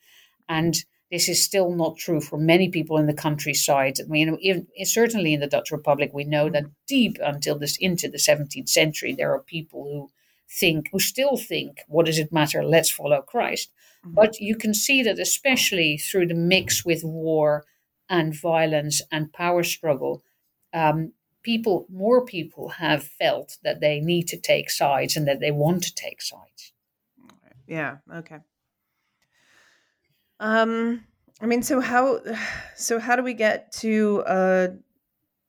and 0.49 0.77
this 1.11 1.29
is 1.29 1.43
still 1.43 1.71
not 1.71 1.97
true 1.97 2.21
for 2.21 2.37
many 2.37 2.69
people 2.69 2.99
in 2.99 3.07
the 3.07 3.15
countryside. 3.15 3.99
I 4.01 4.09
mean, 4.09 4.37
even, 4.41 4.67
certainly 4.85 5.35
in 5.35 5.41
the 5.41 5.47
Dutch 5.47 5.71
Republic, 5.71 6.11
we 6.13 6.25
know 6.25 6.51
that 6.51 6.67
deep 6.87 7.19
until 7.23 7.59
this 7.59 7.77
into 7.77 8.09
the 8.09 8.19
17th 8.19 8.69
century, 8.69 9.13
there 9.13 9.33
are 9.33 9.41
people 9.41 9.85
who 9.85 10.11
think, 10.49 10.89
who 10.91 10.99
still 10.99 11.37
think, 11.37 11.79
what 11.87 12.07
does 12.07 12.19
it 12.19 12.33
matter? 12.33 12.65
Let's 12.65 12.91
follow 12.91 13.23
Christ. 13.23 13.71
Mm-hmm. 14.05 14.15
But 14.15 14.41
you 14.41 14.57
can 14.57 14.75
see 14.75 15.03
that, 15.05 15.19
especially 15.19 15.97
through 15.97 16.27
the 16.27 16.35
mix 16.35 16.85
with 16.85 17.05
war 17.05 17.65
and 18.09 18.35
violence 18.35 19.01
and 19.13 19.33
power 19.33 19.63
struggle, 19.63 20.25
um, 20.75 21.13
people, 21.43 21.87
more 21.89 22.25
people 22.25 22.69
have 22.71 23.05
felt 23.05 23.59
that 23.63 23.81
they 23.81 24.01
need 24.01 24.27
to 24.29 24.37
take 24.37 24.71
sides 24.71 25.17
and 25.17 25.29
that 25.29 25.39
they 25.39 25.53
want 25.53 25.85
to 25.85 25.95
take 25.95 26.21
sides. 26.21 26.73
Yeah. 27.69 27.99
Okay. 28.13 28.39
Um, 30.41 31.05
I 31.41 31.47
mean, 31.47 31.62
so 31.62 31.80
how, 31.80 32.20
so 32.76 32.99
how 32.99 33.16
do 33.16 33.22
we 33.22 33.34
get 33.34 33.72
to 33.72 34.22
a 34.26 34.68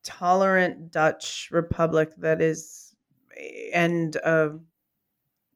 tolerant 0.03 0.91
Dutch 0.91 1.49
republic 1.51 2.11
that 2.17 2.41
is, 2.41 2.95
and 3.73 4.15
uh, 4.23 4.49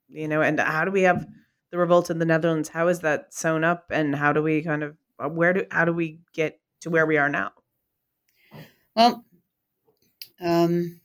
you 0.09 0.27
know, 0.27 0.41
and 0.41 0.59
how 0.59 0.85
do 0.85 0.91
we 0.91 1.03
have 1.03 1.25
the 1.71 1.77
revolt 1.77 2.09
in 2.09 2.19
the 2.19 2.25
Netherlands? 2.25 2.69
How 2.69 2.87
is 2.87 2.99
that 2.99 3.33
sewn 3.33 3.63
up, 3.63 3.85
and 3.91 4.15
how 4.15 4.33
do 4.33 4.43
we 4.43 4.61
kind 4.61 4.83
of 4.83 4.97
uh, 5.19 5.29
where 5.29 5.53
do 5.53 5.65
how 5.71 5.85
do 5.85 5.93
we 5.93 6.19
get 6.33 6.59
to 6.81 6.89
where 6.89 7.05
we 7.05 7.17
are 7.17 7.29
now? 7.29 7.51
Well, 8.95 9.23
um, 10.41 10.99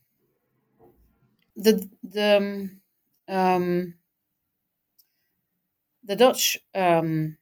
the 1.55 1.89
the 2.03 2.69
um, 3.27 3.93
the 6.03 6.15
Dutch 6.15 6.57
um, 6.75 7.37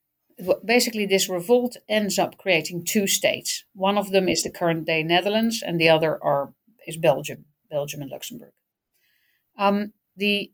basically 0.63 1.05
this 1.05 1.29
revolt 1.29 1.77
ends 1.87 2.19
up 2.19 2.37
creating 2.37 2.83
two 2.83 3.07
states. 3.07 3.63
One 3.73 3.97
of 3.97 4.11
them 4.11 4.27
is 4.27 4.43
the 4.43 4.49
current 4.49 4.85
day 4.85 5.03
Netherlands, 5.03 5.63
and 5.65 5.79
the 5.79 5.89
other 5.89 6.21
are 6.23 6.53
is 6.87 6.97
Belgium, 6.97 7.45
Belgium 7.69 8.01
and 8.01 8.11
Luxembourg. 8.11 8.51
Um, 9.57 9.93
the 10.15 10.51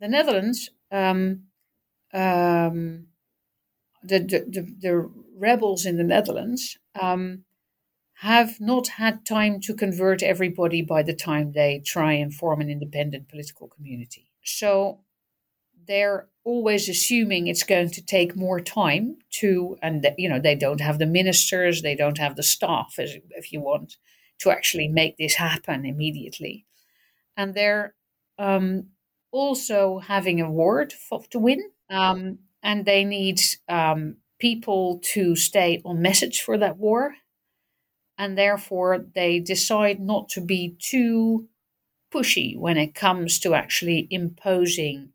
the 0.00 0.08
Netherlands, 0.08 0.70
um, 0.90 1.44
um, 2.12 3.06
the, 4.02 4.18
the, 4.18 4.44
the 4.48 4.76
the 4.80 5.10
rebels 5.36 5.86
in 5.86 5.96
the 5.96 6.04
Netherlands 6.04 6.78
um, 7.00 7.44
have 8.14 8.60
not 8.60 8.88
had 8.88 9.26
time 9.26 9.60
to 9.60 9.74
convert 9.74 10.22
everybody 10.22 10.82
by 10.82 11.02
the 11.02 11.14
time 11.14 11.52
they 11.52 11.82
try 11.84 12.12
and 12.12 12.34
form 12.34 12.60
an 12.60 12.70
independent 12.70 13.28
political 13.28 13.68
community. 13.68 14.30
So 14.44 15.00
they're 15.86 16.28
always 16.44 16.88
assuming 16.88 17.46
it's 17.46 17.62
going 17.62 17.90
to 17.90 18.04
take 18.04 18.36
more 18.36 18.60
time 18.60 19.16
to, 19.30 19.76
and 19.82 20.06
you 20.18 20.28
know, 20.28 20.40
they 20.40 20.54
don't 20.54 20.80
have 20.80 20.98
the 20.98 21.06
ministers, 21.06 21.82
they 21.82 21.94
don't 21.94 22.18
have 22.18 22.36
the 22.36 22.42
staff, 22.42 22.94
as, 22.98 23.16
if 23.30 23.52
you 23.52 23.60
want, 23.60 23.96
to 24.40 24.50
actually 24.50 24.88
make 24.88 25.16
this 25.16 25.34
happen 25.34 25.84
immediately. 25.84 26.66
And 27.36 27.54
they're 27.54 27.94
um, 28.38 28.88
also 29.30 30.00
having 30.00 30.40
a 30.40 30.50
for, 30.92 31.22
to 31.30 31.38
win, 31.38 31.62
um, 31.88 32.38
and 32.62 32.84
they 32.84 33.04
need 33.04 33.40
um, 33.68 34.16
people 34.38 35.00
to 35.02 35.36
stay 35.36 35.80
on 35.84 36.02
message 36.02 36.42
for 36.42 36.58
that 36.58 36.76
war, 36.76 37.14
and 38.18 38.36
therefore 38.36 39.06
they 39.14 39.38
decide 39.38 40.00
not 40.00 40.28
to 40.30 40.40
be 40.40 40.76
too 40.78 41.48
pushy 42.12 42.58
when 42.58 42.76
it 42.76 42.94
comes 42.94 43.38
to 43.38 43.54
actually 43.54 44.06
imposing 44.10 45.11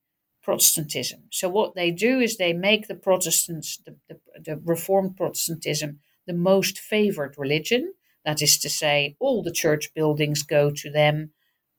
Protestantism. 0.47 1.23
So 1.29 1.49
what 1.49 1.75
they 1.75 1.91
do 1.91 2.21
is 2.21 2.37
they 2.37 2.53
make 2.53 2.87
the 2.87 2.95
Protestants, 2.95 3.79
the, 3.85 3.97
the, 4.07 4.17
the 4.39 4.55
Reformed 4.63 5.17
Protestantism, 5.17 5.99
the 6.25 6.31
most 6.31 6.79
favored 6.79 7.35
religion. 7.37 7.93
That 8.23 8.41
is 8.41 8.57
to 8.59 8.69
say, 8.69 9.17
all 9.19 9.43
the 9.43 9.51
church 9.51 9.93
buildings 9.93 10.43
go 10.43 10.71
to 10.71 10.89
them 10.89 11.31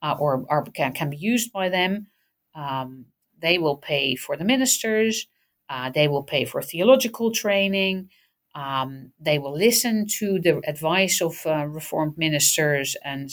uh, 0.02 0.16
or 0.20 0.44
are, 0.50 0.64
can, 0.64 0.92
can 0.92 1.08
be 1.08 1.16
used 1.16 1.50
by 1.50 1.70
them. 1.70 2.08
Um, 2.54 3.06
they 3.38 3.56
will 3.56 3.78
pay 3.78 4.16
for 4.16 4.36
the 4.36 4.44
ministers. 4.44 5.26
Uh, 5.70 5.88
they 5.88 6.06
will 6.06 6.22
pay 6.22 6.44
for 6.44 6.60
theological 6.60 7.30
training. 7.32 8.10
Um, 8.54 9.12
they 9.18 9.38
will 9.38 9.56
listen 9.56 10.06
to 10.18 10.38
the 10.40 10.60
advice 10.68 11.22
of 11.22 11.38
uh, 11.46 11.64
Reformed 11.64 12.18
ministers 12.18 12.96
and 13.02 13.30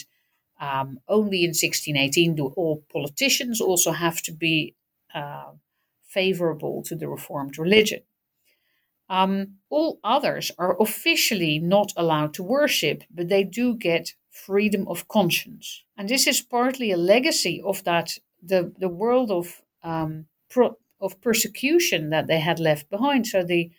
um, 0.61 1.01
only 1.09 1.43
in 1.43 1.49
1618 1.49 2.35
do 2.35 2.45
all 2.55 2.85
politicians 2.89 3.59
also 3.59 3.91
have 3.91 4.21
to 4.21 4.31
be 4.31 4.75
uh, 5.15 5.53
favorable 6.07 6.83
to 6.83 6.95
the 6.95 7.07
Reformed 7.07 7.57
religion. 7.57 8.01
Um, 9.09 9.55
all 9.69 9.99
others 10.03 10.51
are 10.57 10.75
officially 10.81 11.59
not 11.59 11.93
allowed 11.95 12.33
to 12.35 12.43
worship, 12.43 13.03
but 13.11 13.29
they 13.29 13.43
do 13.43 13.75
get 13.75 14.13
freedom 14.31 14.87
of 14.87 15.07
conscience. 15.07 15.83
And 15.97 16.09
this 16.09 16.27
is 16.27 16.41
partly 16.41 16.91
a 16.91 16.97
legacy 16.97 17.61
of 17.65 17.83
that 17.83 18.17
the, 18.43 18.73
the 18.77 18.89
world 18.89 19.31
of 19.31 19.61
um, 19.83 20.25
pro, 20.49 20.77
of 20.99 21.21
persecution 21.21 22.09
that 22.09 22.27
they 22.27 22.39
had 22.39 22.59
left 22.59 22.89
behind. 22.89 23.27
So 23.27 23.43
the 23.43 23.71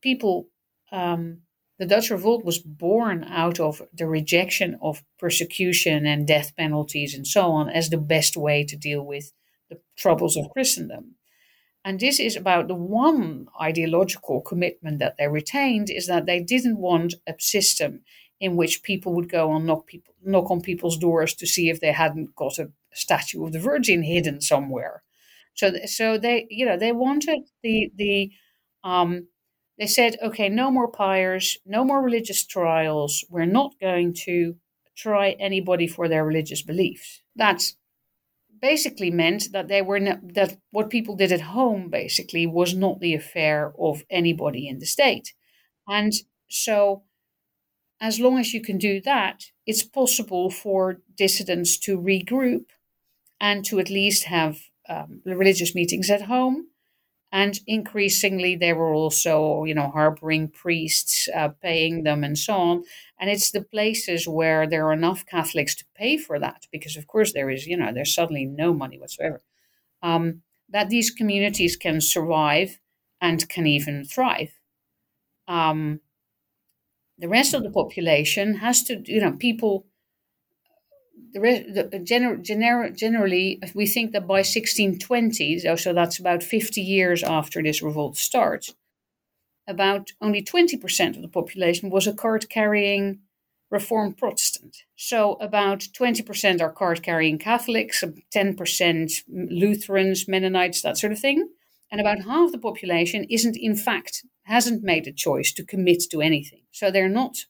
people 0.00 0.48
um, 0.92 1.42
the 1.78 1.86
Dutch 1.86 2.10
Revolt 2.10 2.44
was 2.44 2.58
born 2.58 3.24
out 3.24 3.60
of 3.60 3.82
the 3.92 4.06
rejection 4.06 4.78
of 4.80 5.04
persecution 5.18 6.06
and 6.06 6.26
death 6.26 6.56
penalties 6.56 7.14
and 7.14 7.26
so 7.26 7.50
on 7.50 7.68
as 7.68 7.90
the 7.90 7.98
best 7.98 8.36
way 8.36 8.64
to 8.64 8.76
deal 8.76 9.02
with 9.02 9.32
the 9.70 9.80
troubles 9.96 10.36
of 10.36 10.50
Christendom. 10.50 11.16
And 11.84 12.00
this 12.00 12.18
is 12.18 12.36
about 12.36 12.66
the 12.66 12.74
one 12.74 13.46
ideological 13.60 14.40
commitment 14.40 14.98
that 14.98 15.16
they 15.18 15.28
retained 15.28 15.88
is 15.88 16.06
that 16.08 16.26
they 16.26 16.40
didn't 16.40 16.78
want 16.78 17.14
a 17.26 17.34
system 17.38 18.00
in 18.40 18.56
which 18.56 18.82
people 18.82 19.14
would 19.14 19.30
go 19.30 19.54
and 19.54 19.66
knock 19.66 19.86
people 19.86 20.14
knock 20.22 20.50
on 20.50 20.60
people's 20.60 20.98
doors 20.98 21.34
to 21.34 21.46
see 21.46 21.70
if 21.70 21.80
they 21.80 21.92
hadn't 21.92 22.34
got 22.34 22.58
a 22.58 22.70
statue 22.92 23.44
of 23.44 23.52
the 23.52 23.60
Virgin 23.60 24.02
hidden 24.02 24.40
somewhere. 24.40 25.02
So, 25.54 25.72
so 25.86 26.18
they, 26.18 26.46
you 26.50 26.66
know, 26.66 26.76
they 26.76 26.92
wanted 26.92 27.42
the 27.62 27.90
the 27.94 28.32
um, 28.84 29.28
they 29.78 29.86
said, 29.86 30.16
okay, 30.22 30.48
no 30.48 30.70
more 30.70 30.90
pyres, 30.90 31.58
no 31.66 31.84
more 31.84 32.02
religious 32.02 32.44
trials. 32.44 33.24
We're 33.28 33.44
not 33.44 33.78
going 33.80 34.14
to 34.24 34.56
try 34.96 35.36
anybody 35.38 35.86
for 35.86 36.08
their 36.08 36.24
religious 36.24 36.62
beliefs. 36.62 37.22
That 37.36 37.62
basically 38.60 39.10
meant 39.10 39.52
that 39.52 39.68
they 39.68 39.82
were 39.82 40.00
not, 40.00 40.34
that 40.34 40.56
what 40.70 40.90
people 40.90 41.16
did 41.16 41.32
at 41.32 41.40
home 41.40 41.88
basically 41.90 42.46
was 42.46 42.74
not 42.74 43.00
the 43.00 43.14
affair 43.14 43.72
of 43.78 44.04
anybody 44.10 44.68
in 44.68 44.78
the 44.78 44.86
state. 44.86 45.32
And 45.88 46.12
so 46.48 47.02
as 48.00 48.20
long 48.20 48.38
as 48.38 48.52
you 48.52 48.60
can 48.60 48.78
do 48.78 49.00
that, 49.02 49.44
it's 49.66 49.82
possible 49.82 50.50
for 50.50 51.00
dissidents 51.16 51.78
to 51.78 51.98
regroup 51.98 52.66
and 53.40 53.64
to 53.64 53.78
at 53.78 53.90
least 53.90 54.24
have 54.24 54.58
um, 54.88 55.20
religious 55.24 55.74
meetings 55.74 56.10
at 56.10 56.22
home 56.22 56.68
and 57.40 57.54
increasingly 57.66 58.56
they 58.56 58.72
were 58.72 58.94
also 58.94 59.64
you 59.64 59.74
know 59.74 59.90
harboring 59.90 60.48
priests 60.48 61.28
uh, 61.40 61.48
paying 61.68 62.04
them 62.04 62.24
and 62.24 62.38
so 62.38 62.54
on. 62.54 62.84
And 63.20 63.30
it's 63.30 63.50
the 63.52 63.62
places 63.76 64.28
where 64.28 64.66
there 64.68 64.86
are 64.88 64.92
enough 65.02 65.24
catholics 65.26 65.74
to 65.76 65.84
pay 65.96 66.16
for 66.26 66.38
that 66.40 66.60
because 66.72 66.96
of 66.96 67.06
course 67.06 67.32
there 67.32 67.50
is 67.50 67.66
you 67.66 67.76
know 67.78 67.92
there's 67.92 68.14
suddenly 68.14 68.46
no 68.46 68.68
money 68.74 68.98
whatsoever 68.98 69.42
um, 70.02 70.42
that 70.70 70.90
these 70.90 71.10
communities 71.10 71.76
can 71.76 72.00
survive 72.00 72.80
and 73.20 73.48
can 73.48 73.66
even 73.66 74.04
thrive. 74.04 74.52
Um, 75.48 76.00
the 77.18 77.28
rest 77.28 77.54
of 77.54 77.62
the 77.62 77.70
population 77.70 78.56
has 78.56 78.82
to 78.84 79.02
you 79.06 79.20
know 79.20 79.32
people 79.32 79.86
the, 81.40 81.88
the 81.90 81.98
gener, 81.98 82.38
gener, 82.42 82.94
generally, 82.96 83.60
we 83.74 83.86
think 83.86 84.12
that 84.12 84.26
by 84.26 84.38
1620, 84.38 85.58
so 85.76 85.92
that's 85.92 86.18
about 86.18 86.42
50 86.42 86.80
years 86.80 87.22
after 87.22 87.62
this 87.62 87.82
revolt 87.82 88.16
starts, 88.16 88.74
about 89.66 90.12
only 90.20 90.42
20% 90.42 91.16
of 91.16 91.22
the 91.22 91.28
population 91.28 91.90
was 91.90 92.06
a 92.06 92.12
card 92.12 92.48
carrying 92.48 93.20
Reformed 93.70 94.16
Protestant. 94.16 94.84
So 94.94 95.34
about 95.34 95.80
20% 95.80 96.60
are 96.60 96.70
card 96.70 97.02
carrying 97.02 97.38
Catholics, 97.38 98.04
10% 98.34 99.22
Lutherans, 99.28 100.28
Mennonites, 100.28 100.82
that 100.82 100.98
sort 100.98 101.12
of 101.12 101.18
thing. 101.18 101.48
And 101.90 102.00
about 102.00 102.22
half 102.22 102.52
the 102.52 102.58
population 102.58 103.24
isn't, 103.28 103.56
in 103.56 103.76
fact, 103.76 104.24
hasn't 104.44 104.82
made 104.82 105.06
a 105.06 105.12
choice 105.12 105.52
to 105.54 105.64
commit 105.64 106.04
to 106.10 106.20
anything. 106.20 106.62
So 106.70 106.90
they're 106.90 107.08
not 107.08 107.46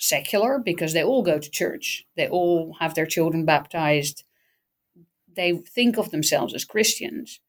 secular 0.00 0.58
because 0.58 0.92
they 0.92 1.04
all 1.04 1.22
go 1.22 1.38
to 1.38 1.50
church, 1.50 2.04
they 2.16 2.28
all 2.28 2.76
have 2.80 2.94
their 2.94 3.06
children 3.06 3.44
baptized, 3.44 4.24
they 5.36 5.52
think 5.52 5.96
of 5.98 6.10
themselves 6.10 6.54
as 6.54 6.64
Christians. 6.64 7.40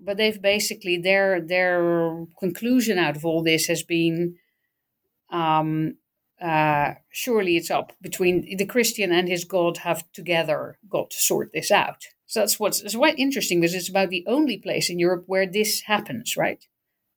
But 0.00 0.16
they've 0.16 0.40
basically 0.40 0.96
their 0.96 1.40
their 1.40 2.26
conclusion 2.38 2.98
out 2.98 3.16
of 3.16 3.24
all 3.24 3.42
this 3.42 3.66
has 3.66 3.82
been 3.82 4.36
um, 5.30 5.96
uh, 6.40 6.94
surely 7.10 7.58
it's 7.58 7.70
up 7.70 7.92
between 8.00 8.56
the 8.56 8.64
Christian 8.64 9.12
and 9.12 9.28
his 9.28 9.44
God 9.44 9.78
have 9.78 10.10
together 10.12 10.78
got 10.88 11.10
to 11.10 11.18
sort 11.18 11.52
this 11.52 11.70
out. 11.70 12.06
So 12.26 12.40
that's 12.40 12.58
what's 12.58 12.80
it's 12.80 12.96
quite 12.96 13.18
interesting 13.18 13.60
because 13.60 13.74
it's 13.74 13.90
about 13.90 14.08
the 14.08 14.24
only 14.26 14.56
place 14.56 14.88
in 14.88 14.98
Europe 14.98 15.24
where 15.26 15.46
this 15.46 15.82
happens, 15.82 16.36
right? 16.36 16.64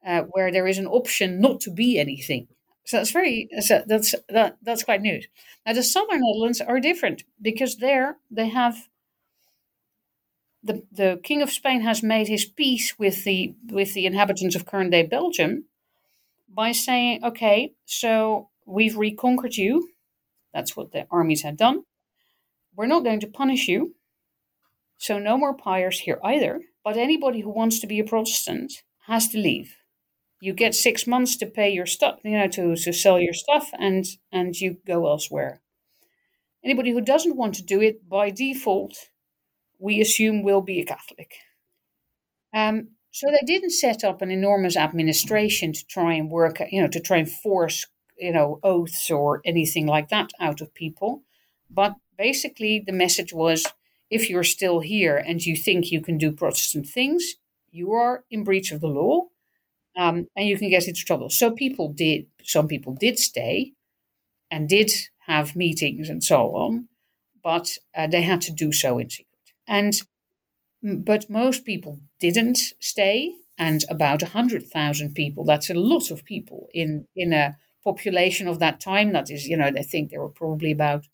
Uh, 0.05 0.23
where 0.31 0.51
there 0.51 0.67
is 0.67 0.77
an 0.77 0.87
option 0.87 1.39
not 1.39 1.61
to 1.61 1.71
be 1.71 1.97
anything. 1.97 2.47
So 2.85 2.97
that's 2.97 3.11
very 3.11 3.49
so 3.59 3.83
that's 3.85 4.13
that 4.29 4.57
that's 4.61 4.83
quite 4.83 5.01
new. 5.01 5.21
Now 5.65 5.73
the 5.73 5.83
southern 5.83 6.21
Netherlands 6.21 6.61
are 6.61 6.79
different 6.79 7.23
because 7.41 7.77
there 7.77 8.17
they 8.29 8.49
have 8.49 8.89
the 10.63 10.83
the 10.91 11.19
King 11.23 11.41
of 11.41 11.51
Spain 11.51 11.81
has 11.81 12.03
made 12.03 12.27
his 12.27 12.45
peace 12.45 12.97
with 12.99 13.23
the 13.23 13.55
with 13.69 13.93
the 13.93 14.05
inhabitants 14.05 14.55
of 14.55 14.65
current 14.65 14.91
day 14.91 15.03
Belgium 15.03 15.65
by 16.47 16.71
saying, 16.71 17.23
okay, 17.23 17.73
so 17.85 18.49
we've 18.65 18.97
reconquered 18.97 19.55
you. 19.55 19.89
That's 20.53 20.75
what 20.75 20.91
the 20.91 21.07
armies 21.09 21.41
had 21.41 21.57
done. 21.57 21.83
We're 22.75 22.87
not 22.87 23.03
going 23.03 23.19
to 23.21 23.27
punish 23.27 23.67
you. 23.67 23.95
So 24.97 25.19
no 25.19 25.37
more 25.37 25.53
pyres 25.53 25.99
here 25.99 26.19
either. 26.23 26.61
But 26.83 26.97
anybody 26.97 27.41
who 27.41 27.49
wants 27.49 27.79
to 27.79 27.87
be 27.87 27.99
a 27.99 28.03
Protestant 28.03 28.83
has 29.07 29.27
to 29.29 29.37
leave 29.37 29.77
you 30.43 30.51
get 30.51 30.75
six 30.75 31.07
months 31.07 31.37
to 31.37 31.45
pay 31.45 31.69
your 31.69 31.85
stuff, 31.85 32.19
you 32.21 32.37
know, 32.37 32.49
to, 32.49 32.75
to 32.75 32.91
sell 32.91 33.17
your 33.17 33.33
stuff, 33.33 33.69
and 33.79 34.05
and 34.29 34.59
you 34.59 34.75
go 34.85 35.07
elsewhere. 35.07 35.61
Anybody 36.65 36.91
who 36.91 36.99
doesn't 36.99 37.37
want 37.37 37.55
to 37.55 37.63
do 37.63 37.79
it 37.81 38.09
by 38.09 38.29
default, 38.29 38.93
we 39.79 40.01
assume 40.01 40.43
will 40.43 40.59
be 40.59 40.81
a 40.81 40.85
Catholic. 40.85 41.31
Um, 42.53 42.89
so 43.11 43.27
they 43.27 43.45
didn't 43.45 43.69
set 43.69 44.03
up 44.03 44.21
an 44.21 44.31
enormous 44.31 44.75
administration 44.75 45.71
to 45.71 45.85
try 45.85 46.13
and 46.15 46.29
work, 46.29 46.61
you 46.69 46.81
know, 46.81 46.89
to 46.89 46.99
try 46.99 47.17
and 47.17 47.31
force, 47.31 47.85
you 48.17 48.33
know, 48.33 48.59
oaths 48.63 49.09
or 49.09 49.41
anything 49.45 49.87
like 49.87 50.09
that 50.09 50.31
out 50.41 50.59
of 50.59 50.73
people. 50.73 51.23
But 51.69 51.95
basically, 52.17 52.83
the 52.85 52.91
message 52.91 53.31
was 53.31 53.65
if 54.09 54.29
you're 54.29 54.43
still 54.43 54.81
here 54.81 55.15
and 55.15 55.45
you 55.45 55.55
think 55.55 55.89
you 55.89 56.01
can 56.01 56.17
do 56.17 56.33
Protestant 56.33 56.87
things, 56.87 57.35
you 57.71 57.93
are 57.93 58.25
in 58.29 58.43
breach 58.43 58.73
of 58.73 58.81
the 58.81 58.87
law 58.87 59.29
um, 59.97 60.27
and 60.35 60.47
you 60.47 60.57
can 60.57 60.69
get 60.69 60.87
into 60.87 61.03
trouble. 61.05 61.29
So 61.29 61.51
people 61.51 61.93
did, 61.93 62.27
some 62.43 62.67
people 62.67 62.93
did 62.93 63.19
stay 63.19 63.73
and 64.49 64.69
did 64.69 64.91
have 65.27 65.55
meetings 65.55 66.09
and 66.09 66.23
so 66.23 66.55
on, 66.55 66.87
but 67.43 67.77
uh, 67.95 68.07
they 68.07 68.21
had 68.21 68.41
to 68.41 68.51
do 68.51 68.71
so 68.71 68.99
in 68.99 69.09
secret. 69.09 69.27
And 69.67 70.01
but 70.83 71.29
most 71.29 71.63
people 71.65 71.99
didn't 72.19 72.59
stay, 72.79 73.33
and 73.57 73.85
about 73.89 74.21
hundred 74.21 74.67
thousand 74.67 75.15
people. 75.15 75.45
That's 75.45 75.69
a 75.69 75.73
lot 75.75 76.11
of 76.11 76.25
people 76.25 76.67
in 76.73 77.07
in 77.15 77.31
a 77.33 77.57
population 77.83 78.47
of 78.47 78.59
that 78.59 78.81
time. 78.81 79.13
That 79.13 79.31
is, 79.31 79.47
you 79.47 79.55
know, 79.57 79.71
they 79.71 79.83
think 79.83 80.09
there 80.09 80.19
were 80.21 80.29
probably 80.29 80.71
about 80.71 81.05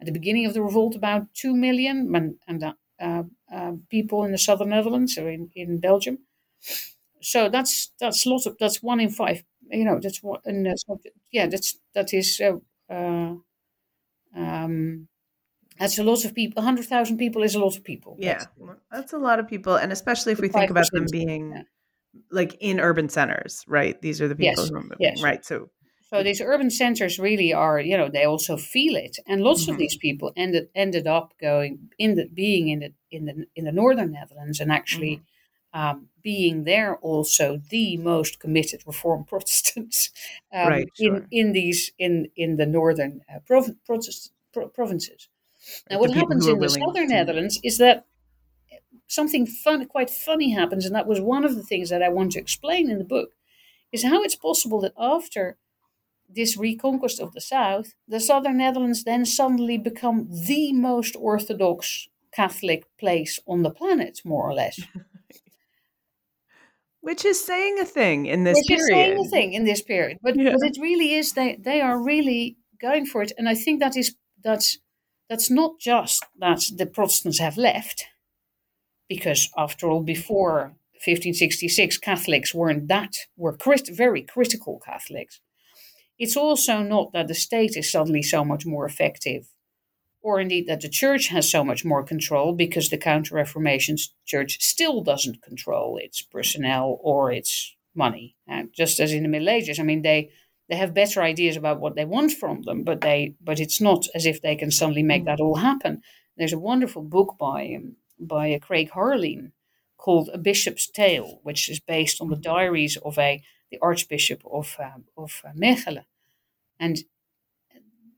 at 0.00 0.06
the 0.06 0.12
beginning 0.12 0.46
of 0.46 0.54
the 0.54 0.62
revolt 0.62 0.96
about 0.96 1.32
two 1.34 1.54
million 1.54 2.14
and, 2.14 2.34
and 2.48 2.74
uh, 3.00 3.22
uh, 3.52 3.72
people 3.90 4.24
in 4.24 4.32
the 4.32 4.38
southern 4.38 4.70
Netherlands 4.70 5.16
or 5.16 5.30
in 5.30 5.50
in 5.54 5.78
Belgium 5.78 6.18
so 7.22 7.48
that's 7.48 7.92
that's 8.00 8.26
lots 8.26 8.46
of 8.46 8.56
that's 8.58 8.82
one 8.82 9.00
in 9.00 9.10
five. 9.10 9.44
You 9.70 9.84
know, 9.84 10.00
that's 10.02 10.22
what 10.22 10.40
and 10.44 10.66
that's 10.66 10.84
what, 10.86 10.98
yeah, 11.30 11.46
that's 11.46 11.78
that 11.94 12.12
is 12.12 12.40
uh, 12.40 12.92
uh, 12.92 13.34
um, 14.34 15.08
That's 15.78 15.98
a 15.98 16.04
lot 16.04 16.24
of 16.24 16.34
people. 16.34 16.62
100,000 16.62 17.16
people 17.16 17.42
is 17.42 17.54
a 17.54 17.58
lot 17.58 17.76
of 17.76 17.84
people. 17.84 18.16
Yeah, 18.18 18.44
that's 18.90 19.12
a 19.12 19.18
lot 19.18 19.38
of 19.38 19.48
people. 19.48 19.76
And 19.76 19.92
especially 19.92 20.32
if 20.32 20.40
we 20.40 20.48
think 20.48 20.70
about 20.70 20.90
them 20.92 21.06
being 21.10 21.52
yeah. 21.52 21.62
like 22.30 22.56
in 22.60 22.80
urban 22.80 23.08
centers, 23.08 23.64
right? 23.66 24.00
These 24.00 24.20
are 24.20 24.28
the 24.28 24.34
people 24.34 24.62
yes. 24.62 24.68
who 24.68 24.76
are 24.76 24.82
moving, 24.82 24.96
yes. 25.00 25.22
right? 25.22 25.44
So, 25.44 25.70
so 26.10 26.22
these 26.22 26.40
urban 26.40 26.70
centers 26.70 27.18
really 27.18 27.52
are, 27.54 27.80
you 27.80 27.96
know, 27.96 28.08
they 28.08 28.24
also 28.24 28.56
feel 28.56 28.96
it, 28.96 29.16
and 29.26 29.42
lots 29.42 29.62
mm-hmm. 29.62 29.72
of 29.72 29.78
these 29.78 29.96
people 29.96 30.32
ended 30.36 30.68
ended 30.74 31.06
up 31.06 31.32
going 31.40 31.90
in 31.98 32.16
the 32.16 32.26
being 32.26 32.68
in 32.68 32.80
the 32.80 32.92
in 33.10 33.24
the 33.24 33.46
in 33.56 33.64
the 33.64 33.72
northern 33.72 34.12
Netherlands 34.12 34.60
and 34.60 34.70
actually. 34.70 35.16
Mm-hmm. 35.16 35.24
Um, 35.72 36.08
being 36.22 36.64
there 36.64 36.96
also 36.96 37.60
the 37.70 37.96
most 37.96 38.40
committed 38.40 38.82
Reformed 38.86 39.26
Protestants 39.28 40.10
um, 40.52 40.68
right, 40.68 40.88
sure. 40.94 41.16
in 41.16 41.26
in 41.30 41.52
these 41.52 41.92
in 41.98 42.28
in 42.36 42.56
the 42.56 42.66
northern 42.66 43.22
uh, 43.32 43.38
prov- 43.46 43.76
Protest, 43.86 44.32
pro- 44.52 44.68
provinces. 44.68 45.28
Now, 45.88 46.00
what 46.00 46.12
happens 46.12 46.46
in 46.46 46.58
the 46.58 46.68
southern 46.68 47.08
to... 47.08 47.14
Netherlands 47.14 47.60
is 47.62 47.78
that 47.78 48.06
something 49.06 49.46
fun, 49.46 49.86
quite 49.86 50.10
funny 50.10 50.50
happens, 50.50 50.86
and 50.86 50.94
that 50.94 51.06
was 51.06 51.20
one 51.20 51.44
of 51.44 51.56
the 51.56 51.62
things 51.62 51.90
that 51.90 52.02
I 52.02 52.08
want 52.08 52.32
to 52.32 52.38
explain 52.38 52.90
in 52.90 52.98
the 52.98 53.04
book, 53.04 53.30
is 53.92 54.04
how 54.04 54.22
it's 54.22 54.36
possible 54.36 54.80
that 54.80 54.94
after 54.98 55.56
this 56.28 56.56
reconquest 56.56 57.20
of 57.20 57.32
the 57.34 57.40
south, 57.40 57.94
the 58.06 58.20
southern 58.20 58.58
Netherlands 58.58 59.04
then 59.04 59.26
suddenly 59.26 59.76
become 59.78 60.28
the 60.30 60.72
most 60.72 61.16
orthodox 61.16 62.08
Catholic 62.32 62.86
place 62.98 63.40
on 63.46 63.62
the 63.62 63.70
planet, 63.70 64.20
more 64.24 64.48
or 64.48 64.54
less. 64.54 64.80
Which 67.02 67.24
is 67.24 67.42
saying 67.42 67.78
a 67.78 67.84
thing 67.84 68.26
in 68.26 68.44
this 68.44 68.58
Which 68.58 68.66
period. 68.66 68.82
Which 68.82 68.90
is 68.90 68.96
saying 68.96 69.26
a 69.26 69.28
thing 69.28 69.52
in 69.54 69.64
this 69.64 69.82
period. 69.82 70.18
But, 70.22 70.36
yeah. 70.36 70.52
but 70.52 70.66
it 70.66 70.76
really 70.80 71.14
is, 71.14 71.32
they, 71.32 71.56
they 71.56 71.80
are 71.80 71.98
really 72.02 72.56
going 72.80 73.06
for 73.06 73.22
it. 73.22 73.32
And 73.38 73.48
I 73.48 73.54
think 73.54 73.80
that 73.80 73.96
is 73.96 74.14
that's 74.42 74.78
that's 75.28 75.50
not 75.50 75.78
just 75.78 76.24
that 76.38 76.60
the 76.76 76.86
Protestants 76.86 77.38
have 77.38 77.56
left, 77.56 78.04
because 79.08 79.48
after 79.56 79.88
all, 79.88 80.02
before 80.02 80.74
1566, 81.06 81.98
Catholics 81.98 82.52
weren't 82.52 82.88
that, 82.88 83.14
were 83.36 83.56
crit- 83.56 83.88
very 83.92 84.22
critical 84.22 84.80
Catholics. 84.84 85.40
It's 86.18 86.36
also 86.36 86.82
not 86.82 87.12
that 87.12 87.28
the 87.28 87.34
state 87.34 87.76
is 87.76 87.90
suddenly 87.90 88.22
so 88.22 88.44
much 88.44 88.66
more 88.66 88.84
effective, 88.84 89.46
or 90.22 90.40
indeed 90.40 90.66
that 90.66 90.80
the 90.80 90.88
church 90.88 91.28
has 91.28 91.50
so 91.50 91.64
much 91.64 91.84
more 91.84 92.02
control, 92.02 92.52
because 92.52 92.88
the 92.88 92.98
Counter 92.98 93.34
Reformation 93.34 93.96
church 94.26 94.60
still 94.60 95.02
doesn't 95.02 95.42
control 95.42 95.96
its 95.96 96.22
personnel 96.22 96.98
or 97.02 97.32
its 97.32 97.74
money. 97.94 98.36
And 98.46 98.72
just 98.72 99.00
as 99.00 99.12
in 99.12 99.22
the 99.22 99.28
Middle 99.28 99.48
Ages, 99.48 99.78
I 99.78 99.82
mean, 99.82 100.02
they 100.02 100.30
they 100.68 100.76
have 100.76 100.94
better 100.94 101.20
ideas 101.20 101.56
about 101.56 101.80
what 101.80 101.96
they 101.96 102.04
want 102.04 102.32
from 102.32 102.62
them, 102.62 102.84
but 102.84 103.00
they 103.00 103.34
but 103.40 103.58
it's 103.58 103.80
not 103.80 104.06
as 104.14 104.26
if 104.26 104.40
they 104.40 104.56
can 104.56 104.70
suddenly 104.70 105.02
make 105.02 105.24
that 105.24 105.40
all 105.40 105.56
happen. 105.56 106.02
There's 106.36 106.52
a 106.52 106.58
wonderful 106.58 107.02
book 107.02 107.36
by 107.38 107.74
um, 107.76 107.96
by 108.18 108.58
Craig 108.58 108.90
Harline 108.90 109.52
called 109.96 110.30
A 110.32 110.38
Bishop's 110.38 110.88
Tale, 110.88 111.40
which 111.42 111.68
is 111.68 111.80
based 111.80 112.20
on 112.20 112.28
the 112.28 112.36
diaries 112.36 112.96
of 112.98 113.18
a 113.18 113.42
the 113.70 113.78
Archbishop 113.82 114.42
of 114.50 114.76
uh, 114.78 115.00
of 115.16 115.42
Mechelen, 115.56 116.04
and 116.78 116.98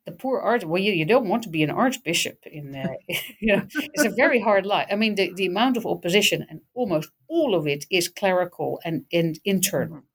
the 0.05 0.13
poor 0.13 0.41
art. 0.41 0.65
Well, 0.65 0.83
you, 0.83 0.93
you 0.93 1.05
don't 1.05 1.29
want 1.29 1.43
to 1.45 1.49
be 1.49 1.63
an 1.63 1.71
archbishop 1.71 2.39
in. 2.47 2.73
there 2.73 2.97
you 3.41 3.57
know, 3.57 3.67
it's 3.75 4.05
a 4.05 4.11
very 4.11 4.41
hard 4.41 4.67
life. 4.67 4.89
I 4.91 4.97
mean, 4.97 5.15
the, 5.15 5.33
the 5.35 5.47
amount 5.47 5.77
of 5.77 5.87
opposition 5.87 6.47
and 6.49 6.61
almost 6.75 7.11
all 7.29 7.55
of 7.55 7.67
it 7.67 7.87
is 7.91 8.09
clerical 8.09 8.81
and, 8.85 9.05
and 9.13 9.39
internal. 9.45 9.99
Mm-hmm. 9.99 10.07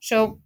So 0.00 0.38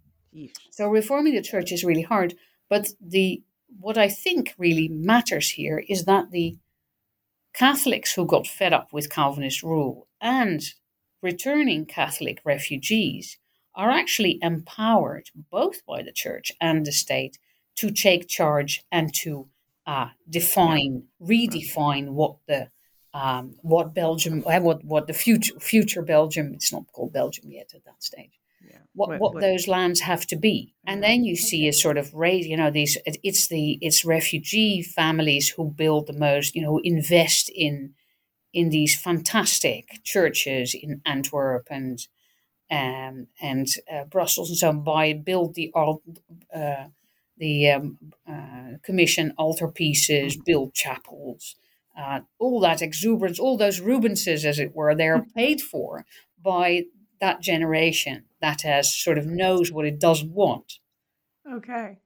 so 0.71 0.87
reforming 0.89 1.35
the 1.35 1.41
church 1.41 1.71
is 1.71 1.83
really 1.83 2.01
hard. 2.01 2.35
But 2.69 2.89
the 2.99 3.43
what 3.79 3.97
I 3.97 4.09
think 4.09 4.53
really 4.57 4.87
matters 4.87 5.51
here 5.51 5.83
is 5.87 6.05
that 6.05 6.31
the 6.31 6.57
Catholics 7.53 8.13
who 8.13 8.25
got 8.25 8.47
fed 8.47 8.73
up 8.73 8.93
with 8.93 9.11
Calvinist 9.11 9.63
rule 9.63 10.07
and 10.21 10.61
returning 11.21 11.85
Catholic 11.85 12.39
refugees 12.43 13.37
are 13.75 13.91
actually 13.91 14.39
empowered 14.41 15.29
both 15.51 15.85
by 15.85 16.03
the 16.03 16.11
church 16.11 16.51
and 16.61 16.85
the 16.85 16.91
state 16.91 17.37
to 17.75 17.91
take 17.91 18.27
charge 18.27 18.83
and 18.91 19.13
to 19.13 19.47
uh, 19.85 20.09
define, 20.29 21.03
redefine 21.21 22.09
what 22.11 22.35
the 22.47 22.69
um, 23.15 23.55
what 23.61 23.93
Belgium, 23.93 24.43
uh, 24.47 24.59
what 24.59 24.83
what 24.83 25.05
the 25.05 25.13
future 25.13 25.59
future 25.59 26.01
Belgium. 26.01 26.53
It's 26.53 26.73
not 26.73 26.91
called 26.91 27.13
Belgium 27.13 27.51
yet 27.51 27.71
at 27.75 27.85
that 27.85 28.01
stage 28.01 28.39
what, 28.93 29.09
what, 29.09 29.33
what, 29.33 29.41
those 29.41 29.67
lands 29.67 30.01
have 30.01 30.25
to 30.27 30.35
be. 30.35 30.73
And 30.85 31.03
then 31.03 31.23
you 31.23 31.35
see 31.35 31.67
a 31.67 31.73
sort 31.73 31.97
of 31.97 32.13
raise, 32.13 32.45
you 32.45 32.57
know, 32.57 32.69
these 32.69 32.97
it's 33.05 33.47
the 33.47 33.77
it's 33.81 34.05
refugee 34.05 34.81
families 34.81 35.49
who 35.49 35.71
build 35.71 36.07
the 36.07 36.13
most, 36.13 36.55
you 36.55 36.61
know, 36.61 36.71
who 36.71 36.81
invest 36.83 37.49
in 37.53 37.93
in 38.53 38.69
these 38.69 38.99
fantastic 38.99 40.01
churches 40.03 40.75
in 40.75 41.01
Antwerp 41.05 41.67
and 41.69 42.07
um, 42.69 43.27
and 43.41 43.67
uh, 43.91 44.03
Brussels 44.05 44.49
and 44.49 44.57
so 44.57 44.69
on. 44.69 44.83
By 44.83 45.13
build 45.13 45.55
the 45.55 45.71
uh, 45.75 46.85
the 47.37 47.71
um, 47.71 47.97
uh, 48.27 48.77
commission 48.83 49.33
altarpieces, 49.39 50.37
build 50.43 50.73
chapels, 50.73 51.55
uh, 51.97 52.21
all 52.39 52.59
that 52.59 52.81
exuberance, 52.81 53.39
all 53.39 53.57
those 53.57 53.79
Rubenses, 53.79 54.45
as 54.45 54.59
it 54.59 54.75
were, 54.75 54.95
they 54.95 55.07
are 55.07 55.25
paid 55.35 55.61
for 55.61 56.05
by 56.41 56.83
that 57.19 57.41
generation 57.41 58.25
that 58.41 58.61
has 58.61 58.93
sort 58.93 59.17
of 59.17 59.25
knows 59.25 59.71
what 59.71 59.85
it 59.85 59.99
doesn't 59.99 60.31
want. 60.31 60.79
Okay. 61.49 61.97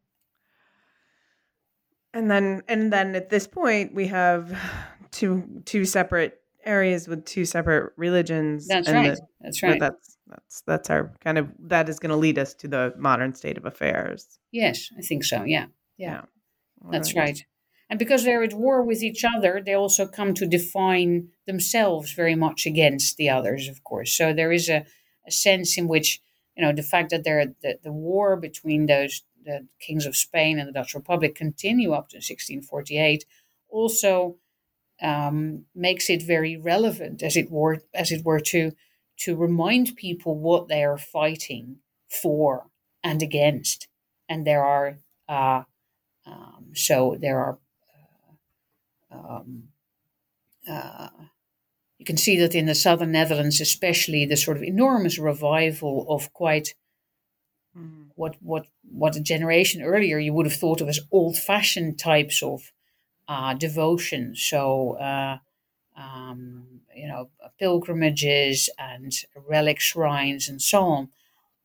And 2.13 2.29
then 2.29 2.63
and 2.67 2.91
then 2.91 3.15
at 3.15 3.29
this 3.29 3.47
point 3.47 3.93
we 3.93 4.07
have 4.07 4.57
two 5.11 5.61
two 5.65 5.85
separate 5.85 6.39
areas 6.63 7.07
with 7.07 7.25
two 7.25 7.45
separate 7.45 7.93
religions. 7.95 8.67
That's 8.67 8.89
right. 8.89 9.15
The, 9.15 9.21
that's 9.41 9.63
right. 9.63 9.79
That's 9.79 10.16
that's 10.29 10.61
that's 10.61 10.89
our 10.89 11.13
kind 11.23 11.37
of 11.37 11.49
that 11.59 11.89
is 11.89 11.99
going 11.99 12.09
to 12.09 12.15
lead 12.15 12.37
us 12.37 12.53
to 12.55 12.67
the 12.67 12.93
modern 12.97 13.33
state 13.33 13.57
of 13.57 13.65
affairs. 13.65 14.39
Yes, 14.51 14.89
I 14.97 15.01
think 15.01 15.23
so. 15.23 15.43
Yeah. 15.43 15.67
Yeah. 15.97 16.11
yeah. 16.11 16.91
That's 16.91 17.15
right. 17.15 17.23
right. 17.23 17.45
And 17.89 17.97
because 17.97 18.25
they're 18.25 18.43
at 18.43 18.53
war 18.53 18.83
with 18.83 19.01
each 19.01 19.23
other, 19.23 19.61
they 19.65 19.73
also 19.73 20.05
come 20.05 20.33
to 20.33 20.45
define 20.45 21.29
themselves 21.45 22.11
very 22.11 22.35
much 22.35 22.65
against 22.65 23.15
the 23.15 23.29
others, 23.29 23.69
of 23.69 23.83
course. 23.83 24.15
So 24.15 24.33
there 24.33 24.51
is 24.51 24.67
a, 24.67 24.85
a 25.25 25.31
sense 25.31 25.77
in 25.77 25.87
which 25.87 26.21
you 26.55 26.63
know 26.63 26.73
the 26.73 26.83
fact 26.83 27.11
that 27.11 27.23
there 27.23 27.53
the, 27.61 27.79
the 27.83 27.93
war 27.93 28.35
between 28.35 28.87
those 28.87 29.23
the 29.45 29.67
kings 29.79 30.05
of 30.05 30.15
Spain 30.15 30.59
and 30.59 30.67
the 30.67 30.73
Dutch 30.73 30.93
Republic 30.93 31.35
continue 31.35 31.93
up 31.93 32.09
to 32.09 32.17
1648 32.17 33.23
also 33.69 34.35
um, 35.01 35.65
makes 35.75 36.09
it 36.09 36.23
very 36.23 36.57
relevant 36.57 37.21
as 37.21 37.37
it 37.37 37.49
were 37.51 37.79
as 37.93 38.11
it 38.11 38.25
were 38.25 38.39
to 38.39 38.71
to 39.17 39.35
remind 39.35 39.95
people 39.95 40.37
what 40.37 40.67
they 40.67 40.83
are 40.83 40.97
fighting 40.97 41.77
for 42.07 42.67
and 43.03 43.21
against 43.21 43.87
and 44.29 44.45
there 44.45 44.63
are 44.63 44.97
uh, 45.29 45.63
um, 46.25 46.67
so 46.73 47.17
there 47.19 47.39
are 47.39 47.57
uh, 49.11 49.15
um, 49.15 49.63
uh, 50.69 51.09
you 51.97 52.05
can 52.05 52.17
see 52.17 52.37
that 52.37 52.53
in 52.53 52.65
the 52.65 52.75
southern 52.75 53.11
Netherlands, 53.11 53.59
especially, 53.59 54.25
the 54.25 54.37
sort 54.37 54.57
of 54.57 54.63
enormous 54.63 55.17
revival 55.17 56.05
of 56.09 56.31
quite 56.33 56.75
mm. 57.77 58.07
what 58.15 58.35
what 58.41 58.67
what 58.89 59.15
a 59.15 59.21
generation 59.21 59.81
earlier 59.81 60.19
you 60.19 60.33
would 60.33 60.45
have 60.45 60.55
thought 60.55 60.81
of 60.81 60.89
as 60.89 60.99
old-fashioned 61.11 61.97
types 61.97 62.43
of 62.43 62.71
uh, 63.27 63.53
devotion. 63.53 64.35
So, 64.35 64.93
uh, 64.93 65.39
um, 65.97 66.81
you 66.95 67.07
know, 67.07 67.29
pilgrimages 67.59 68.69
and 68.77 69.11
relic 69.47 69.79
shrines 69.79 70.47
and 70.47 70.61
so 70.61 70.83
on. 70.83 71.09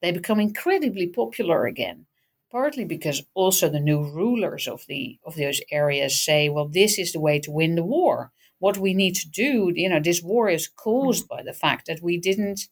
They 0.00 0.10
become 0.10 0.40
incredibly 0.40 1.06
popular 1.06 1.66
again 1.66 2.06
partly 2.50 2.84
because 2.84 3.22
also 3.32 3.66
the 3.70 3.80
new 3.80 4.02
rulers 4.12 4.68
of 4.68 4.84
the 4.86 5.18
of 5.24 5.36
those 5.36 5.62
areas 5.70 6.20
say, 6.20 6.50
well, 6.50 6.68
this 6.68 6.98
is 6.98 7.12
the 7.12 7.20
way 7.20 7.38
to 7.40 7.50
win 7.50 7.76
the 7.76 7.82
war 7.82 8.30
what 8.62 8.78
we 8.78 8.94
need 8.94 9.16
to 9.16 9.28
do, 9.28 9.72
you 9.74 9.88
know, 9.88 9.98
this 9.98 10.22
war 10.22 10.48
is 10.48 10.68
caused 10.68 11.26
by 11.26 11.42
the 11.42 11.52
fact 11.52 11.88
that 11.88 12.00
we 12.00 12.16
didn't, 12.16 12.68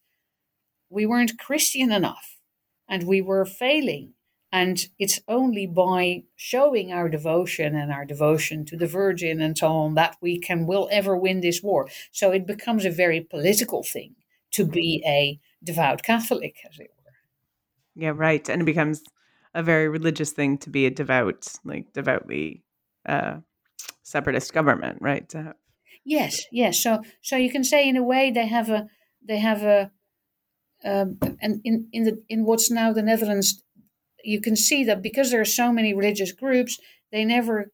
we 0.88 1.04
weren't 1.04 1.36
Christian 1.36 1.90
enough 1.90 2.38
and 2.88 3.08
we 3.08 3.20
were 3.20 3.44
failing. 3.44 4.14
And 4.52 4.84
it's 4.98 5.20
only 5.28 5.66
by 5.66 6.24
showing 6.34 6.92
our 6.92 7.08
devotion 7.08 7.76
and 7.76 7.92
our 7.92 8.04
devotion 8.04 8.64
to 8.66 8.76
the 8.76 8.86
Virgin 8.86 9.40
and 9.40 9.56
so 9.56 9.68
on 9.68 9.94
that 9.94 10.16
we 10.20 10.38
can 10.38 10.66
will 10.66 10.88
ever 10.90 11.16
win 11.16 11.40
this 11.40 11.62
war. 11.62 11.88
So 12.10 12.32
it 12.32 12.46
becomes 12.46 12.84
a 12.84 12.90
very 12.90 13.20
political 13.20 13.82
thing 13.82 14.16
to 14.52 14.64
be 14.64 15.02
a 15.06 15.38
devout 15.62 16.02
Catholic, 16.02 16.56
as 16.68 16.80
it 16.80 16.90
were. 17.04 17.12
Yeah, 17.94 18.12
right. 18.14 18.48
And 18.48 18.62
it 18.62 18.64
becomes 18.64 19.02
a 19.54 19.62
very 19.62 19.88
religious 19.88 20.32
thing 20.32 20.58
to 20.58 20.70
be 20.70 20.86
a 20.86 20.90
devout, 20.90 21.46
like 21.64 21.92
devoutly 21.92 22.64
uh, 23.06 23.38
separatist 24.02 24.52
government, 24.52 24.98
right? 25.00 25.28
To 25.28 25.42
have 25.42 25.56
Yes, 26.04 26.44
yes. 26.50 26.82
So 26.82 27.02
so 27.22 27.36
you 27.36 27.50
can 27.50 27.64
say 27.64 27.88
in 27.88 27.96
a 27.96 28.02
way 28.02 28.30
they 28.30 28.46
have 28.46 28.70
a 28.70 28.88
they 29.26 29.38
have 29.38 29.62
a 29.62 29.90
um, 30.84 31.18
and 31.40 31.60
in 31.64 31.88
in 31.92 32.04
the 32.04 32.22
in 32.28 32.44
what's 32.44 32.70
now 32.70 32.92
the 32.92 33.02
Netherlands, 33.02 33.62
you 34.24 34.40
can 34.40 34.56
see 34.56 34.84
that 34.84 35.02
because 35.02 35.30
there 35.30 35.40
are 35.40 35.44
so 35.44 35.72
many 35.72 35.94
religious 35.94 36.32
groups, 36.32 36.78
they 37.12 37.24
never 37.24 37.70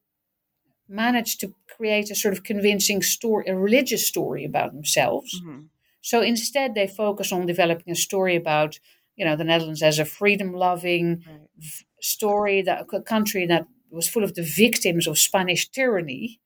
manage 0.88 1.38
to 1.38 1.54
create 1.76 2.10
a 2.10 2.14
sort 2.14 2.34
of 2.34 2.44
convincing 2.44 3.02
story, 3.02 3.46
a 3.48 3.56
religious 3.56 4.06
story 4.06 4.44
about 4.44 4.72
themselves. 4.72 5.40
Mm-hmm. 5.40 5.62
So 6.00 6.20
instead, 6.22 6.74
they 6.74 6.86
focus 6.86 7.32
on 7.32 7.46
developing 7.46 7.92
a 7.92 7.96
story 7.96 8.36
about, 8.36 8.78
you 9.16 9.24
know, 9.24 9.36
the 9.36 9.44
Netherlands 9.44 9.82
as 9.82 9.98
a 9.98 10.04
freedom-loving 10.04 11.24
right. 11.26 11.72
story, 12.00 12.62
that 12.62 12.86
a 12.92 13.00
country 13.02 13.46
that 13.46 13.66
was 13.90 14.08
full 14.08 14.22
of 14.22 14.34
the 14.34 14.42
victims 14.42 15.06
of 15.06 15.18
Spanish 15.18 15.68
tyranny. 15.68 16.40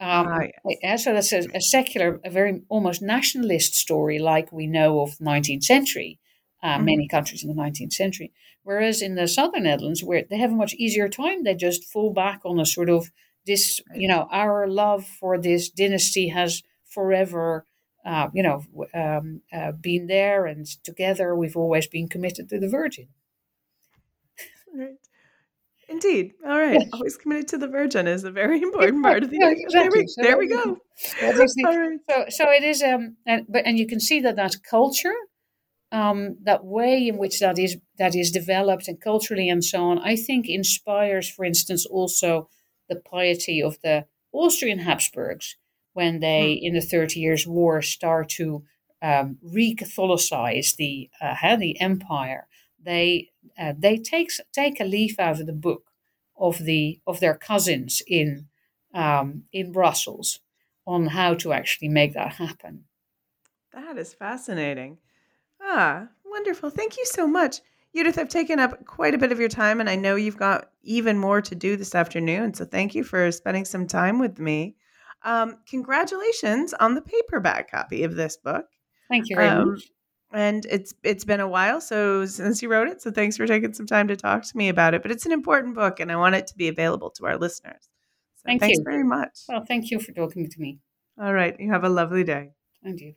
Um, 0.00 0.26
ah, 0.28 0.40
yes. 0.82 1.04
so 1.04 1.12
that's 1.12 1.32
a, 1.32 1.46
a, 1.54 1.60
secular, 1.60 2.20
a 2.24 2.30
very 2.30 2.62
almost 2.68 3.02
nationalist 3.02 3.74
story, 3.74 4.18
like 4.18 4.50
we 4.50 4.66
know 4.66 5.00
of 5.02 5.18
the 5.18 5.24
19th 5.24 5.64
century, 5.64 6.18
uh, 6.62 6.76
mm-hmm. 6.76 6.84
many 6.84 7.08
countries 7.08 7.42
in 7.42 7.48
the 7.48 7.60
19th 7.60 7.92
century. 7.92 8.32
Whereas 8.62 9.02
in 9.02 9.16
the 9.16 9.26
southern 9.26 9.64
Netherlands, 9.64 10.04
where 10.04 10.24
they 10.28 10.38
have 10.38 10.52
a 10.52 10.56
much 10.56 10.74
easier 10.74 11.08
time, 11.08 11.42
they 11.42 11.54
just 11.54 11.84
fall 11.84 12.12
back 12.12 12.40
on 12.44 12.60
a 12.60 12.66
sort 12.66 12.88
of 12.88 13.10
this, 13.44 13.80
you 13.94 14.08
know, 14.08 14.28
our 14.30 14.68
love 14.68 15.04
for 15.04 15.38
this 15.38 15.68
dynasty 15.68 16.28
has 16.28 16.62
forever, 16.84 17.66
uh, 18.04 18.28
you 18.32 18.42
know, 18.42 18.62
um, 18.94 19.40
uh, 19.52 19.72
been 19.72 20.06
there, 20.06 20.46
and 20.46 20.66
together 20.84 21.34
we've 21.34 21.56
always 21.56 21.88
been 21.88 22.08
committed 22.08 22.48
to 22.48 22.60
the 22.60 22.68
Virgin. 22.68 23.08
Right. 24.74 24.96
Indeed. 25.88 26.32
All 26.46 26.58
right. 26.58 26.80
Yes. 26.80 26.88
Always 26.92 27.16
committed 27.16 27.48
to 27.48 27.58
the 27.58 27.68
Virgin 27.68 28.06
is 28.06 28.24
a 28.24 28.30
very 28.30 28.62
important 28.62 29.02
part 29.02 29.24
of 29.24 29.30
the. 29.30 29.38
Yeah, 29.40 29.50
exactly. 29.50 30.06
There 30.16 30.38
we, 30.38 30.48
there 30.48 30.56
we 30.56 30.64
go. 30.64 30.78
All 31.66 31.78
right. 31.78 31.98
So, 32.08 32.24
so 32.28 32.50
it 32.50 32.62
is. 32.62 32.82
Um, 32.82 33.16
and 33.26 33.44
but 33.48 33.66
and 33.66 33.78
you 33.78 33.86
can 33.86 34.00
see 34.00 34.20
that 34.20 34.36
that 34.36 34.56
culture 34.68 35.14
um, 35.92 36.38
that 36.42 36.64
way 36.64 37.06
in 37.06 37.18
which 37.18 37.38
that 37.40 37.58
is 37.58 37.76
that 37.98 38.16
is 38.16 38.30
developed 38.30 38.88
and 38.88 39.00
culturally 39.00 39.48
and 39.48 39.62
so 39.62 39.84
on, 39.84 39.98
I 39.98 40.16
think 40.16 40.48
inspires, 40.48 41.28
for 41.28 41.44
instance, 41.44 41.86
also 41.86 42.48
the 42.88 42.96
piety 42.96 43.62
of 43.62 43.78
the 43.82 44.06
Austrian 44.32 44.80
Habsburgs 44.80 45.56
when 45.92 46.20
they, 46.20 46.58
mm. 46.58 46.66
in 46.66 46.74
the 46.74 46.80
Thirty 46.80 47.20
Years' 47.20 47.46
War, 47.46 47.82
start 47.82 48.30
to 48.30 48.64
um, 49.02 49.36
re-Catholicize 49.42 50.76
the 50.76 51.10
uh, 51.20 51.56
the 51.56 51.78
empire. 51.80 52.48
They 52.82 53.30
uh, 53.58 53.74
they 53.78 53.98
take 53.98 54.30
take 54.52 54.80
a 54.80 54.84
leaf 54.84 55.20
out 55.20 55.40
of 55.40 55.46
the 55.46 55.52
book 55.52 55.90
of 56.38 56.64
the 56.64 57.00
of 57.06 57.20
their 57.20 57.34
cousins 57.34 58.02
in 58.06 58.48
um, 58.94 59.44
in 59.52 59.72
Brussels 59.72 60.40
on 60.86 61.08
how 61.08 61.34
to 61.34 61.52
actually 61.52 61.88
make 61.88 62.14
that 62.14 62.34
happen. 62.34 62.84
That 63.74 63.98
is 63.98 64.14
fascinating. 64.14 64.98
Ah, 65.62 66.08
wonderful. 66.24 66.70
Thank 66.70 66.96
you 66.96 67.06
so 67.06 67.26
much. 67.26 67.60
Judith, 67.94 68.18
I've 68.18 68.28
taken 68.28 68.58
up 68.58 68.84
quite 68.86 69.14
a 69.14 69.18
bit 69.18 69.32
of 69.32 69.40
your 69.40 69.48
time, 69.48 69.80
and 69.80 69.88
I 69.88 69.96
know 69.96 70.16
you've 70.16 70.36
got 70.36 70.70
even 70.82 71.18
more 71.18 71.42
to 71.42 71.54
do 71.54 71.76
this 71.76 71.94
afternoon. 71.94 72.54
So 72.54 72.64
thank 72.64 72.94
you 72.94 73.04
for 73.04 73.30
spending 73.30 73.64
some 73.64 73.86
time 73.86 74.18
with 74.18 74.38
me. 74.38 74.76
Um, 75.24 75.58
congratulations 75.68 76.74
on 76.74 76.94
the 76.94 77.02
paperback 77.02 77.70
copy 77.70 78.02
of 78.02 78.16
this 78.16 78.36
book. 78.36 78.66
Thank 79.08 79.28
you 79.28 79.36
very 79.36 79.48
um, 79.48 79.72
much. 79.72 79.82
And 80.32 80.66
it's 80.70 80.94
it's 81.02 81.26
been 81.26 81.40
a 81.40 81.48
while 81.48 81.78
so 81.80 82.24
since 82.24 82.62
you 82.62 82.70
wrote 82.70 82.88
it, 82.88 83.02
so 83.02 83.10
thanks 83.10 83.36
for 83.36 83.46
taking 83.46 83.74
some 83.74 83.86
time 83.86 84.08
to 84.08 84.16
talk 84.16 84.44
to 84.44 84.56
me 84.56 84.70
about 84.70 84.94
it. 84.94 85.02
But 85.02 85.10
it's 85.10 85.26
an 85.26 85.32
important 85.32 85.74
book, 85.74 86.00
and 86.00 86.10
I 86.10 86.16
want 86.16 86.34
it 86.34 86.46
to 86.46 86.56
be 86.56 86.68
available 86.68 87.10
to 87.10 87.26
our 87.26 87.36
listeners. 87.36 87.90
So 88.36 88.44
thank 88.46 88.62
thanks 88.62 88.78
you 88.78 88.84
very 88.84 89.04
much. 89.04 89.40
Well, 89.46 89.64
thank 89.68 89.90
you 89.90 90.00
for 90.00 90.12
talking 90.12 90.48
to 90.48 90.60
me. 90.60 90.78
All 91.20 91.34
right, 91.34 91.54
you 91.60 91.70
have 91.70 91.84
a 91.84 91.90
lovely 91.90 92.24
day. 92.24 92.52
And 92.82 92.98
you. 92.98 93.14